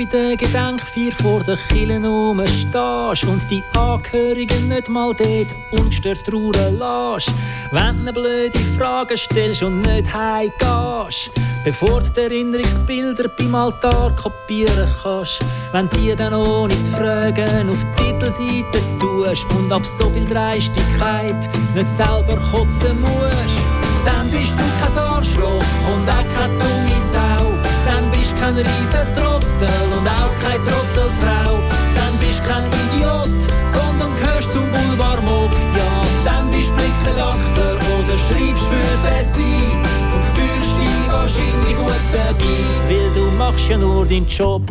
Bei 0.00 0.06
der 0.06 0.34
Gedenkfeier 0.34 1.12
vor 1.12 1.40
der 1.40 1.58
Kille 1.68 2.00
rumstehst 2.02 3.24
und 3.24 3.50
die 3.50 3.62
Angehörigen 3.76 4.68
nicht 4.68 4.88
mal 4.88 5.12
dort 5.14 5.54
ungestört 5.72 6.24
trauern 6.24 6.78
lässt. 6.78 7.34
Wenn 7.70 8.06
du 8.06 8.12
blöde 8.14 8.58
Fragen 8.78 9.18
stellst 9.18 9.62
und 9.62 9.80
nicht 9.80 10.10
heimgehst, 10.10 11.32
bevor 11.64 12.00
du 12.00 12.08
die 12.12 12.20
Erinnerungsbilder 12.20 13.28
beim 13.28 13.54
Altar 13.54 14.16
kopieren 14.16 14.88
kannst. 15.02 15.44
Wenn 15.72 15.90
die 15.90 16.16
dann 16.16 16.32
ohne 16.32 16.80
zu 16.80 16.92
fragen 16.92 17.68
auf 17.68 17.84
die 17.98 18.04
Titelseite 18.04 18.80
tust 18.98 19.44
und 19.54 19.70
ab 19.70 19.84
so 19.84 20.08
viel 20.08 20.26
Dreistigkeit 20.26 21.46
nicht 21.74 21.88
selber 21.88 22.40
kotzen 22.50 22.98
musst, 23.02 23.60
dann 24.06 24.30
bist 24.30 24.54
du 24.58 24.64
kein 24.80 25.04
Arschloch 25.04 25.64
und 25.92 26.08
auch 26.08 26.34
keine 26.34 26.54
dumme 26.54 27.00
Sau. 27.00 27.52
Dann 27.84 28.10
bist 28.12 28.32
du 28.32 28.40
kein 28.40 28.56
auch 28.56 29.29
keine 30.42 30.62
Trottelfrau. 30.64 31.60
Dann 31.94 32.14
bist 32.18 32.42
kein 32.44 32.64
Idiot, 32.64 33.40
sondern 33.66 34.10
gehörst 34.20 34.52
zum 34.52 34.64
Boulevardmob. 34.70 35.50
Ja, 35.76 36.02
dann 36.24 36.50
bist 36.50 36.74
Blickredakteur 36.74 37.76
oder 37.76 38.16
schreibst 38.18 38.64
für 38.64 39.08
den 39.08 39.24
Sie 39.24 39.66
und 40.14 40.24
fühlst 40.34 40.76
dich 40.80 41.12
wahrscheinlich 41.12 41.76
gut 41.76 42.04
dabei, 42.12 42.58
weil 42.88 43.14
du 43.14 43.36
machst 43.36 43.68
ja 43.68 43.78
nur 43.78 44.06
deinen 44.06 44.26
Job. 44.26 44.62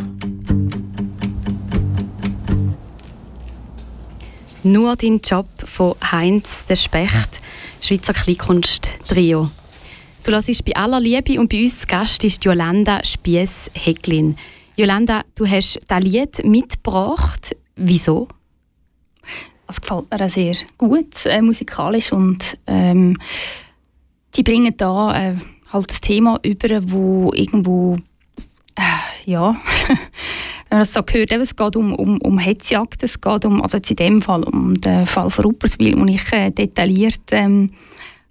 Nur 4.63 4.95
dein 4.95 5.19
Job 5.19 5.47
von 5.63 5.95
Heinz 6.11 6.65
der 6.65 6.75
Specht, 6.75 7.39
Schweizer 7.81 8.13
Kleinkunst 8.13 8.91
Trio. 9.07 9.51
Du 10.23 10.33
hörst 10.33 10.65
bei 10.65 10.75
aller 10.75 10.99
Liebe 10.99 11.39
und 11.39 11.49
bei 11.49 11.61
uns 11.61 11.79
zu 11.79 11.87
Gast 11.87 12.23
ist 12.25 12.43
Jolanda 12.43 12.99
Spiess-Hecklin. 13.05 14.35
Jolanda, 14.79 15.23
du 15.35 15.45
hast 15.45 15.77
das 15.89 16.01
Lied 16.01 16.45
mitgebracht. 16.45 17.53
Wieso? 17.75 18.29
Es 19.67 19.81
gefällt 19.81 20.09
mir 20.09 20.25
auch 20.25 20.29
sehr 20.29 20.55
gut, 20.77 21.25
äh, 21.25 21.41
musikalisch. 21.41 22.13
Und 22.13 22.57
ähm, 22.65 23.17
die 24.35 24.43
bringen 24.43 24.73
da 24.77 25.31
äh, 25.31 25.35
halt 25.73 25.89
das 25.89 25.99
Thema 25.99 26.39
über, 26.43 26.79
wo 26.89 27.33
irgendwo, 27.33 27.97
äh, 28.75 28.81
ja, 29.29 29.53
wenn 29.89 29.97
man 30.69 30.79
das 30.79 30.93
so 30.93 31.01
hört, 31.01 31.33
eben, 31.33 31.41
es 31.41 31.57
geht 31.57 31.75
um, 31.75 31.93
um, 31.93 32.21
um 32.21 32.37
Hetzjagd, 32.37 33.03
es 33.03 33.19
geht 33.19 33.43
um, 33.43 33.61
also 33.61 33.75
jetzt 33.75 33.89
in 33.89 33.97
dem 33.97 34.21
Fall 34.21 34.43
um 34.45 34.75
den 34.75 35.05
Fall 35.05 35.29
von 35.29 35.43
Rupperswil, 35.43 35.95
den 35.95 36.07
ich 36.07 36.31
äh, 36.31 36.51
detailliert 36.51 37.19
ähm, 37.31 37.73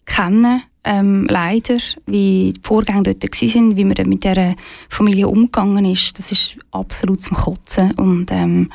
kenne 0.07 0.63
ähm, 0.85 1.26
leider, 1.29 1.76
wie 2.07 2.53
die 2.55 2.61
Vorgänge 2.62 3.03
dort 3.03 3.22
waren, 3.22 3.76
wie 3.76 3.85
man 3.85 3.95
mit 4.07 4.24
dieser 4.24 4.55
Familie 4.89 5.29
umgegangen 5.29 5.85
ist, 5.85 6.18
das 6.18 6.33
ist 6.33 6.59
absolut 6.70 7.20
zum 7.20 7.37
Kotzen 7.37 7.93
und 7.93 8.31
ähm, 8.31 8.70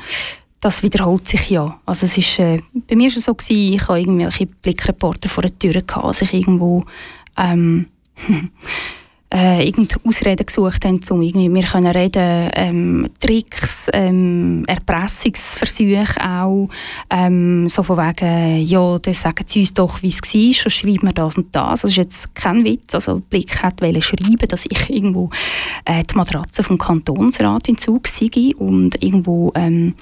das 0.60 0.82
wiederholt 0.82 1.28
sich 1.28 1.50
ja. 1.50 1.78
Also 1.84 2.06
es 2.06 2.16
ist, 2.16 2.38
äh, 2.38 2.60
bei 2.88 2.96
mir 2.96 3.10
war 3.10 3.16
es 3.16 3.24
so, 3.24 3.34
gewesen, 3.34 3.74
ich 3.74 3.82
hatte 3.82 4.00
irgendwelche 4.00 4.46
Blickreporter 4.46 5.28
vor 5.28 5.42
der 5.42 5.58
Tür, 5.58 5.82
gehabt, 5.82 6.04
als 6.04 6.22
ich 6.22 6.32
irgendwo 6.32 6.84
ähm, 7.36 7.86
äh, 9.34 9.66
irgendeine 9.66 10.00
Ausreden 10.06 10.46
gesucht 10.46 10.84
haben, 10.84 11.00
um 11.10 11.20
irgendwie 11.20 11.52
wir 11.52 11.64
können 11.64 11.88
reden, 11.88 12.50
ähm, 12.54 13.10
Tricks, 13.18 13.88
ähm, 13.92 14.64
Erpressungsversuche 14.66 16.20
auch, 16.24 16.68
ähm, 17.10 17.68
so 17.68 17.82
von 17.82 17.96
wegen, 17.96 18.64
ja, 18.64 18.98
dann 18.98 19.14
sagen 19.14 19.44
sie 19.46 19.60
uns 19.60 19.74
doch, 19.74 20.02
wie 20.02 20.08
es 20.08 20.20
war, 20.22 20.52
schon 20.54 20.70
schreiben 20.70 21.08
wir 21.08 21.12
das 21.12 21.36
und 21.36 21.54
das. 21.54 21.82
Das 21.82 21.90
ist 21.90 21.96
jetzt 21.96 22.34
kein 22.34 22.64
Witz, 22.64 22.94
also 22.94 23.20
Blick 23.28 23.62
hat 23.62 23.80
schreiben, 23.80 24.48
dass 24.48 24.66
ich 24.66 24.88
irgendwo 24.88 25.30
äh, 25.84 26.04
die 26.04 26.14
Matratze 26.14 26.62
vom 26.62 26.78
Kantonsrat 26.78 27.68
in 27.68 27.76
Zug 27.76 28.06
sei 28.06 28.52
und 28.56 29.02
irgendwo 29.02 29.52
ähm, 29.56 29.94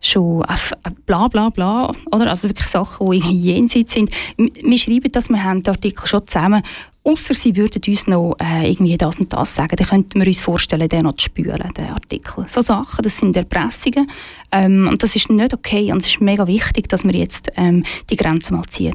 schon 0.00 0.42
also, 0.44 0.76
bla 1.06 1.28
bla 1.28 1.48
bla, 1.50 1.92
oder? 2.12 2.30
Also 2.30 2.48
wirklich 2.48 2.66
Sachen, 2.66 3.10
die 3.10 3.18
jenseits 3.18 3.92
sind. 3.92 4.10
Wir 4.36 4.78
schreiben 4.78 5.10
das, 5.12 5.28
wir 5.28 5.42
haben 5.42 5.62
den 5.62 5.74
Artikel 5.74 6.06
schon 6.06 6.26
zusammen, 6.26 6.62
außer 7.08 7.34
sie 7.34 7.56
würden 7.56 7.80
uns 7.86 8.06
noch 8.06 8.36
äh, 8.38 8.70
irgendwie 8.70 8.98
das 8.98 9.18
und 9.18 9.32
das 9.32 9.54
sagen, 9.54 9.76
dann 9.76 9.86
könnten 9.86 10.20
wir 10.20 10.26
uns 10.26 10.40
vorstellen, 10.40 10.88
den 10.88 11.02
noch 11.02 11.16
zu 11.16 11.24
spülen, 11.24 11.72
den 11.76 11.86
Artikel. 11.86 12.44
So 12.48 12.60
Sachen, 12.60 13.02
das 13.02 13.16
sind 13.16 13.34
Erpressungen 13.34 14.10
ähm, 14.52 14.88
und 14.88 15.02
das 15.02 15.16
ist 15.16 15.30
nicht 15.30 15.54
okay 15.54 15.90
und 15.90 16.02
es 16.02 16.08
ist 16.08 16.20
mega 16.20 16.46
wichtig, 16.46 16.88
dass 16.88 17.04
wir 17.04 17.14
jetzt 17.14 17.50
ähm, 17.56 17.84
die 18.10 18.16
Grenze 18.16 18.52
mal 18.52 18.64
ziehen. 18.64 18.94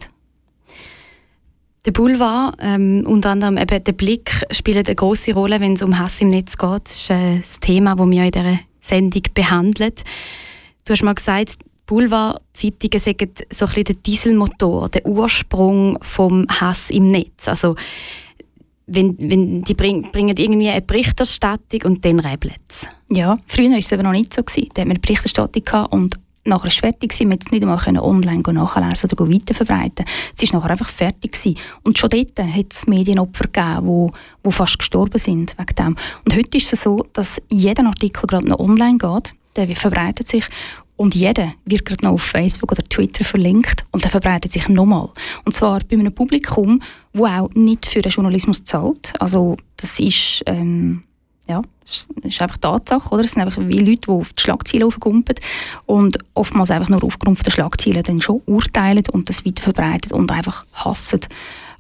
Der 1.86 1.92
Boulevard, 1.92 2.56
ähm, 2.62 3.04
unter 3.06 3.32
anderem 3.32 3.58
eben 3.58 3.84
der 3.84 3.92
Blick, 3.92 4.32
spielt 4.52 4.88
eine 4.88 4.96
große 4.96 5.34
Rolle, 5.34 5.60
wenn 5.60 5.74
es 5.74 5.82
um 5.82 5.98
Hass 5.98 6.22
im 6.22 6.30
Netz 6.30 6.58
geht. 6.58 6.82
Das 6.86 7.02
ist 7.02 7.10
äh, 7.10 7.40
das 7.40 7.60
Thema, 7.60 7.96
das 7.96 8.10
wir 8.10 8.24
in 8.24 8.32
dieser 8.32 8.60
Sendung 8.82 9.24
behandeln. 9.34 9.92
Du 10.86 10.94
hast 10.94 11.04
mal 11.04 11.14
gesagt, 11.14 11.58
Boulevard-Zeitungen 11.94 13.00
sagen 13.00 13.30
so 13.52 13.66
ein 13.66 13.68
bisschen 13.68 13.84
der 13.84 13.96
Dieselmotor, 13.98 14.90
der 14.90 15.06
Ursprung 15.06 16.00
vom 16.02 16.48
Hass 16.50 16.90
im 16.90 17.10
Netz. 17.10 17.48
Also 17.48 17.76
wenn, 18.88 19.16
wenn 19.20 19.62
die 19.62 19.76
bring, 19.76 20.12
bringen 20.12 20.36
irgendwie 20.36 20.70
eine 20.70 20.82
Berichterstattung 20.82 21.84
und 21.84 22.04
dann 22.04 22.20
rebelt. 22.20 22.90
Ja, 23.12 23.38
früher 23.46 23.70
war 23.70 23.78
es 23.78 23.94
aber 23.94 24.02
noch 24.02 24.12
nicht 24.12 24.34
so. 24.34 24.42
Gewesen. 24.42 24.70
Da 24.74 24.82
hatten 24.82 24.90
wir 24.90 24.96
eine 24.96 25.02
Berichterstattung 25.02 25.90
und 25.92 26.20
nachher 26.46 26.70
es 26.70 26.78
fertig. 26.78 27.12
Gewesen. 27.12 27.30
Wir 27.30 27.38
nicht 27.52 27.64
einmal 27.64 28.04
online 28.04 28.42
nachlesen 28.42 29.12
oder 29.12 29.32
weiterverbreiten. 29.32 30.06
Es 30.36 30.52
war 30.52 30.60
nachher 30.60 30.72
einfach 30.72 30.90
fertig. 30.90 31.34
Gewesen. 31.34 31.60
Und 31.84 32.00
schon 32.00 32.10
dort 32.10 32.40
hat 32.40 32.66
es 32.72 32.88
Medienopfer 32.88 33.44
gegeben, 33.44 34.10
die, 34.10 34.48
die 34.48 34.52
fast 34.52 34.80
gestorben 34.80 35.20
sind 35.20 35.56
wegen 35.60 35.76
dem. 35.76 35.96
Und 36.26 36.36
heute 36.36 36.58
ist 36.58 36.74
es 36.74 36.82
so, 36.82 37.06
dass 37.14 37.40
jeder 37.52 37.86
Artikel 37.86 38.26
gerade 38.26 38.48
noch 38.48 38.60
online 38.60 38.98
geht 38.98 39.36
der 39.56 39.76
verbreitet 39.76 40.28
sich 40.28 40.46
und 40.96 41.16
jeder 41.16 41.54
wird 41.66 41.86
gerade 41.86 42.06
noch 42.06 42.14
auf 42.14 42.22
Facebook 42.22 42.72
oder 42.72 42.84
Twitter 42.84 43.26
verlinkt 43.26 43.86
und 43.92 44.04
der 44.04 44.12
verbreitet 44.12 44.52
sich 44.52 44.70
nochmal. 44.70 45.10
Und 45.44 45.56
zwar 45.56 45.80
bei 45.80 45.98
einem 45.98 46.14
Publikum, 46.14 46.82
das 47.14 47.32
auch 47.32 47.50
nicht 47.56 47.86
für 47.86 48.02
den 48.02 48.12
Journalismus 48.12 48.64
zahlt. 48.64 49.14
Also 49.20 49.58
das 49.78 50.00
ist, 50.00 50.44
ähm, 50.46 51.04
ja, 51.48 51.62
ist 51.86 52.42
einfach 52.42 52.58
Tatsache, 52.58 53.14
oder? 53.14 53.24
Es 53.24 53.32
sind 53.32 53.42
einfach 53.42 53.62
wie 53.62 53.80
Leute, 53.80 54.02
die 54.02 54.10
auf 54.10 54.34
die 54.34 54.42
Schlagzeilen 54.42 54.88
aufkumpen 54.88 55.36
und 55.86 56.20
oftmals 56.36 56.72
einfach 56.72 56.90
nur 56.90 57.04
aufgrund 57.04 57.46
der 57.46 57.52
Schlagzeilen 57.52 58.04
dann 58.04 58.22
schon 58.22 58.42
urteilen 58.46 59.04
und 59.12 59.30
das 59.30 59.46
weiter 59.46 59.64
verbreiten 59.64 60.14
und 60.14 60.32
einfach 60.32 60.66
hassen. 60.74 61.22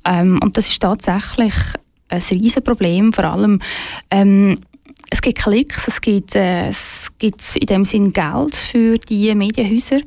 Ähm, 0.05 0.39
und 0.41 0.57
das 0.57 0.69
ist 0.69 0.81
tatsächlich 0.81 1.53
ein 2.09 2.21
riesen 2.31 2.63
Problem, 2.63 3.13
vor 3.13 3.25
allem 3.25 3.59
ähm, 4.11 4.57
es 5.13 5.21
gibt 5.21 5.37
Klicks, 5.37 5.87
es 5.87 6.01
gibt, 6.01 6.35
äh, 6.35 6.69
es 6.69 7.11
gibt 7.19 7.55
in 7.57 7.67
dem 7.67 7.85
Sinn 7.85 8.11
Geld 8.11 8.55
für 8.55 8.97
die 8.97 9.35
Medienhäuser. 9.35 9.99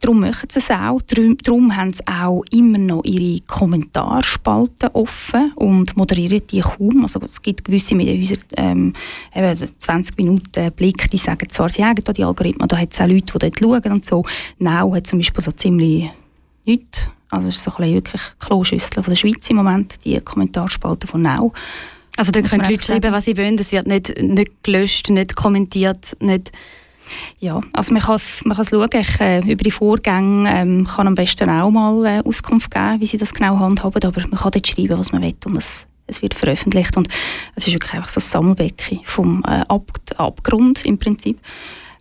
Darum 0.00 0.20
machen 0.20 0.48
sie 0.50 0.58
es 0.58 0.70
auch. 0.70 1.02
Darum, 1.02 1.36
darum 1.36 1.76
haben 1.76 1.92
sie 1.92 2.02
auch 2.06 2.42
immer 2.50 2.78
noch 2.78 3.04
ihre 3.04 3.42
Kommentarspalten 3.42 4.88
offen 4.94 5.52
und 5.56 5.94
moderieren 5.98 6.40
die 6.50 6.60
kaum. 6.60 7.02
Also 7.02 7.20
es 7.20 7.42
gibt 7.42 7.66
gewisse 7.66 7.94
Medienhäuser, 7.94 8.40
ähm, 8.56 8.94
eben 9.34 9.54
20 9.54 10.16
Minuten 10.16 10.72
Blick, 10.72 11.10
die 11.10 11.18
sagen 11.18 11.46
zwar, 11.50 11.68
sie 11.68 11.84
haben 11.84 12.02
die 12.02 12.24
Algorithmen, 12.24 12.66
da 12.66 12.78
hat 12.78 12.94
es 12.94 13.00
auch 13.02 13.06
Leute, 13.06 13.38
die 13.38 13.50
dort 13.50 13.58
schauen 13.58 13.92
und 13.92 14.06
so. 14.06 14.24
Now 14.58 14.94
hat 14.94 15.06
zum 15.06 15.18
Beispiel 15.18 15.44
so 15.44 15.52
ziemlich 15.52 16.10
nichts. 16.64 17.10
Also 17.28 17.48
es 17.48 17.56
ist 17.56 17.64
so 17.64 17.72
ein 17.76 17.92
wirklich 17.92 18.22
Kloschüssel 18.38 19.02
von 19.02 19.12
der 19.12 19.16
Schweiz 19.16 19.50
im 19.50 19.56
Moment, 19.56 20.02
die 20.06 20.18
Kommentarspalten 20.20 21.06
von 21.06 21.20
Now. 21.20 21.52
Also 22.16 22.30
da 22.30 22.42
können 22.42 22.62
die 22.62 22.72
Leute 22.72 22.84
schreiben, 22.84 23.12
was 23.12 23.24
sie 23.24 23.36
wollen, 23.36 23.58
es 23.58 23.72
wird 23.72 23.86
nicht, 23.86 24.22
nicht 24.22 24.62
gelöscht, 24.62 25.10
nicht 25.10 25.36
kommentiert, 25.36 26.16
nicht... 26.20 26.52
Ja, 27.38 27.60
also 27.74 27.92
man 27.92 28.02
kann 28.02 28.14
es 28.14 28.42
man 28.46 28.56
schauen, 28.56 28.88
ich, 28.94 29.20
äh, 29.20 29.40
über 29.40 29.62
die 29.62 29.70
Vorgänge 29.70 30.50
ähm, 30.50 30.86
kann 30.86 31.06
am 31.06 31.14
besten 31.14 31.50
auch 31.50 31.70
mal 31.70 32.06
äh, 32.06 32.22
Auskunft 32.24 32.70
geben, 32.70 32.98
wie 33.00 33.06
sie 33.06 33.18
das 33.18 33.34
genau 33.34 33.58
handhaben, 33.58 34.02
aber 34.02 34.22
man 34.22 34.38
kann 34.38 34.52
dort 34.52 34.66
schreiben, 34.66 34.96
was 34.98 35.12
man 35.12 35.20
will 35.20 35.34
und 35.44 35.58
es, 35.58 35.86
es 36.06 36.22
wird 36.22 36.32
veröffentlicht. 36.32 36.96
Und 36.96 37.08
es 37.56 37.66
ist 37.66 37.74
wirklich 37.74 37.92
einfach 37.92 38.08
so 38.08 38.20
ein 38.20 38.22
Sammelbecken 38.22 39.00
vom 39.04 39.42
äh, 39.46 39.64
Ab 39.68 39.92
Abgrund 40.16 40.86
im 40.86 40.96
Prinzip. 40.96 41.38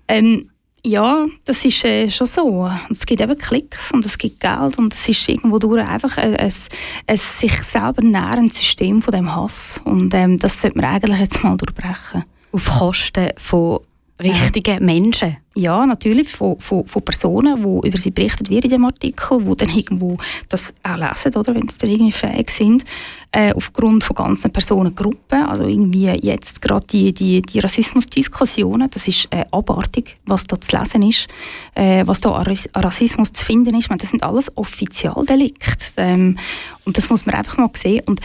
Ähm, 0.08 0.50
ja, 0.86 1.26
das 1.46 1.64
ist 1.64 1.84
äh, 1.86 2.10
schon 2.12 2.28
so. 2.28 2.70
Es 2.90 3.06
gibt 3.06 3.22
eben 3.22 3.38
Klicks 3.38 3.92
und 3.92 4.06
es 4.06 4.18
gibt 4.18 4.40
Geld 4.40 4.78
und 4.78 4.94
es 4.94 5.08
ist 5.08 5.28
irgendwo 5.30 5.58
durch 5.58 5.86
einfach 5.88 6.18
ein, 6.18 6.36
ein, 6.36 6.54
ein 7.08 7.18
sich 7.18 7.64
selber 7.64 8.02
nährendes 8.04 8.58
System 8.58 9.02
von 9.02 9.14
dem 9.14 9.34
Hass 9.34 9.82
und 9.86 10.14
ähm, 10.14 10.38
das 10.38 10.62
sollte 10.62 10.78
man 10.78 10.94
eigentlich 10.94 11.20
jetzt 11.20 11.44
mal 11.44 11.56
durchbrechen. 11.56 12.26
Auf 12.52 12.68
Kosten 12.68 13.30
von 13.38 13.80
richtigen 14.22 14.86
Menschen? 14.86 15.38
Ja, 15.56 15.86
natürlich, 15.86 16.30
von, 16.30 16.60
von, 16.60 16.86
von 16.88 17.02
Personen, 17.04 17.58
die 17.58 17.88
über 17.88 17.98
sie 17.98 18.10
berichtet 18.10 18.50
wird 18.50 18.66
in 18.66 18.72
dem 18.72 18.86
Artikel, 18.86 19.44
die 19.44 19.56
dann 19.56 19.70
irgendwo 19.70 20.18
das 20.50 20.74
auch 20.82 20.98
lesen, 20.98 21.36
oder, 21.36 21.54
wenn 21.54 21.70
sie 21.70 21.78
dann 21.78 21.90
irgendwie 21.92 22.12
fähig 22.12 22.50
sind, 22.50 22.84
äh, 23.32 23.54
aufgrund 23.54 24.04
von 24.04 24.16
ganzen 24.16 24.52
Personengruppen, 24.52 25.44
also 25.44 25.66
irgendwie 25.66 26.08
jetzt 26.08 26.62
gerade 26.62 26.88
die, 26.88 27.14
die, 27.14 27.42
die 27.44 27.60
Rassismusdiskussionen, 27.60 28.90
das 28.90 29.08
ist 29.08 29.28
äh, 29.30 29.46
abartig, 29.52 30.18
was 30.26 30.46
da 30.46 30.60
zu 30.60 30.76
lesen 30.76 31.04
ist, 31.04 31.28
äh, 31.76 32.04
was 32.08 32.22
da 32.22 32.32
an 32.32 32.58
Rassismus 32.76 33.32
zu 33.32 33.46
finden 33.46 33.76
ist, 33.76 33.90
meine, 33.90 34.02
das 34.02 34.10
sind 34.10 34.24
alles 34.24 34.56
Offizialdelikte 34.58 35.94
ähm, 35.98 36.40
und 36.86 36.98
das 36.98 37.12
muss 37.12 37.28
man 37.28 37.36
einfach 37.36 37.58
mal 37.58 37.70
sehen. 37.76 38.02
Und 38.08 38.22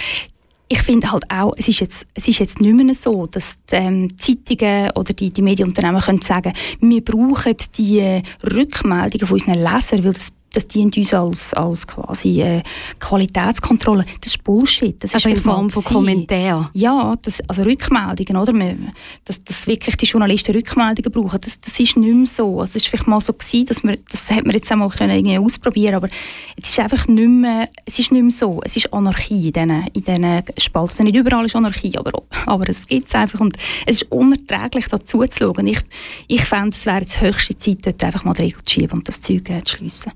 ich 0.69 0.83
finde 0.83 1.11
halt 1.11 1.25
auch, 1.31 1.55
es 1.57 1.69
ist 1.69 1.81
jetzt, 1.81 2.07
es 2.15 2.29
ist 2.29 2.39
jetzt 2.39 2.61
nicht 2.61 2.75
mehr 2.75 2.95
so, 2.95 3.27
dass 3.27 3.57
die 3.71 3.77
ähm, 3.77 4.19
Zeitungen 4.19 4.91
oder 4.91 5.15
die, 5.15 5.31
die 5.31 5.43
Medienunternehmen 5.43 6.01
können 6.01 6.21
sagen, 6.21 6.53
wir 6.81 7.03
brauchen 7.03 7.57
die 7.77 8.23
Rückmeldungen 8.45 9.27
von 9.27 9.41
unseren 9.41 9.55
Lesern, 9.55 10.05
weil 10.05 10.13
das 10.13 10.31
das 10.59 10.67
dient 10.67 10.97
uns 10.97 11.15
als, 11.15 11.55
als 11.55 11.87
quasi 11.87 12.43
äh, 12.43 12.63
Qualitätskontrolle. 12.99 14.05
Das 14.21 14.33
ist 14.33 14.43
Bullshit. 14.43 15.03
Das 15.05 15.15
also 15.15 15.29
ist 15.29 15.37
in 15.37 15.41
Form 15.41 15.71
von 15.71 15.85
Kommentaren? 15.85 16.69
Ja, 16.73 17.15
das, 17.23 17.41
also 17.49 17.63
Rückmeldungen, 17.63 18.37
oder? 18.37 18.53
dass, 19.25 19.43
dass 19.45 19.69
wirklich 19.69 19.97
die 19.97 20.07
Journalisten 20.07 20.53
Rückmeldungen 20.57 21.13
brauchen, 21.13 21.41
das, 21.41 21.61
das 21.61 21.79
ist 21.79 21.97
nicht 21.97 22.13
mehr 22.13 22.27
so. 22.27 22.61
Also 22.61 22.77
es 22.77 22.85
war 22.85 22.91
vielleicht 22.91 23.07
mal 23.07 23.21
so, 23.21 23.33
gewesen, 23.33 23.67
dass 23.67 23.85
wir, 23.85 23.99
das 24.11 24.31
hat 24.33 24.45
man 24.47 24.55
jetzt 24.55 24.71
einmal 24.73 24.89
können 24.89 25.17
irgendwie 25.17 25.39
ausprobieren 25.39 25.95
aber 25.95 26.09
es 26.61 26.71
ist 26.71 26.79
einfach 26.81 27.07
nicht 27.07 27.29
mehr, 27.29 27.69
es 27.85 28.01
ist 28.01 28.11
nicht 28.11 28.23
mehr 28.23 28.31
so. 28.33 28.61
Es 28.65 28.77
ist 28.77 28.93
Anarchie 28.93 29.49
in 29.49 29.53
diesen, 29.53 29.87
in 29.93 30.03
diesen 30.03 30.43
Spalten. 30.59 30.91
Also 30.91 31.03
nicht 31.05 31.15
überall 31.15 31.47
ist 31.47 31.55
Anarchie, 31.55 31.97
aber, 31.97 32.23
aber 32.47 32.69
es 32.69 32.85
gibt 32.87 33.07
es 33.07 33.15
einfach 33.15 33.41
und 33.41 33.57
es 33.87 34.03
ist 34.03 34.11
unerträglich, 34.11 34.89
da 34.89 34.99
zuzuschauen. 34.99 35.69
Ich, 35.69 35.79
ich 36.27 36.45
fände, 36.45 36.71
es 36.71 36.85
wäre 36.85 37.01
jetzt 37.01 37.21
höchste 37.21 37.57
Zeit, 37.57 37.87
dort 37.87 38.03
einfach 38.03 38.25
mal 38.25 38.35
die 38.35 38.43
Regel 38.43 38.63
zu 38.65 38.75
schieben 38.75 38.99
und 38.99 39.07
das 39.09 39.21
Zeug 39.21 39.49
äh, 39.51 39.63
zu 39.63 39.77
schliessen. 39.77 40.13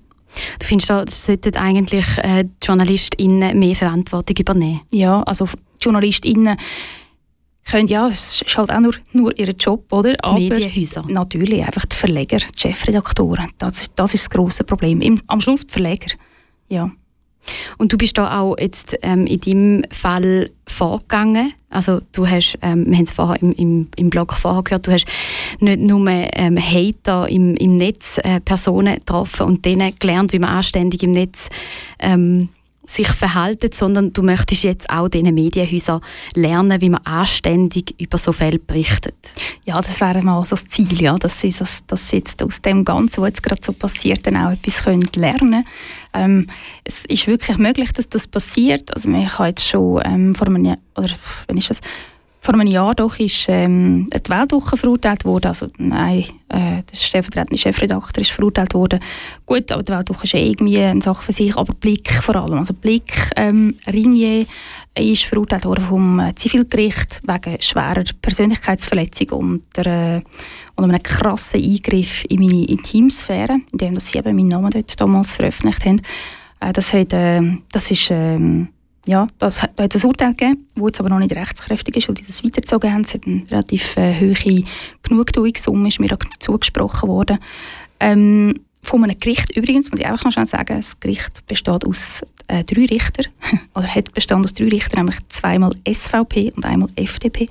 Du 0.58 0.66
findest, 0.66 0.90
da 0.90 1.04
sollten 1.06 1.56
eigentlich 1.56 2.06
äh, 2.18 2.44
die 2.44 2.66
JournalistInnen 2.66 3.58
mehr 3.58 3.74
Verantwortung 3.74 4.36
übernehmen? 4.38 4.80
Ja, 4.90 5.22
also 5.22 5.46
JournalistInnen 5.80 6.56
können 7.64 7.86
ja, 7.86 8.08
es 8.08 8.42
ist 8.42 8.56
halt 8.56 8.70
auch 8.70 8.80
nur, 8.80 8.94
nur 9.12 9.38
ihr 9.38 9.50
Job, 9.50 9.92
oder? 9.92 10.12
Die 10.12 10.24
Aber 10.24 10.38
Medienhäuser. 10.38 11.04
Natürlich, 11.08 11.62
einfach 11.64 11.84
die 11.86 11.96
Verleger, 11.96 12.38
die 12.38 12.60
Chefredaktoren. 12.60 13.50
Das, 13.58 13.90
das 13.94 14.14
ist 14.14 14.24
das 14.24 14.30
grosse 14.30 14.64
Problem. 14.64 15.00
Im, 15.00 15.20
am 15.28 15.40
Schluss 15.40 15.66
die 15.66 15.72
Verleger, 15.72 16.12
ja. 16.68 16.90
Und 17.78 17.92
du 17.92 17.98
bist 17.98 18.18
da 18.18 18.40
auch 18.40 18.56
jetzt 18.58 18.96
ähm, 19.02 19.26
in 19.26 19.40
deinem 19.40 19.84
Fall 19.90 20.50
vorgegangen. 20.66 21.52
Also 21.70 22.00
du 22.12 22.26
hast, 22.26 22.58
ähm, 22.62 22.86
wir 22.88 22.96
haben 22.96 23.04
es 23.04 23.12
vorher 23.12 23.40
im, 23.42 23.52
im, 23.52 23.88
im 23.96 24.10
Blog 24.10 24.34
vorher 24.34 24.62
gehört, 24.62 24.86
du 24.86 24.92
hast 24.92 25.06
nicht 25.60 25.80
nur 25.80 26.06
ähm, 26.08 26.58
Hater 26.58 27.28
im, 27.28 27.56
im 27.56 27.76
Netz 27.76 28.18
äh, 28.18 28.40
Personen 28.40 28.96
getroffen 28.96 29.46
und 29.46 29.64
denen 29.64 29.94
gelernt, 29.98 30.32
wie 30.32 30.38
man 30.38 30.50
anständig 30.50 31.02
im 31.02 31.12
Netz 31.12 31.48
ähm, 31.98 32.48
sich 32.92 33.08
verhalten, 33.08 33.70
sondern 33.72 34.12
du 34.12 34.22
möchtest 34.22 34.64
jetzt 34.64 34.90
auch 34.90 35.08
diesen 35.08 35.34
Medienhäusern 35.34 36.00
lernen, 36.34 36.80
wie 36.80 36.90
man 36.90 37.00
anständig 37.04 37.94
über 38.00 38.18
so 38.18 38.32
Fälle 38.32 38.58
berichtet. 38.58 39.14
Ja, 39.64 39.80
das 39.80 40.00
wäre 40.00 40.22
mal 40.22 40.42
so 40.44 40.50
das 40.50 40.66
Ziel, 40.66 41.00
ja, 41.00 41.16
dass 41.16 41.40
sie, 41.40 41.50
dass, 41.50 41.84
dass 41.86 42.08
sie 42.08 42.16
jetzt 42.16 42.42
aus 42.42 42.60
dem 42.62 42.84
Ganzen, 42.84 43.22
was 43.22 43.30
jetzt 43.30 43.42
gerade 43.42 43.62
so 43.64 43.72
passiert, 43.72 44.26
dann 44.26 44.36
auch 44.36 44.50
etwas 44.50 44.84
können 44.84 45.08
lernen 45.14 45.64
ähm, 46.14 46.46
Es 46.84 47.04
ist 47.06 47.26
wirklich 47.26 47.58
möglich, 47.58 47.92
dass 47.92 48.08
das 48.08 48.26
passiert. 48.26 48.94
Also 48.94 49.10
ich 49.10 49.38
habe 49.38 49.48
jetzt 49.48 49.66
schon 49.66 50.02
ähm, 50.04 50.34
vor 50.34 50.46
einem, 50.46 50.76
oder 50.96 51.08
wenn 51.48 51.56
ist 51.56 51.70
das, 51.70 51.80
Vor 52.44 52.54
einem 52.54 52.66
Jahr 52.66 52.92
doch 52.92 53.20
ist 53.20 53.46
ähm, 53.46 54.08
die 54.08 54.30
Weltwoche 54.30 54.76
verurteilt 54.76 55.24
worden. 55.24 55.46
Also 55.46 55.68
nein, 55.78 56.24
äh, 56.48 56.82
der 56.82 56.96
stellvertretende 56.96 57.56
Chefredakteur 57.56 58.20
ist 58.20 58.32
verurteilt 58.32 58.74
worden. 58.74 58.98
Gut, 59.46 59.70
aber 59.70 59.84
die 59.84 59.92
Weltwoche 59.92 60.24
ist 60.24 60.34
eh 60.34 60.50
irgendwie 60.50 60.80
eine 60.80 61.00
Sache 61.00 61.26
für 61.26 61.32
sich. 61.32 61.56
Aber 61.56 61.72
Blick 61.72 62.12
vor 62.12 62.34
allem, 62.34 62.58
also 62.58 62.74
Blick 62.74 63.30
ähm, 63.36 63.76
Ringier 63.86 64.44
ist 64.98 65.22
verurteilt 65.22 65.64
worden 65.64 65.84
vom 65.84 66.18
äh, 66.18 66.34
Zivilgericht 66.34 67.20
wegen 67.22 67.62
schwerer 67.62 68.02
Persönlichkeitsverletzung 68.20 69.28
und, 69.38 69.62
der, 69.76 70.16
äh, 70.16 70.22
und 70.74 70.90
einem 70.90 71.00
krassen 71.00 71.62
Eingriff 71.62 72.24
in 72.28 72.40
meine 72.40 72.64
Intimsphäre, 72.64 73.58
indem 73.70 74.00
sie 74.00 74.18
eben 74.18 74.34
meinen 74.34 74.48
Namen 74.48 74.72
dort 74.72 75.00
damals 75.00 75.36
veröffentlicht 75.36 75.84
haben. 75.84 76.02
Äh, 76.58 76.72
das, 76.72 76.92
hat, 76.92 77.12
äh, 77.12 77.40
das 77.70 77.88
ist 77.92 78.08
ähm, 78.10 78.66
ja, 79.06 79.26
das, 79.38 79.62
da 79.74 79.84
hat 79.84 79.94
es 79.94 80.04
ein 80.04 80.08
Urteil 80.08 80.34
gegeben, 80.34 80.68
das 80.74 80.84
jetzt 80.86 81.00
aber 81.00 81.08
noch 81.08 81.18
nicht 81.18 81.34
rechtskräftig 81.34 81.96
ist, 81.96 82.08
weil 82.08 82.14
die 82.14 82.26
das 82.26 82.44
weitergezogen 82.44 82.92
haben. 82.92 83.02
Es 83.02 83.14
hat 83.14 83.26
eine 83.26 83.42
relativ 83.50 83.96
äh, 83.96 84.14
hohe 84.14 84.64
Genugtuungssumme, 85.02 85.88
ist 85.88 85.98
mir 85.98 86.16
zugesprochen 86.38 87.08
worden. 87.08 87.38
Ähm, 87.98 88.54
von 88.82 89.04
einem 89.04 89.18
Gericht 89.18 89.50
übrigens, 89.56 89.90
muss 89.90 90.00
ich 90.00 90.06
einfach 90.06 90.24
noch 90.24 90.32
schnell 90.32 90.46
sagen, 90.46 90.76
das 90.76 90.98
Gericht 90.98 91.46
besteht 91.46 91.86
aus 91.86 92.22
äh, 92.48 92.64
drei 92.64 92.86
Richtern, 92.86 93.26
oder 93.74 93.86
hat 93.86 94.12
bestanden 94.12 94.44
aus 94.44 94.52
drei 94.52 94.68
Richtern, 94.68 95.00
nämlich 95.00 95.18
zweimal 95.28 95.72
SVP 95.88 96.52
und 96.56 96.64
einmal 96.64 96.88
FDP. 96.96 97.48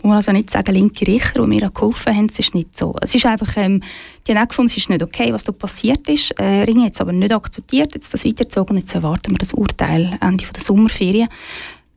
Wo 0.00 0.08
man 0.08 0.16
also 0.16 0.32
nicht 0.32 0.50
sagen, 0.50 0.74
linke 0.74 1.06
Richter, 1.06 1.42
die 1.42 1.48
mir 1.48 1.70
geholfen 1.70 2.14
haben, 2.14 2.26
es 2.26 2.38
ist 2.38 2.54
nicht 2.54 2.76
so. 2.76 2.94
Es 3.00 3.14
ist 3.14 3.24
einfach, 3.24 3.56
ähm, 3.56 3.82
die 4.26 4.32
haben 4.32 4.42
auch 4.42 4.48
gefunden, 4.48 4.70
es 4.70 4.76
ist 4.76 4.90
nicht 4.90 5.02
okay, 5.02 5.32
was 5.32 5.44
da 5.44 5.52
passiert 5.52 6.08
ist. 6.08 6.32
Äh, 6.38 6.64
Ring 6.64 6.84
hat 6.84 6.94
es 6.94 7.00
aber 7.00 7.12
nicht 7.12 7.32
akzeptiert, 7.32 7.94
jetzt 7.94 8.12
das 8.12 8.24
weitergezogen, 8.24 8.76
jetzt 8.76 8.94
erwarten 8.94 9.32
wir 9.32 9.38
das 9.38 9.54
Urteil 9.54 10.18
Ende 10.20 10.44
der 10.44 10.62
Sommerferien. 10.62 11.28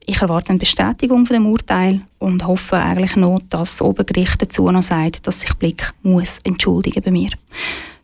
Ich 0.05 0.21
erwarte 0.21 0.51
eine 0.51 0.59
Bestätigung 0.59 1.25
von 1.25 1.34
dem 1.34 1.47
Urteil 1.47 1.99
und 2.19 2.45
hoffe 2.47 2.78
eigentlich 2.78 3.17
noch, 3.17 3.39
dass 3.49 3.78
das 3.78 3.82
Obergericht 3.82 4.41
dazu 4.41 4.71
noch 4.71 4.84
sagt, 4.84 5.28
dass 5.28 5.41
sich 5.41 5.53
Blick 5.55 5.91
muss 6.01 6.39
entschuldigen 6.45 7.03
bei 7.03 7.11
mir. 7.11 7.32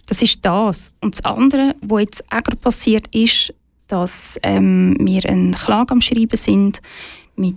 Das 0.07 0.21
ist 0.21 0.39
das. 0.41 0.91
Und 1.01 1.15
das 1.15 1.25
andere, 1.25 1.75
was 1.81 2.01
jetzt 2.01 2.23
auch 2.31 2.61
passiert 2.61 3.07
ist, 3.13 3.53
dass 3.87 4.39
ähm, 4.43 4.97
wir 4.99 5.25
eine 5.25 5.51
Klage 5.51 5.91
am 5.91 6.01
Schreiben 6.01 6.37
sind 6.37 6.81
mit 7.35 7.55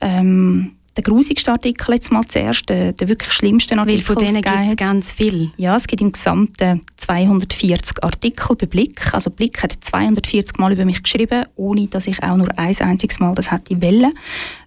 ähm, 0.00 0.76
den 0.96 1.04
grusigsten 1.04 1.52
Artikel 1.52 1.94
jetzt 1.94 2.12
mal 2.12 2.24
zuerst, 2.26 2.68
der, 2.68 2.92
der 2.92 3.08
wirklich 3.08 3.32
schlimmsten 3.32 3.78
Artikel. 3.78 4.08
Weil 4.08 4.14
von 4.14 4.24
denen 4.24 4.42
gibt 4.42 4.68
es 4.68 4.76
ganz 4.76 5.12
viel. 5.12 5.50
Ja, 5.56 5.76
es 5.76 5.86
gibt 5.86 6.02
im 6.02 6.12
Gesamten 6.12 6.82
240 6.96 8.04
Artikel 8.04 8.56
bei 8.56 8.66
Blick. 8.66 9.14
Also 9.14 9.30
Blick 9.30 9.62
hat 9.62 9.72
240 9.80 10.58
Mal 10.58 10.72
über 10.72 10.84
mich 10.84 11.02
geschrieben, 11.02 11.46
ohne 11.56 11.86
dass 11.86 12.06
ich 12.06 12.22
auch 12.22 12.36
nur 12.36 12.48
ein 12.58 12.76
einziges 12.80 13.20
Mal 13.20 13.34
das 13.34 13.50
hätte 13.50 13.80
wollen. 13.80 14.12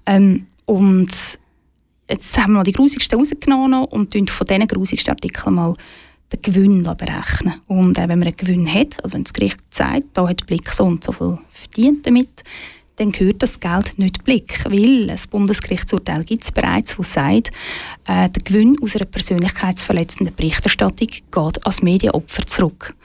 Ähm, 0.07 0.47
und 0.65 1.11
jetzt 2.09 2.37
haben 2.37 2.53
wir 2.53 2.57
mal 2.57 2.63
die 2.63 2.71
grusigsten 2.71 3.19
rausgenommen 3.19 3.85
und 3.85 4.29
von 4.31 4.47
diesen 4.47 4.67
grusigsten 4.67 5.11
Artikeln 5.11 5.55
mal 5.55 5.75
den 6.35 6.53
Gewinn 6.53 6.83
berechnen. 6.83 7.61
Und 7.67 7.97
äh, 7.97 8.07
wenn 8.07 8.19
man 8.19 8.27
einen 8.27 8.37
Gewinn 8.37 8.71
hat, 8.71 9.03
also 9.03 9.13
wenn 9.15 9.23
das 9.23 9.33
Gericht 9.33 9.59
sagt, 9.69 10.05
da 10.13 10.27
hat 10.27 10.45
Blick 10.45 10.69
so 10.71 10.85
und 10.85 11.03
so 11.03 11.11
viel 11.11 11.37
verdient 11.51 12.05
damit, 12.05 12.43
dann 12.97 13.11
gehört 13.11 13.43
das 13.43 13.59
Geld 13.59 13.97
nicht 13.97 14.23
Blick, 14.23 14.63
weil 14.65 15.07
das 15.07 15.27
Bundesgerichtsurteil 15.27 16.23
gibt 16.23 16.43
es 16.43 16.51
bereits, 16.51 16.95
das 16.95 17.13
sagt, 17.13 17.51
äh, 18.07 18.29
der 18.29 18.41
Gewinn 18.43 18.77
aus 18.81 18.95
einer 18.95 19.05
persönlichkeitsverletzenden 19.05 20.33
Berichterstattung 20.33 21.07
geht 21.07 21.65
als 21.65 21.81
Medienopfer 21.81 22.45
zurück. 22.45 22.95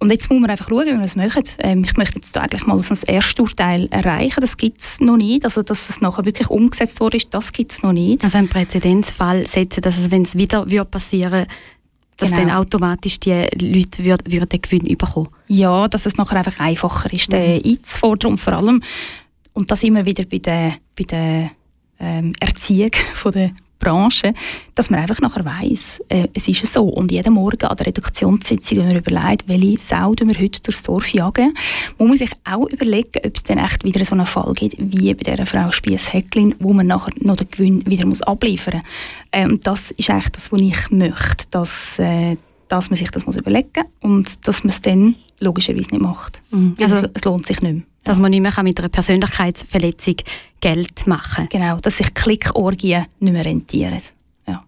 Und 0.00 0.10
jetzt 0.10 0.30
muss 0.30 0.40
man 0.40 0.48
einfach 0.48 0.68
schauen, 0.68 0.86
wie 0.86 0.98
wir 0.98 1.04
es 1.04 1.14
machen. 1.14 1.42
Ähm, 1.58 1.84
ich 1.84 1.94
möchte 1.96 2.16
jetzt 2.16 2.36
eigentlich 2.38 2.66
mal 2.66 2.80
das 2.80 3.02
erste 3.02 3.42
Urteil 3.42 3.86
erreichen. 3.90 4.40
Das 4.40 4.56
gibt 4.56 4.80
es 4.80 4.98
noch 4.98 5.18
nicht. 5.18 5.44
Also, 5.44 5.62
dass 5.62 5.90
es 5.90 6.00
nachher 6.00 6.24
wirklich 6.24 6.48
umgesetzt 6.48 7.00
wurde, 7.00 7.18
das 7.30 7.52
gibt 7.52 7.72
es 7.72 7.82
noch 7.82 7.92
nicht. 7.92 8.24
Also 8.24 8.38
einen 8.38 8.48
Präzedenzfall 8.48 9.46
setzen, 9.46 9.82
dass 9.82 9.98
es, 9.98 10.10
wenn 10.10 10.22
es 10.22 10.36
wieder 10.36 10.64
passieren 10.86 11.32
würde, 11.32 11.46
dass 12.20 12.30
genau. 12.30 12.42
dann 12.42 12.50
automatisch 12.50 13.18
die 13.18 13.46
Leute 13.60 14.04
würd, 14.04 14.30
würden 14.30 14.48
den 14.48 14.62
Gewinn 14.62 14.96
bekommen 14.96 15.28
Ja, 15.48 15.88
dass 15.88 16.06
es 16.06 16.16
nachher 16.16 16.38
einfach 16.38 16.60
einfacher 16.60 17.12
ist, 17.12 17.28
mhm. 17.28 17.32
den 17.32 17.64
einzufordern 17.64 18.32
und 18.32 18.38
vor 18.38 18.52
allem, 18.52 18.82
und 19.54 19.70
das 19.70 19.82
immer 19.82 20.04
wieder 20.04 20.24
bei 20.24 20.38
der, 20.38 20.74
bei 20.96 21.04
der 21.04 21.50
ähm, 21.98 22.32
Erziehung 22.38 22.90
von 23.14 23.32
der 23.32 23.50
Branche, 23.80 24.34
dass 24.76 24.90
man 24.90 25.00
einfach 25.00 25.20
nachher 25.20 25.44
weiss, 25.44 26.00
äh, 26.08 26.28
es 26.34 26.46
ist 26.46 26.72
so. 26.72 26.84
Und 26.84 27.10
jeden 27.10 27.34
Morgen 27.34 27.66
an 27.66 27.76
der 27.76 27.86
Redaktionssitzung, 27.86 28.78
wenn 28.78 28.88
man 28.88 28.96
überlegt, 28.98 29.48
welche 29.48 29.76
Sau 29.78 30.14
wir 30.16 30.38
heute 30.38 30.62
durchs 30.62 30.82
Dorf 30.84 31.08
jagen, 31.12 31.54
muss 31.98 32.08
man 32.08 32.16
sich 32.16 32.30
auch 32.44 32.68
überlegen, 32.68 33.20
ob 33.24 33.34
es 33.34 33.42
dann 33.42 33.58
echt 33.58 33.84
wieder 33.84 34.04
so 34.04 34.14
einen 34.14 34.26
Fall 34.26 34.52
gibt, 34.52 34.76
wie 34.78 35.12
bei 35.14 35.30
dieser 35.30 35.46
Frau 35.46 35.72
Spiess-Häcklin, 35.72 36.54
wo 36.60 36.72
man 36.72 36.86
nachher 36.86 37.12
noch 37.20 37.36
den 37.36 37.50
Gewinn 37.50 37.84
wieder 37.86 38.06
muss 38.06 38.22
abliefern 38.22 38.74
muss. 38.74 38.84
Ähm, 39.32 39.60
das 39.62 39.90
ist 39.92 40.10
eigentlich 40.10 40.30
das, 40.30 40.52
was 40.52 40.60
ich 40.60 40.90
möchte, 40.90 41.46
dass, 41.50 41.98
äh, 41.98 42.36
dass 42.68 42.90
man 42.90 42.96
sich 42.96 43.10
das 43.10 43.26
muss 43.26 43.36
überlegen 43.36 43.84
muss 44.00 44.10
und 44.10 44.46
dass 44.46 44.62
man 44.62 44.70
es 44.70 44.80
dann 44.80 45.16
logischerweise 45.40 45.90
nicht 45.90 46.02
macht. 46.02 46.42
Mhm. 46.50 46.74
Also, 46.80 46.96
also 46.96 47.08
es 47.14 47.24
lohnt 47.24 47.46
sich 47.46 47.60
nicht 47.60 47.72
mehr. 47.72 47.82
Dass 48.04 48.18
man 48.18 48.30
nicht 48.30 48.40
mehr 48.40 48.62
mit 48.62 48.78
einer 48.78 48.88
Persönlichkeitsverletzung 48.88 50.16
Geld 50.60 51.06
machen 51.06 51.48
kann. 51.48 51.60
Genau, 51.60 51.76
dass 51.78 51.98
sich 51.98 52.12
Klickorgien 52.14 53.06
nicht 53.18 53.32
mehr 53.32 53.44
rentieren. 53.44 54.00
Ja. 54.46 54.64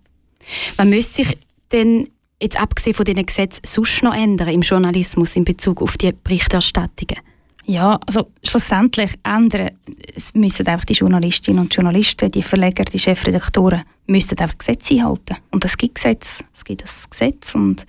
Man 0.77 0.91
müsste 0.91 1.25
sich 1.25 1.39
denn 1.73 2.09
jetzt 2.41 2.61
abgesehen 2.61 2.95
von 2.95 3.05
diesen 3.05 3.25
Gesetzen 3.25 3.63
sonst 3.65 4.03
noch 4.03 4.15
ändern 4.15 4.49
im 4.49 4.63
Journalismus 4.63 5.37
in 5.37 5.45
Bezug 5.45 5.81
auf 5.81 5.97
die 5.97 6.13
Berichterstattungen? 6.13 7.19
Ja, 7.65 7.99
also 8.07 8.31
schlussendlich 8.43 9.13
ändern 9.23 9.71
es 10.15 10.35
müssen 10.35 10.67
einfach 10.67 10.85
die 10.85 10.95
Journalistinnen 10.95 11.63
und 11.63 11.75
Journalisten, 11.75 12.31
die 12.31 12.43
Verleger, 12.43 12.85
die 12.85 12.99
Chefredaktoren 12.99 13.83
müssen 14.07 14.39
einfach 14.39 14.59
Gesetze 14.59 14.95
einhalten. 14.95 15.37
Und 15.51 15.65
es 15.65 15.77
gibt 15.77 15.95
Gesetze, 15.95 16.45
es 16.53 16.65
gibt 16.65 16.83
das 16.83 17.09
Gesetz 17.09 17.55
und 17.55 17.87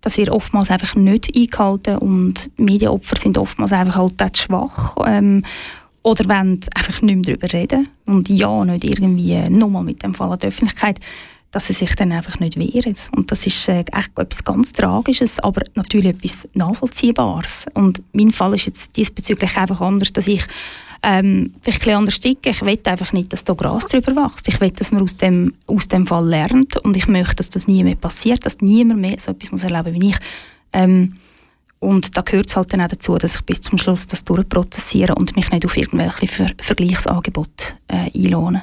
das 0.00 0.16
wird 0.16 0.30
oftmals 0.30 0.70
einfach 0.70 0.94
nicht 0.94 1.36
eingehalten 1.36 1.98
und 1.98 2.50
Medienopfer 2.56 3.16
sind 3.16 3.36
oftmals 3.36 3.72
einfach 3.72 3.96
halt 3.96 4.38
schwach 4.38 4.96
ähm, 5.04 5.44
oder 6.02 6.28
wollen 6.28 6.60
einfach 6.74 7.02
nicht 7.02 7.16
mehr 7.16 7.36
darüber 7.36 7.52
reden 7.52 7.88
und 8.06 8.28
ja, 8.28 8.64
nicht 8.64 8.84
irgendwie 8.84 9.36
nochmal 9.50 9.82
mit 9.82 10.02
dem 10.02 10.14
Fall 10.14 10.32
an 10.32 10.38
die 10.38 10.46
Öffentlichkeit 10.46 11.00
dass 11.50 11.68
sie 11.68 11.72
sich 11.72 11.94
dann 11.94 12.12
einfach 12.12 12.38
nicht 12.40 12.58
wehren. 12.58 12.94
Und 13.14 13.32
das 13.32 13.46
ist 13.46 13.68
äh, 13.68 13.84
echt 13.92 14.18
etwas 14.18 14.44
ganz 14.44 14.72
Tragisches, 14.72 15.38
aber 15.38 15.62
natürlich 15.74 16.10
etwas 16.10 16.48
Nachvollziehbares. 16.54 17.66
Und 17.74 18.02
mein 18.12 18.30
Fall 18.30 18.54
ist 18.54 18.66
jetzt 18.66 18.96
diesbezüglich 18.96 19.56
einfach 19.56 19.80
anders, 19.80 20.12
dass 20.12 20.28
ich 20.28 20.44
ähm, 21.02 21.54
vielleicht 21.62 21.86
ein 21.88 21.96
anders 21.96 22.20
ticke. 22.20 22.50
Ich 22.50 22.62
will 22.62 22.78
einfach 22.84 23.12
nicht, 23.12 23.32
dass 23.32 23.44
da 23.44 23.54
Gras 23.54 23.86
drüber 23.86 24.14
wächst. 24.16 24.48
Ich 24.48 24.60
will, 24.60 24.70
dass 24.70 24.92
man 24.92 25.02
aus 25.02 25.16
dem, 25.16 25.54
aus 25.66 25.88
dem 25.88 26.04
Fall 26.04 26.26
lernt 26.26 26.76
und 26.78 26.96
ich 26.96 27.06
möchte, 27.06 27.36
dass 27.36 27.50
das 27.50 27.68
nie 27.68 27.84
mehr 27.84 27.94
passiert, 27.94 28.44
dass 28.44 28.60
niemand 28.60 29.00
mehr 29.00 29.16
so 29.18 29.30
etwas 29.30 29.52
muss 29.52 29.62
erleben 29.62 30.00
wie 30.00 30.10
ich. 30.10 30.16
Ähm, 30.72 31.16
und 31.78 32.16
da 32.16 32.22
gehört 32.22 32.48
es 32.48 32.56
halt 32.56 32.72
dann 32.72 32.80
auch 32.80 32.88
dazu, 32.88 33.16
dass 33.16 33.36
ich 33.36 33.42
bis 33.42 33.60
zum 33.60 33.78
Schluss 33.78 34.06
das 34.06 34.24
durchprozessiere 34.24 35.14
und 35.14 35.36
mich 35.36 35.50
nicht 35.50 35.64
auf 35.64 35.76
irgendwelche 35.76 36.26
Ver 36.26 36.46
Vergleichsangebote 36.58 37.74
äh, 37.88 38.10
einlohne. 38.14 38.62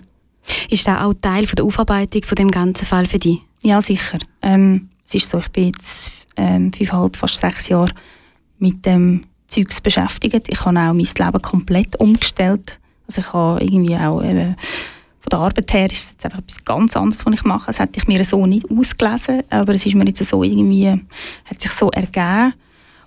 Ist 0.69 0.87
das 0.87 1.01
auch 1.01 1.13
Teil 1.13 1.47
von 1.47 1.55
der 1.55 1.65
Aufarbeitung 1.65 2.23
von 2.23 2.35
dem 2.35 2.51
ganzen 2.51 2.85
Fall 2.85 3.05
für 3.05 3.19
dich? 3.19 3.39
Ja, 3.63 3.81
sicher. 3.81 4.19
Ähm, 4.41 4.89
es 5.05 5.15
ist 5.15 5.29
so, 5.29 5.37
ich 5.37 5.49
bin 5.49 5.67
jetzt 5.67 6.11
ähm, 6.35 6.71
fünfeinhalb, 6.73 7.15
fast 7.15 7.35
sechs 7.35 7.69
Jahre 7.69 7.91
mit 8.59 8.85
dem 8.85 9.25
Zeugs 9.47 9.81
beschäftigt. 9.81 10.49
Ich 10.49 10.65
habe 10.65 10.79
auch 10.79 10.93
mein 10.93 10.97
Leben 10.97 11.41
komplett 11.41 11.99
umgestellt. 11.99 12.79
Also 13.07 13.21
ich 13.21 13.33
habe 13.33 13.63
irgendwie 13.63 13.95
auch 13.95 14.23
eben, 14.23 14.55
von 15.19 15.29
der 15.29 15.39
Arbeit 15.39 15.73
her 15.73 15.85
ist 15.85 16.03
es 16.03 16.11
jetzt 16.11 16.25
einfach 16.25 16.39
etwas 16.39 16.65
ganz 16.65 16.97
anderes, 16.97 17.25
was 17.25 17.33
ich 17.33 17.43
mache. 17.43 17.67
Das 17.67 17.79
hätte 17.79 17.97
ich 17.97 18.07
mir 18.07 18.23
so 18.25 18.45
nicht 18.45 18.69
ausgelesen, 18.69 19.43
aber 19.49 19.73
es 19.73 19.85
ist 19.85 19.95
mir 19.95 20.05
jetzt 20.05 20.25
so 20.25 20.43
irgendwie, 20.43 20.89
hat 20.89 21.61
sich 21.61 21.71
so 21.71 21.89
ergeben. 21.91 22.53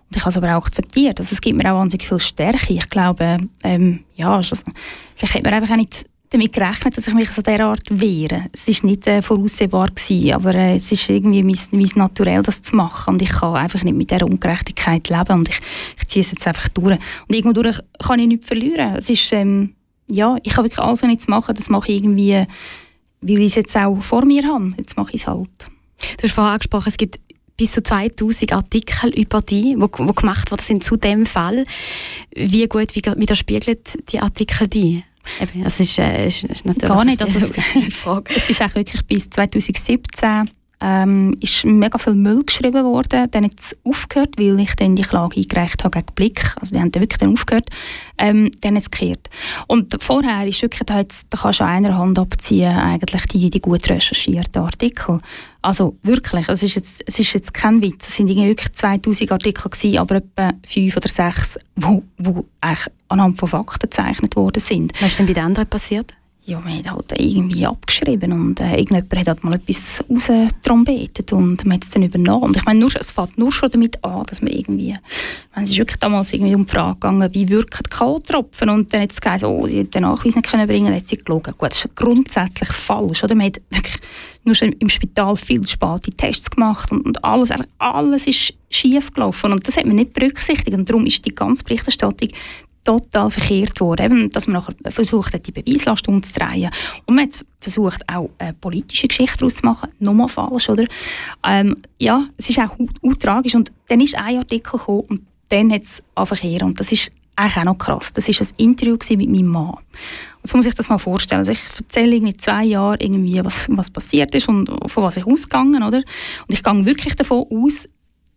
Und 0.08 0.16
ich 0.16 0.22
habe 0.22 0.30
es 0.30 0.36
aber 0.36 0.56
auch 0.56 0.64
akzeptiert. 0.64 1.18
Also 1.18 1.34
es 1.34 1.40
gibt 1.40 1.58
mir 1.58 1.70
auch 1.70 1.78
wahnsinnig 1.78 2.06
viel 2.08 2.20
Stärke. 2.20 2.72
Ich 2.74 2.88
glaube, 2.88 3.38
ähm, 3.64 4.04
ja, 4.14 4.36
also, 4.36 4.56
vielleicht 5.16 5.34
hätte 5.34 5.44
man 5.44 5.54
einfach 5.54 5.72
auch 5.72 5.78
nicht 5.78 6.06
damit 6.30 6.52
gerechnet, 6.52 6.96
dass 6.96 7.06
ich 7.06 7.14
mich 7.14 7.30
so 7.30 7.42
derart 7.42 7.84
wehre. 7.90 8.46
Es 8.52 8.68
war 8.68 8.90
nicht 8.90 9.06
äh, 9.06 9.22
voraussehbar 9.22 9.88
gewesen, 9.88 10.32
aber 10.32 10.54
äh, 10.54 10.76
es 10.76 10.90
ist 10.90 11.08
irgendwie 11.08 11.42
mein, 11.42 11.58
mein 11.72 11.90
Naturell, 11.94 12.42
das 12.42 12.62
zu 12.62 12.74
machen 12.76 13.14
und 13.14 13.22
ich 13.22 13.30
kann 13.30 13.54
einfach 13.54 13.82
nicht 13.84 13.96
mit 13.96 14.10
dieser 14.10 14.26
Ungerechtigkeit 14.26 15.08
leben 15.08 15.32
und 15.32 15.48
ich, 15.48 15.60
ich 15.98 16.08
ziehe 16.08 16.24
es 16.24 16.32
jetzt 16.32 16.46
einfach 16.46 16.68
durch. 16.68 16.98
Und 17.28 17.34
irgendwo 17.34 17.62
durch 17.62 17.80
kann 17.98 18.18
ich 18.18 18.26
nichts 18.26 18.46
verlieren. 18.46 18.96
Es 18.96 19.08
ist, 19.08 19.32
ähm, 19.32 19.74
ja, 20.10 20.36
ich 20.42 20.52
kann 20.52 20.64
wirklich 20.64 20.80
alles, 20.82 21.02
was 21.02 21.08
ich 21.08 21.14
jetzt 21.14 21.28
mache, 21.28 21.54
das 21.54 21.68
mache 21.68 21.90
ich 21.90 21.98
irgendwie, 21.98 22.44
weil 23.20 23.40
ich 23.40 23.46
es 23.46 23.54
jetzt 23.54 23.76
auch 23.76 24.00
vor 24.02 24.24
mir 24.24 24.46
habe. 24.46 24.72
Jetzt 24.78 24.96
mache 24.96 25.12
ich 25.12 25.22
es 25.22 25.26
halt. 25.26 25.48
Du 26.18 26.24
hast 26.24 26.32
vorhin 26.32 26.52
angesprochen, 26.52 26.88
es 26.88 26.96
gibt 26.96 27.20
bis 27.56 27.72
zu 27.72 27.82
2000 27.82 28.52
Artikel 28.52 29.10
über 29.18 29.40
die 29.40 29.74
gemacht 29.74 30.50
worden 30.50 30.62
sind 30.62 30.84
zu 30.84 30.96
dem 30.96 31.24
Fall. 31.26 31.64
Wie 32.34 32.66
gut 32.66 32.94
widerspiegeln 32.94 33.78
die 34.10 34.20
Artikel 34.20 34.68
die? 34.68 35.04
Eben, 35.40 35.66
es 35.66 35.80
ist, 35.80 35.98
äh, 35.98 36.26
ist, 36.26 36.44
ist 36.44 36.64
natürlich 36.64 36.88
Gar 36.88 37.04
nicht. 37.04 37.20
Also 37.26 37.38
es, 37.38 37.52
es 38.36 38.50
ist 38.50 38.62
auch 38.62 38.74
wirklich 38.74 39.04
bis 39.06 39.28
2017 39.30 40.50
ähm, 40.80 41.36
ist 41.40 41.64
mega 41.64 41.98
viel 41.98 42.14
Müll 42.14 42.42
geschrieben 42.44 42.84
worden. 42.84 43.30
Dann 43.30 43.44
hat 43.44 43.58
es 43.58 43.76
aufgehört, 43.84 44.34
weil 44.36 44.60
ich 44.60 44.74
dann 44.76 44.94
die 44.94 45.02
Klage 45.02 45.40
eingereicht 45.40 45.82
habe 45.84 45.98
gegen 45.98 46.14
Blick. 46.14 46.54
Also 46.60 46.74
die 46.74 46.80
haben 46.80 46.92
dann 46.92 47.02
wirklich 47.02 47.18
dann 47.18 47.32
aufgehört. 47.32 47.68
Ähm, 48.18 48.50
dann 48.60 48.74
hat 48.74 48.82
es 48.82 48.90
gekehrt. 48.90 49.30
Und 49.66 49.96
vorher 50.02 50.46
ist 50.46 50.60
wirklich, 50.60 50.82
da, 50.84 51.02
da 51.02 51.38
kannst 51.38 51.60
du 51.60 51.64
an 51.64 51.84
einer 51.84 51.96
Hand 51.96 52.18
abziehen, 52.18 52.76
eigentlich 52.76 53.26
die, 53.26 53.48
die 53.48 53.60
gut 53.60 53.88
recherchierten 53.88 54.62
Artikel. 54.62 55.20
Also 55.62 55.96
wirklich, 56.02 56.48
es 56.48 56.62
ist 56.62 56.76
jetzt, 56.76 57.02
es 57.06 57.18
ist 57.18 57.32
jetzt 57.32 57.54
kein 57.54 57.80
Witz. 57.80 58.08
Es 58.08 58.16
sind 58.16 58.28
wirklich 58.28 58.72
2000 58.72 59.32
Artikel 59.32 59.70
gewesen, 59.70 59.98
aber 59.98 60.16
etwa 60.16 60.52
fünf 60.66 60.96
oder 60.96 61.08
sechs, 61.08 61.58
die 61.74 62.02
anhand 63.08 63.38
von 63.38 63.48
Fakten 63.48 63.88
gezeichnet 63.88 64.36
worden 64.36 64.60
sind. 64.60 64.92
Was 65.00 65.12
ist 65.12 65.18
denn 65.18 65.26
bei 65.26 65.32
den 65.32 65.44
anderen 65.44 65.68
passiert? 65.68 66.14
Ja, 66.46 66.64
wir 66.64 66.74
haben 66.74 66.90
halt 66.90 67.12
irgendwie 67.18 67.66
abgeschrieben 67.66 68.32
und 68.32 68.60
äh, 68.60 68.76
irgendjemand 68.76 69.16
hat 69.16 69.26
halt 69.26 69.44
mal 69.44 69.54
etwas 69.54 70.04
rausgetrompetet 70.08 71.32
und 71.32 71.64
man 71.64 71.74
hat 71.74 71.82
es 71.82 71.90
dann 71.90 72.04
übernommen. 72.04 72.44
Und 72.44 72.56
ich 72.56 72.64
meine, 72.64 72.84
es 72.84 73.10
fängt 73.10 73.36
nur 73.36 73.50
schon 73.50 73.68
damit 73.72 74.02
an, 74.04 74.22
dass 74.26 74.42
man 74.42 74.52
irgendwie, 74.52 74.94
wenn 75.54 75.64
es 75.64 75.72
ist 75.72 75.78
wirklich 75.78 75.98
damals 75.98 76.32
irgendwie 76.32 76.54
um 76.54 76.64
die 76.64 76.72
Frage 76.72 76.94
gegangen, 76.94 77.34
wie 77.34 77.48
wirken 77.48 77.82
K.O.-Tropfen 77.90 78.70
und 78.70 78.94
dann 78.94 79.02
hat 79.02 79.10
es 79.10 79.20
gesagt, 79.20 79.42
oh, 79.42 79.66
sie 79.66 79.84
den 79.84 80.02
Nachweis 80.02 80.36
nicht 80.36 80.48
können 80.48 80.68
bringen, 80.68 80.86
dann 80.86 80.94
hat 80.94 81.08
sie 81.08 81.16
gelogen. 81.16 81.52
Gut, 81.58 81.70
das 81.70 81.84
ist 81.84 81.96
grundsätzlich 81.96 82.68
falsch, 82.68 83.24
oder? 83.24 83.34
Man 83.34 83.46
hat 83.46 83.60
wirklich 83.70 83.96
nur 84.44 84.54
schon 84.54 84.72
im 84.74 84.88
Spital 84.88 85.34
viel 85.34 85.66
späte 85.66 86.12
Tests 86.12 86.48
gemacht 86.48 86.92
und, 86.92 87.04
und 87.04 87.24
alles, 87.24 87.50
einfach 87.50 87.66
alles 87.78 88.28
ist 88.28 88.54
schief 88.70 89.12
gelaufen 89.12 89.52
und 89.52 89.66
das 89.66 89.76
hat 89.76 89.86
man 89.86 89.96
nicht 89.96 90.12
berücksichtigt 90.12 90.76
und 90.76 90.88
darum 90.88 91.06
ist 91.06 91.24
die 91.24 91.34
ganze 91.34 91.64
Berichterstattung 91.64 92.28
total 92.86 93.30
verkehrt 93.30 93.80
worden, 93.80 94.30
dass 94.30 94.46
man 94.46 94.54
nachher 94.54 94.74
versucht 94.90 95.34
hat, 95.34 95.46
die 95.46 95.52
Beweislast 95.52 96.06
umzudrehen. 96.08 96.70
Und 97.04 97.16
man 97.16 97.26
hat 97.26 97.44
versucht, 97.60 98.08
auch 98.08 98.30
eine 98.38 98.54
politische 98.54 99.08
Geschichte 99.08 99.38
daraus 99.38 99.56
zu 99.56 99.66
machen. 99.66 99.90
Nochmal 99.98 100.28
falsch, 100.28 100.68
oder? 100.70 100.84
Ähm, 101.44 101.76
ja, 101.98 102.26
es 102.36 102.48
ist 102.48 102.60
auch, 102.60 102.76
tragisch. 103.18 103.54
Und 103.54 103.72
dann 103.88 104.00
ist 104.00 104.14
ein 104.14 104.38
Artikel 104.38 104.78
gekommen 104.78 105.02
und 105.08 105.26
dann 105.48 105.72
hat 105.72 105.82
es 105.82 106.02
angefangen 106.14 106.62
Und 106.62 106.80
das 106.80 106.92
ist 106.92 107.10
eigentlich 107.34 107.56
auch 107.56 107.64
noch 107.64 107.78
krass. 107.78 108.12
Das 108.12 108.28
war 108.28 108.46
ein 108.46 108.54
Interview 108.56 108.96
mit 109.10 109.28
meinem 109.28 109.46
Mann. 109.46 109.76
So 110.44 110.56
muss 110.56 110.66
ich 110.66 110.74
das 110.74 110.88
mal 110.88 110.98
vorstellen. 110.98 111.40
Also 111.40 111.52
ich 111.52 111.60
erzähle 111.78 112.20
mit 112.20 112.40
zwei 112.40 112.64
Jahren 112.64 112.98
irgendwie, 113.00 113.44
was, 113.44 113.66
was 113.70 113.90
passiert 113.90 114.34
ist 114.34 114.48
und 114.48 114.70
von 114.86 115.02
was 115.02 115.16
ich 115.16 115.26
ausgegangen, 115.26 115.82
oder? 115.82 115.98
Und 115.98 116.54
ich 116.54 116.62
gehe 116.62 116.86
wirklich 116.86 117.16
davon 117.16 117.46
aus, 117.50 117.88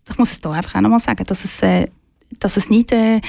ich 0.09 0.17
muss 0.17 0.31
es 0.31 0.41
da 0.41 0.51
einfach 0.51 0.75
auch 0.75 0.81
nochmal 0.81 0.99
sagen, 0.99 1.23
dass 1.25 1.45
es, 1.45 1.61
äh, 1.61 1.87
dass 2.39 2.57
es 2.57 2.69
nicht 2.69 2.91
äh, 2.91 3.21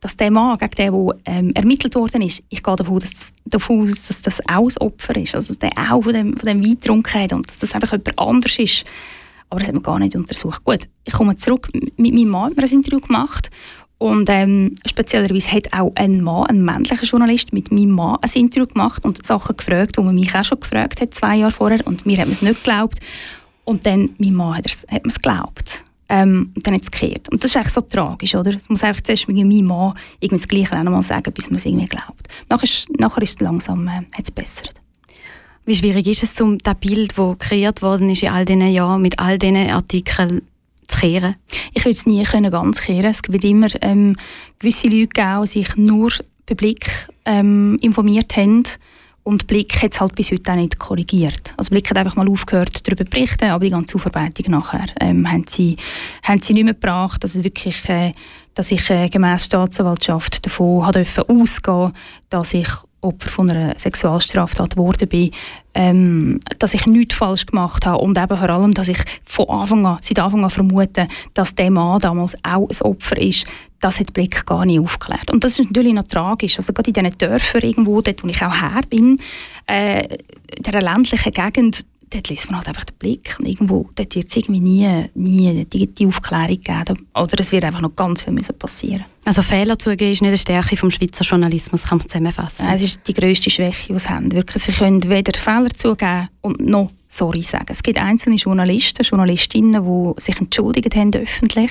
dass 0.00 0.16
der 0.16 0.30
Mann, 0.30 0.58
gegen 0.58 0.74
den, 0.74 0.92
der 0.92 1.16
ähm, 1.24 1.52
ermittelt 1.54 1.94
worden 1.94 2.22
ist, 2.22 2.42
ich 2.48 2.62
gehe 2.62 2.76
davon, 2.76 3.02
aus, 3.82 4.06
dass 4.06 4.22
das 4.22 4.40
auch 4.48 4.68
ein 4.68 4.76
Opfer 4.78 5.16
ist, 5.16 5.34
also 5.34 5.54
dass 5.54 5.58
der 5.58 5.72
auch 5.76 6.02
von 6.02 6.12
dem, 6.12 6.34
dem 6.36 6.64
Wein 6.64 6.74
getrunken 6.74 7.22
hat 7.22 7.32
und 7.32 7.48
dass 7.48 7.58
das 7.58 7.72
einfach 7.74 7.92
jemand 7.92 8.18
anders 8.18 8.58
ist. 8.58 8.84
Aber 9.50 9.60
das 9.60 9.68
hat 9.68 9.74
man 9.74 9.82
gar 9.82 9.98
nicht 9.98 10.14
untersucht. 10.14 10.62
Gut, 10.64 10.88
ich 11.04 11.12
komme 11.12 11.34
zurück. 11.36 11.68
Mit 11.72 11.96
meinem 12.14 12.28
Mann 12.28 12.50
haben 12.50 12.56
wir 12.56 12.64
ein 12.64 12.70
Interview 12.70 13.00
gemacht 13.00 13.50
und 13.98 14.30
ähm, 14.30 14.76
speziellerweise 14.86 15.50
hat 15.50 15.72
auch 15.72 15.92
ein 15.96 16.22
Mann, 16.22 16.46
ein 16.46 16.64
männlicher 16.64 17.04
Journalist, 17.04 17.52
mit 17.52 17.72
meinem 17.72 17.90
Mann 17.90 18.18
ein 18.22 18.30
Interview 18.34 18.66
gemacht 18.66 19.04
und 19.04 19.26
Sachen 19.26 19.56
gefragt, 19.56 19.96
die 19.96 20.02
man 20.02 20.14
mich 20.14 20.34
auch 20.34 20.44
schon 20.44 20.60
gefragt 20.60 21.00
hat, 21.00 21.14
zwei 21.14 21.36
Jahre 21.36 21.52
vorher. 21.52 21.84
Und 21.84 22.06
mir 22.06 22.18
hat 22.18 22.26
man 22.26 22.32
es 22.32 22.42
nicht 22.42 22.62
geglaubt. 22.62 23.00
Und 23.64 23.84
dann, 23.86 24.10
mein 24.18 24.34
Mann 24.34 24.56
hat, 24.56 24.66
hat 24.66 25.02
man 25.02 25.10
es 25.10 25.20
geglaubt. 25.20 25.82
Ähm, 26.10 26.52
und 26.54 26.66
dann 26.66 26.74
hat 26.74 26.82
es 26.82 26.90
gekehrt. 26.90 27.28
Und 27.30 27.42
das 27.42 27.50
ist 27.50 27.56
eigentlich 27.56 27.72
so 27.72 27.82
tragisch, 27.82 28.34
oder? 28.34 28.54
Es 28.54 28.68
muss 28.68 28.82
einfach 28.82 29.02
zuerst 29.02 29.28
mit 29.28 29.36
meinem 29.36 29.66
Mann 29.66 29.94
irgendwie 30.20 30.42
das 30.42 30.48
Gleiche 30.48 30.80
auch 30.80 31.02
sagen, 31.02 31.32
bis 31.32 31.50
man 31.50 31.58
es 31.58 31.66
irgendwie 31.66 31.86
glaubt. 31.86 32.28
Nachher 32.48 32.64
ist, 32.64 32.88
nachher 32.98 33.22
ist 33.22 33.30
es 33.30 33.40
langsam 33.40 33.86
äh, 33.88 34.02
hat's 34.16 34.30
bessert. 34.30 34.80
Wie 35.66 35.76
schwierig 35.76 36.06
ist 36.06 36.22
es, 36.22 36.40
um 36.40 36.56
das 36.56 36.76
Bild, 36.76 37.18
das 37.18 37.38
kreiert 37.38 37.82
worden 37.82 38.08
ist 38.08 38.22
in 38.22 38.30
all 38.30 38.46
diesen 38.46 38.66
Jahren, 38.68 39.02
mit 39.02 39.18
all 39.18 39.38
diesen 39.38 39.68
Artikeln 39.68 40.40
zu 40.86 40.98
kehren? 40.98 41.36
Ich 41.74 41.84
würde 41.84 41.98
es 41.98 42.06
nie 42.06 42.22
können 42.22 42.50
ganz 42.50 42.80
kehren. 42.80 43.04
Es 43.10 43.20
wird 43.28 43.44
immer 43.44 43.68
ähm, 43.82 44.16
gewisse 44.58 44.86
Leute 44.86 45.08
geben, 45.08 45.42
die 45.42 45.48
sich 45.48 45.76
nur 45.76 46.10
Publik 46.46 46.88
ähm, 47.26 47.76
informiert 47.82 48.34
haben 48.38 48.64
und 49.28 49.46
Blick 49.46 49.82
hat 49.82 49.92
es 49.92 50.00
halt 50.00 50.14
bis 50.14 50.30
heute 50.30 50.50
auch 50.50 50.56
nicht 50.56 50.78
korrigiert. 50.78 51.52
Also 51.58 51.68
Blick 51.68 51.90
hat 51.90 51.98
einfach 51.98 52.16
mal 52.16 52.26
aufgehört, 52.30 52.88
darüber 52.88 53.04
zu 53.04 53.10
berichten, 53.10 53.44
aber 53.50 53.62
die 53.62 53.70
ganze 53.70 53.96
Aufarbeitung 53.96 54.52
nachher 54.52 54.86
ähm, 55.00 55.30
haben, 55.30 55.44
sie, 55.46 55.76
haben 56.22 56.40
sie 56.40 56.54
nicht 56.54 56.64
mehr 56.64 56.72
gebracht, 56.72 57.22
dass, 57.22 57.44
wirklich, 57.44 57.86
äh, 57.90 58.12
dass 58.54 58.70
ich 58.70 58.88
äh, 58.88 59.10
gemäß 59.10 59.44
Staatsanwaltschaft 59.44 60.46
davon 60.46 60.82
ausgehen 60.82 61.12
durfte, 61.20 61.92
dass 62.30 62.54
ich 62.54 62.68
Opfer 63.00 63.30
von 63.30 63.50
einer 63.50 63.78
Sexualstraftat 63.78 64.76
geworden 64.76 65.08
bin, 65.08 65.30
ähm, 65.74 66.40
dass 66.58 66.74
ich 66.74 66.86
nichts 66.86 67.14
falsch 67.14 67.46
gemacht 67.46 67.86
habe 67.86 68.02
und 68.02 68.18
eben 68.18 68.36
vor 68.36 68.50
allem, 68.50 68.74
dass 68.74 68.88
ich 68.88 68.98
von 69.24 69.48
Anfang 69.48 69.86
an, 69.86 69.98
seit 70.02 70.18
Anfang 70.18 70.44
an 70.44 70.50
vermute, 70.50 71.06
dass 71.34 71.54
der 71.54 71.70
Mann 71.70 72.00
damals 72.00 72.36
auch 72.42 72.68
ein 72.68 72.82
Opfer 72.82 73.18
ist, 73.18 73.46
das 73.80 74.00
hat 74.00 74.12
Blick 74.12 74.44
gar 74.44 74.64
nicht 74.64 74.80
aufgeklärt. 74.80 75.30
Und 75.30 75.44
das 75.44 75.58
ist 75.58 75.66
natürlich 75.66 75.94
noch 75.94 76.04
tragisch. 76.04 76.58
Also 76.58 76.72
gerade 76.72 76.90
in 76.90 76.94
diesen 76.94 77.18
Dörfern 77.18 77.62
irgendwo, 77.62 78.00
dort 78.00 78.24
wo 78.24 78.28
ich 78.28 78.42
auch 78.42 78.60
her 78.60 78.80
bin, 78.88 79.18
äh, 79.66 80.02
in 80.04 80.62
dieser 80.64 80.80
ländlichen 80.80 81.32
Gegend, 81.32 81.86
dort 82.10 82.28
liest 82.28 82.50
man 82.50 82.58
halt 82.58 82.68
einfach 82.68 82.84
den 82.84 82.96
Blick. 82.96 83.36
Und 83.38 83.48
irgendwo, 83.48 83.88
dort 83.94 84.14
wird 84.14 84.28
es 84.28 84.36
irgendwie 84.36 84.60
nie, 84.60 85.04
nie 85.14 85.64
die, 85.64 86.06
Aufklärung 86.06 86.60
geben. 86.60 87.06
Oder 87.14 87.40
es 87.40 87.52
wird 87.52 87.64
einfach 87.64 87.80
noch 87.80 87.94
ganz 87.94 88.22
viel 88.22 88.32
müssen 88.32 88.56
passieren 88.58 89.04
Also 89.24 89.42
Fehler 89.42 89.78
zugeben 89.78 90.12
ist 90.12 90.22
nicht 90.22 90.28
eine 90.28 90.38
Stärke 90.38 90.76
vom 90.76 90.90
Schweizer 90.90 91.24
Journalismus, 91.24 91.84
kann 91.84 91.98
man 91.98 92.08
zusammenfassen. 92.08 92.66
Es 92.72 92.82
ist 92.82 93.00
die 93.06 93.14
grösste 93.14 93.50
Schwäche, 93.50 93.92
die 93.92 93.98
sie 93.98 94.08
haben. 94.08 94.34
Wirklich, 94.34 94.62
sie 94.62 94.72
können 94.72 95.02
weder 95.08 95.38
Fehler 95.38 95.70
zugeben 95.70 96.28
und 96.40 96.60
noch 96.60 96.90
sorry 97.08 97.42
sagen. 97.42 97.68
Es 97.70 97.82
gibt 97.82 97.98
einzelne 97.98 98.36
Journalisten, 98.36 99.02
Journalistinnen, 99.02 99.82
die 99.82 100.20
sich 100.20 100.38
entschuldigt 100.38 100.94
haben 100.94 101.14
öffentlich. 101.14 101.70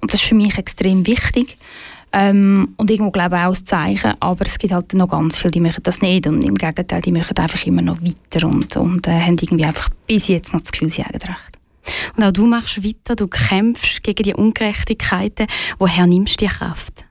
Und 0.00 0.12
das 0.12 0.20
ist 0.20 0.28
für 0.28 0.34
mich 0.34 0.58
extrem 0.58 1.06
wichtig. 1.06 1.56
Ähm, 2.16 2.74
und 2.76 2.92
irgendwo 2.92 3.10
glaube 3.10 3.34
ich 3.34 3.42
auch 3.42 3.56
ein 3.56 3.66
Zeichen, 3.66 4.14
aber 4.20 4.46
es 4.46 4.56
gibt 4.56 4.72
halt 4.72 4.94
noch 4.94 5.08
ganz 5.08 5.36
viele, 5.36 5.50
die 5.50 5.60
machen 5.60 5.82
das 5.82 6.00
nicht 6.00 6.28
und 6.28 6.42
im 6.44 6.54
Gegenteil, 6.54 7.02
die 7.02 7.10
machen 7.10 7.36
einfach 7.36 7.66
immer 7.66 7.82
noch 7.82 8.00
weiter 8.02 8.46
und, 8.46 8.76
und 8.76 9.08
äh, 9.08 9.20
haben 9.20 9.36
irgendwie 9.36 9.64
einfach 9.64 9.88
bis 10.06 10.28
jetzt 10.28 10.52
noch 10.52 10.60
das 10.60 10.70
Gefühl, 10.70 10.90
sie 10.90 11.02
haben 11.02 11.12
recht. 11.12 11.58
Und 12.16 12.22
auch 12.22 12.30
du 12.30 12.46
machst 12.46 12.84
weiter, 12.84 13.16
du 13.16 13.26
kämpfst 13.26 14.04
gegen 14.04 14.22
die 14.22 14.34
Ungerechtigkeiten. 14.34 15.48
Woher 15.80 16.06
nimmst 16.06 16.40
du 16.40 16.46
die 16.46 16.52
Kraft? 16.52 17.04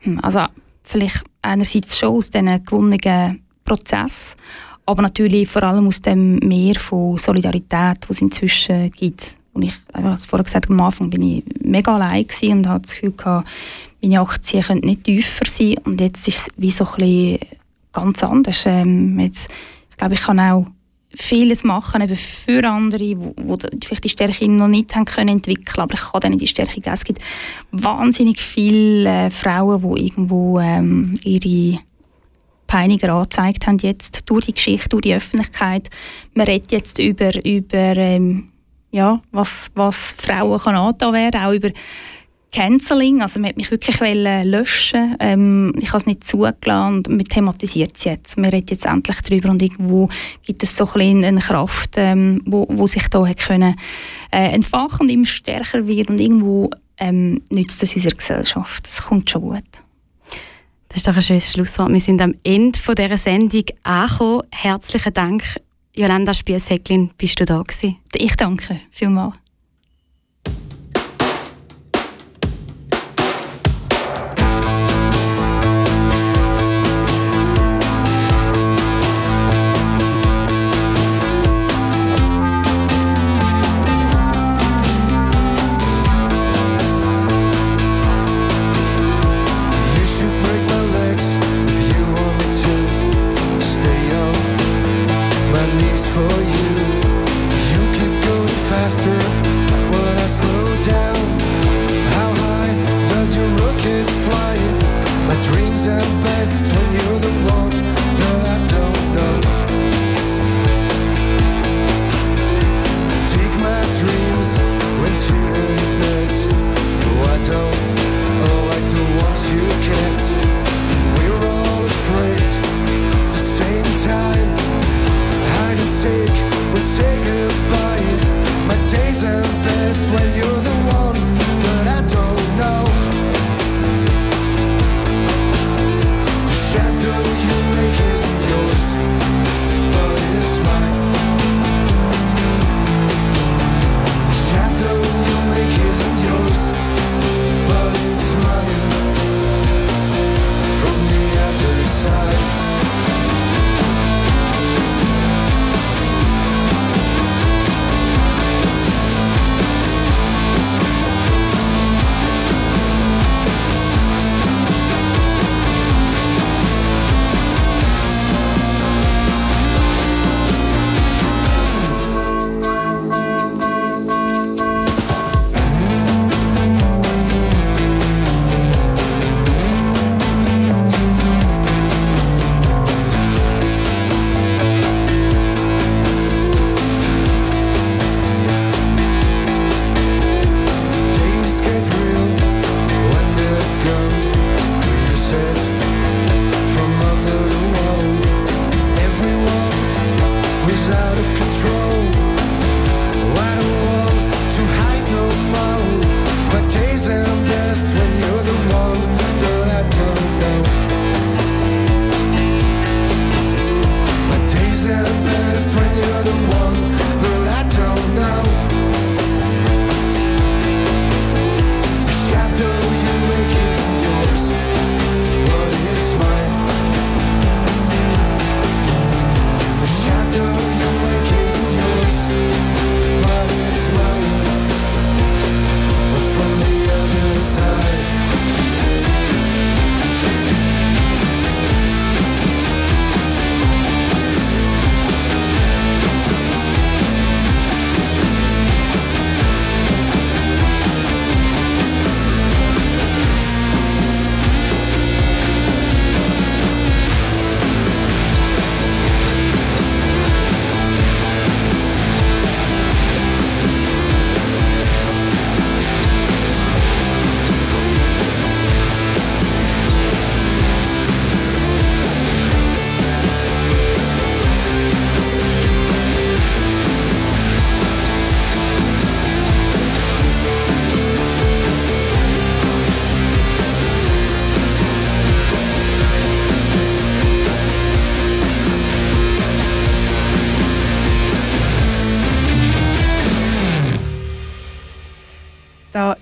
Hm, 0.00 0.20
also 0.20 0.44
vielleicht 0.82 1.24
einerseits 1.40 1.98
schon 1.98 2.10
aus 2.10 2.28
diesen 2.28 2.62
gewonnenen 2.66 3.42
Prozess, 3.64 4.36
aber 4.84 5.00
natürlich 5.00 5.48
vor 5.48 5.62
allem 5.62 5.88
aus 5.88 6.02
dem 6.02 6.36
Meer 6.40 6.78
von 6.78 7.16
Solidarität, 7.16 8.08
was 8.08 8.18
es 8.18 8.20
inzwischen 8.20 8.90
gibt 8.90 9.38
und 9.54 9.62
ich, 9.62 9.74
einfach 9.92 10.18
vorher 10.18 10.44
gesagt, 10.44 10.68
am 10.68 10.80
Anfang 10.80 11.10
bin 11.10 11.22
ich 11.22 11.44
mega 11.62 11.94
allein 11.94 12.26
und 12.42 12.68
hatte 12.68 12.82
das 12.82 12.94
Gefühl 12.94 13.12
gehabt, 13.12 13.48
meine 14.02 14.20
Aktien 14.20 14.62
könnten 14.62 14.86
nicht 14.86 15.04
tiefer 15.04 15.46
sein. 15.46 15.76
Und 15.84 16.00
jetzt 16.00 16.28
ist 16.28 16.38
es 16.38 16.48
wie 16.56 16.70
so 16.70 16.84
ein 16.84 16.96
bisschen 16.96 17.38
ganz 17.92 18.22
anders. 18.22 18.64
Ähm, 18.66 19.18
jetzt, 19.18 19.50
ich 19.90 19.96
glaube, 19.96 20.14
ich 20.14 20.20
kann 20.20 20.40
auch 20.40 20.66
vieles 21.16 21.62
machen 21.62 22.02
eben 22.02 22.16
für 22.16 22.68
andere, 22.68 23.16
wo 23.16 23.56
vielleicht 23.56 24.04
die 24.04 24.08
Stärke 24.08 24.48
noch 24.48 24.68
nicht 24.68 24.94
haben 24.94 25.04
können 25.04 25.36
entwickeln, 25.36 25.82
aber 25.82 25.94
ich 25.94 26.00
kann 26.00 26.20
denen 26.20 26.38
die 26.38 26.46
Stärke 26.46 26.80
geben. 26.80 26.94
Es 26.94 27.04
gibt 27.04 27.22
wahnsinnig 27.70 28.40
viele 28.40 29.26
äh, 29.26 29.30
Frauen, 29.30 29.80
die 29.80 30.06
irgendwo 30.06 30.58
ähm, 30.58 31.18
ihre 31.22 31.78
Peiniger 32.66 33.12
angezeigt 33.14 33.66
haben 33.66 33.78
jetzt 33.78 34.22
durch 34.26 34.46
die 34.46 34.54
Geschichte, 34.54 34.88
durch 34.88 35.02
die 35.02 35.14
Öffentlichkeit. 35.14 35.90
Man 36.34 36.46
redet 36.46 36.72
jetzt 36.72 36.98
über, 36.98 37.32
über 37.44 37.96
ähm, 37.96 38.50
ja, 38.94 39.20
was, 39.32 39.72
was 39.74 40.14
Frauen 40.16 40.60
kann 40.60 40.76
angetan 40.76 41.12
werden, 41.12 41.40
auch 41.40 41.52
über 41.52 41.70
Canceling, 42.52 43.22
also 43.22 43.40
man 43.40 43.48
hat 43.48 43.56
mich 43.56 43.72
wirklich 43.72 43.98
löschen 43.98 45.16
ähm, 45.18 45.72
ich 45.80 45.88
habe 45.88 45.98
es 45.98 46.06
nicht 46.06 46.22
zugelassen 46.22 46.98
und 46.98 47.08
man 47.08 47.24
thematisiert 47.24 47.96
es 47.96 48.04
jetzt. 48.04 48.38
Man 48.38 48.50
redet 48.50 48.70
jetzt 48.70 48.86
endlich 48.86 49.20
darüber 49.22 49.50
und 49.50 49.60
irgendwo 49.60 50.08
gibt 50.44 50.62
es 50.62 50.76
so 50.76 50.88
ein 50.94 51.24
eine 51.24 51.40
Kraft, 51.40 51.94
ähm, 51.96 52.40
wo, 52.46 52.66
wo 52.70 52.86
sich 52.86 53.08
da 53.08 53.26
hat 53.26 53.38
können, 53.38 53.74
äh, 54.30 54.50
entfachen 54.52 55.00
und 55.00 55.10
immer 55.10 55.26
stärker 55.26 55.88
wird 55.88 56.08
und 56.08 56.20
irgendwo 56.20 56.70
ähm, 56.98 57.42
nützt 57.50 57.82
es 57.82 57.96
unserer 57.96 58.14
Gesellschaft. 58.14 58.86
Das 58.86 59.02
kommt 59.02 59.28
schon 59.28 59.42
gut. 59.42 59.64
Das 60.86 60.98
ist 60.98 61.08
doch 61.08 61.16
ein 61.16 61.22
schönes 61.22 61.50
Schlusswort. 61.50 61.92
Wir 61.92 62.00
sind 62.00 62.22
am 62.22 62.34
Ende 62.44 62.78
dieser 62.78 63.16
Sendung 63.16 63.64
angekommen. 63.82 64.42
Herzlichen 64.52 65.12
Dank 65.12 65.42
Jolanda 65.96 66.34
Spies-Häcklin, 66.34 67.10
bist 67.16 67.38
du 67.38 67.44
da 67.44 67.62
gewesen? 67.62 67.98
Ich 68.12 68.34
danke 68.34 68.80
vielmals. 68.90 69.34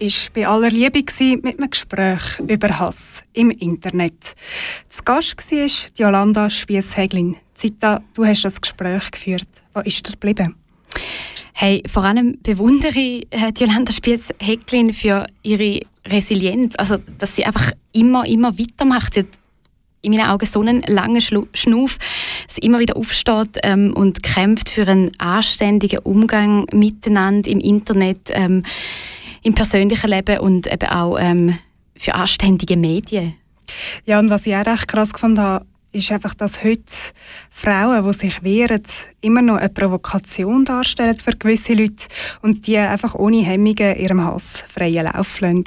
War 0.03 0.11
bei 0.34 0.48
aller 0.48 0.68
Liebe 0.68 1.05
mit 1.42 1.59
einem 1.59 1.70
Gespräch 1.70 2.40
über 2.40 2.76
Hass 2.76 3.22
im 3.34 3.53
Internet. 3.53 4.34
Zu 4.88 5.05
Gast 5.05 5.36
war 5.36 5.68
Jolanda 5.96 6.50
Spiess-Heglin. 6.50 7.36
Zita, 7.55 8.03
du 8.12 8.26
hast 8.26 8.44
das 8.44 8.61
Gespräch 8.61 9.12
geführt. 9.12 9.46
Wo 9.72 9.78
ist 9.78 10.05
er 10.09 10.12
geblieben? 10.14 10.57
Hey, 11.53 11.84
vor 11.86 12.03
allem 12.03 12.36
bewundere 12.42 12.98
ich 12.98 13.28
äh, 13.30 13.53
Jolanda 13.57 13.92
Spiess-Heglin 13.92 14.92
für 14.92 15.28
ihre 15.44 15.82
Resilienz. 16.05 16.74
Also, 16.78 16.96
dass 17.18 17.36
sie 17.36 17.44
einfach 17.44 17.70
immer, 17.92 18.26
immer 18.26 18.59
weitermacht. 18.59 19.14
Sie 19.14 19.20
hat 19.20 19.28
in 20.00 20.14
meinen 20.14 20.28
Augen 20.28 20.46
so 20.46 20.61
einen 20.62 20.82
langen 20.82 21.20
Schlu 21.20 21.46
Schnuff, 21.55 21.98
dass 22.48 22.59
immer 22.59 22.80
wieder 22.80 22.96
aufsteht 22.96 23.59
ähm, 23.62 23.92
und 23.94 24.24
kämpft 24.24 24.68
für 24.68 24.88
einen 24.88 25.12
anständigen 25.20 26.00
Umgang 26.00 26.66
miteinander 26.72 27.48
im 27.48 27.61
Internet, 27.61 28.30
ähm, 28.32 28.64
im 29.43 29.55
persönlichen 29.55 30.11
Leben 30.11 30.38
und 30.38 30.66
eben 30.66 30.88
auch 30.88 31.16
ähm, 31.18 31.59
für 31.97 32.14
anständige 32.14 32.76
Medien. 32.76 33.34
Ja, 34.05 34.18
und 34.18 34.30
was 34.30 34.47
ich 34.47 34.55
auch 34.55 34.66
recht 34.66 34.88
krass 34.88 35.12
gefunden 35.12 35.40
habe, 35.40 35.66
ist 35.93 36.11
einfach, 36.11 36.34
dass 36.34 36.64
heute 36.64 36.82
Frauen, 37.51 38.05
die 38.05 38.18
sich 38.18 38.43
wehren, 38.43 38.82
immer 39.20 39.43
noch 39.43 39.57
eine 39.57 39.68
Provokation 39.68 40.64
darstellen 40.64 41.16
für 41.16 41.32
gewisse 41.32 41.74
Leute 41.74 42.07
und 42.40 42.66
die 42.66 42.78
einfach 42.78 43.14
ohne 43.14 43.45
Hemmungen 43.45 43.97
ihrem 43.97 44.24
Hass 44.24 44.64
freien 44.72 45.05
Lauf 45.05 45.40
lassen. 45.40 45.64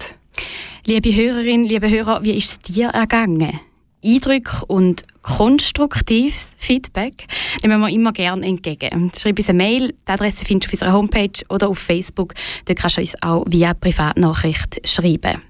Liebe 0.86 1.15
Hörerinnen, 1.15 1.67
liebe 1.67 1.89
Hörer, 1.89 2.23
wie 2.23 2.38
ist 2.38 2.49
es 2.49 2.59
dir 2.59 2.89
ergangen? 2.89 3.59
Eindrücke 4.06 4.66
und 4.68 5.03
konstruktives 5.22 6.53
Feedback 6.58 7.26
nehmen 7.64 7.82
wir 7.82 7.89
immer 7.89 8.14
gerne 8.14 8.45
entgegen. 8.45 9.12
Schreib 9.18 9.39
uns 9.39 9.49
eine 9.49 9.58
Mail, 9.58 9.88
die 10.08 10.12
Adresse 10.12 10.45
findest 10.45 10.72
du 10.72 10.76
auf 10.78 10.82
unserer 10.84 10.93
Homepage 10.93 11.45
oder 11.49 11.70
auf 11.70 11.80
Facebook. 11.80 12.34
Dort 12.66 12.80
kannst 12.80 12.97
du 12.97 13.01
uns 13.01 13.16
auch 13.22 13.45
via 13.47 13.74
Privatnachricht 13.74 14.88
schreiben. 14.88 15.41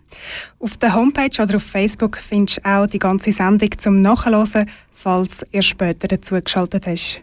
Auf 0.60 0.78
der 0.78 0.94
Homepage 0.94 1.42
oder 1.42 1.58
auf 1.58 1.64
Facebook 1.64 2.18
findest 2.18 2.58
du 2.58 2.66
auch 2.66 2.88
die 2.88 3.00
ganze 3.00 3.32
Sendung 3.32 3.70
zum 3.78 4.02
Nachhören, 4.02 4.70
falls 4.94 5.46
ihr 5.52 5.62
später 5.62 6.08
dazugeschaltet 6.08 6.88
hast. 6.88 7.22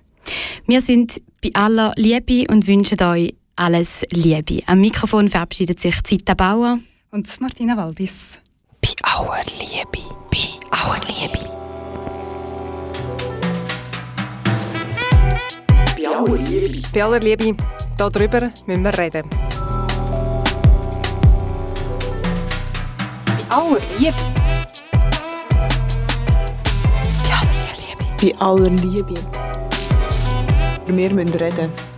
Wir 0.66 0.80
sind 0.80 1.20
bei 1.42 1.50
aller 1.54 1.92
Liebe 1.96 2.52
und 2.52 2.66
wünschen 2.66 3.02
euch 3.02 3.34
alles 3.56 4.02
Liebe. 4.10 4.62
Am 4.66 4.80
Mikrofon 4.80 5.28
verabschiedet 5.28 5.80
sich 5.80 6.02
Zita 6.04 6.34
Bauer 6.34 6.78
und 7.10 7.40
Martina 7.40 7.76
Waldis. 7.76 8.38
Bei 8.82 8.90
aller 9.02 9.44
Liebe, 9.60 10.02
bei 10.30 10.58
aller 10.70 10.98
Liebe. 11.06 11.38
Bei 15.96 16.06
aller 16.08 16.38
Liebe. 16.38 16.88
Bei 16.92 17.02
aller 17.04 17.20
Liebe, 17.20 17.56
darüber 17.96 18.40
müssen 18.66 18.82
wir 18.82 18.98
reden. 18.98 19.30
Bei 23.26 23.56
aller 23.56 23.78
Liebe. 23.98 24.14
Bei 28.20 28.34
aller 28.40 28.70
Liebe. 28.70 29.14
Wir 30.86 31.10
müssen 31.10 31.34
reden. 31.34 31.91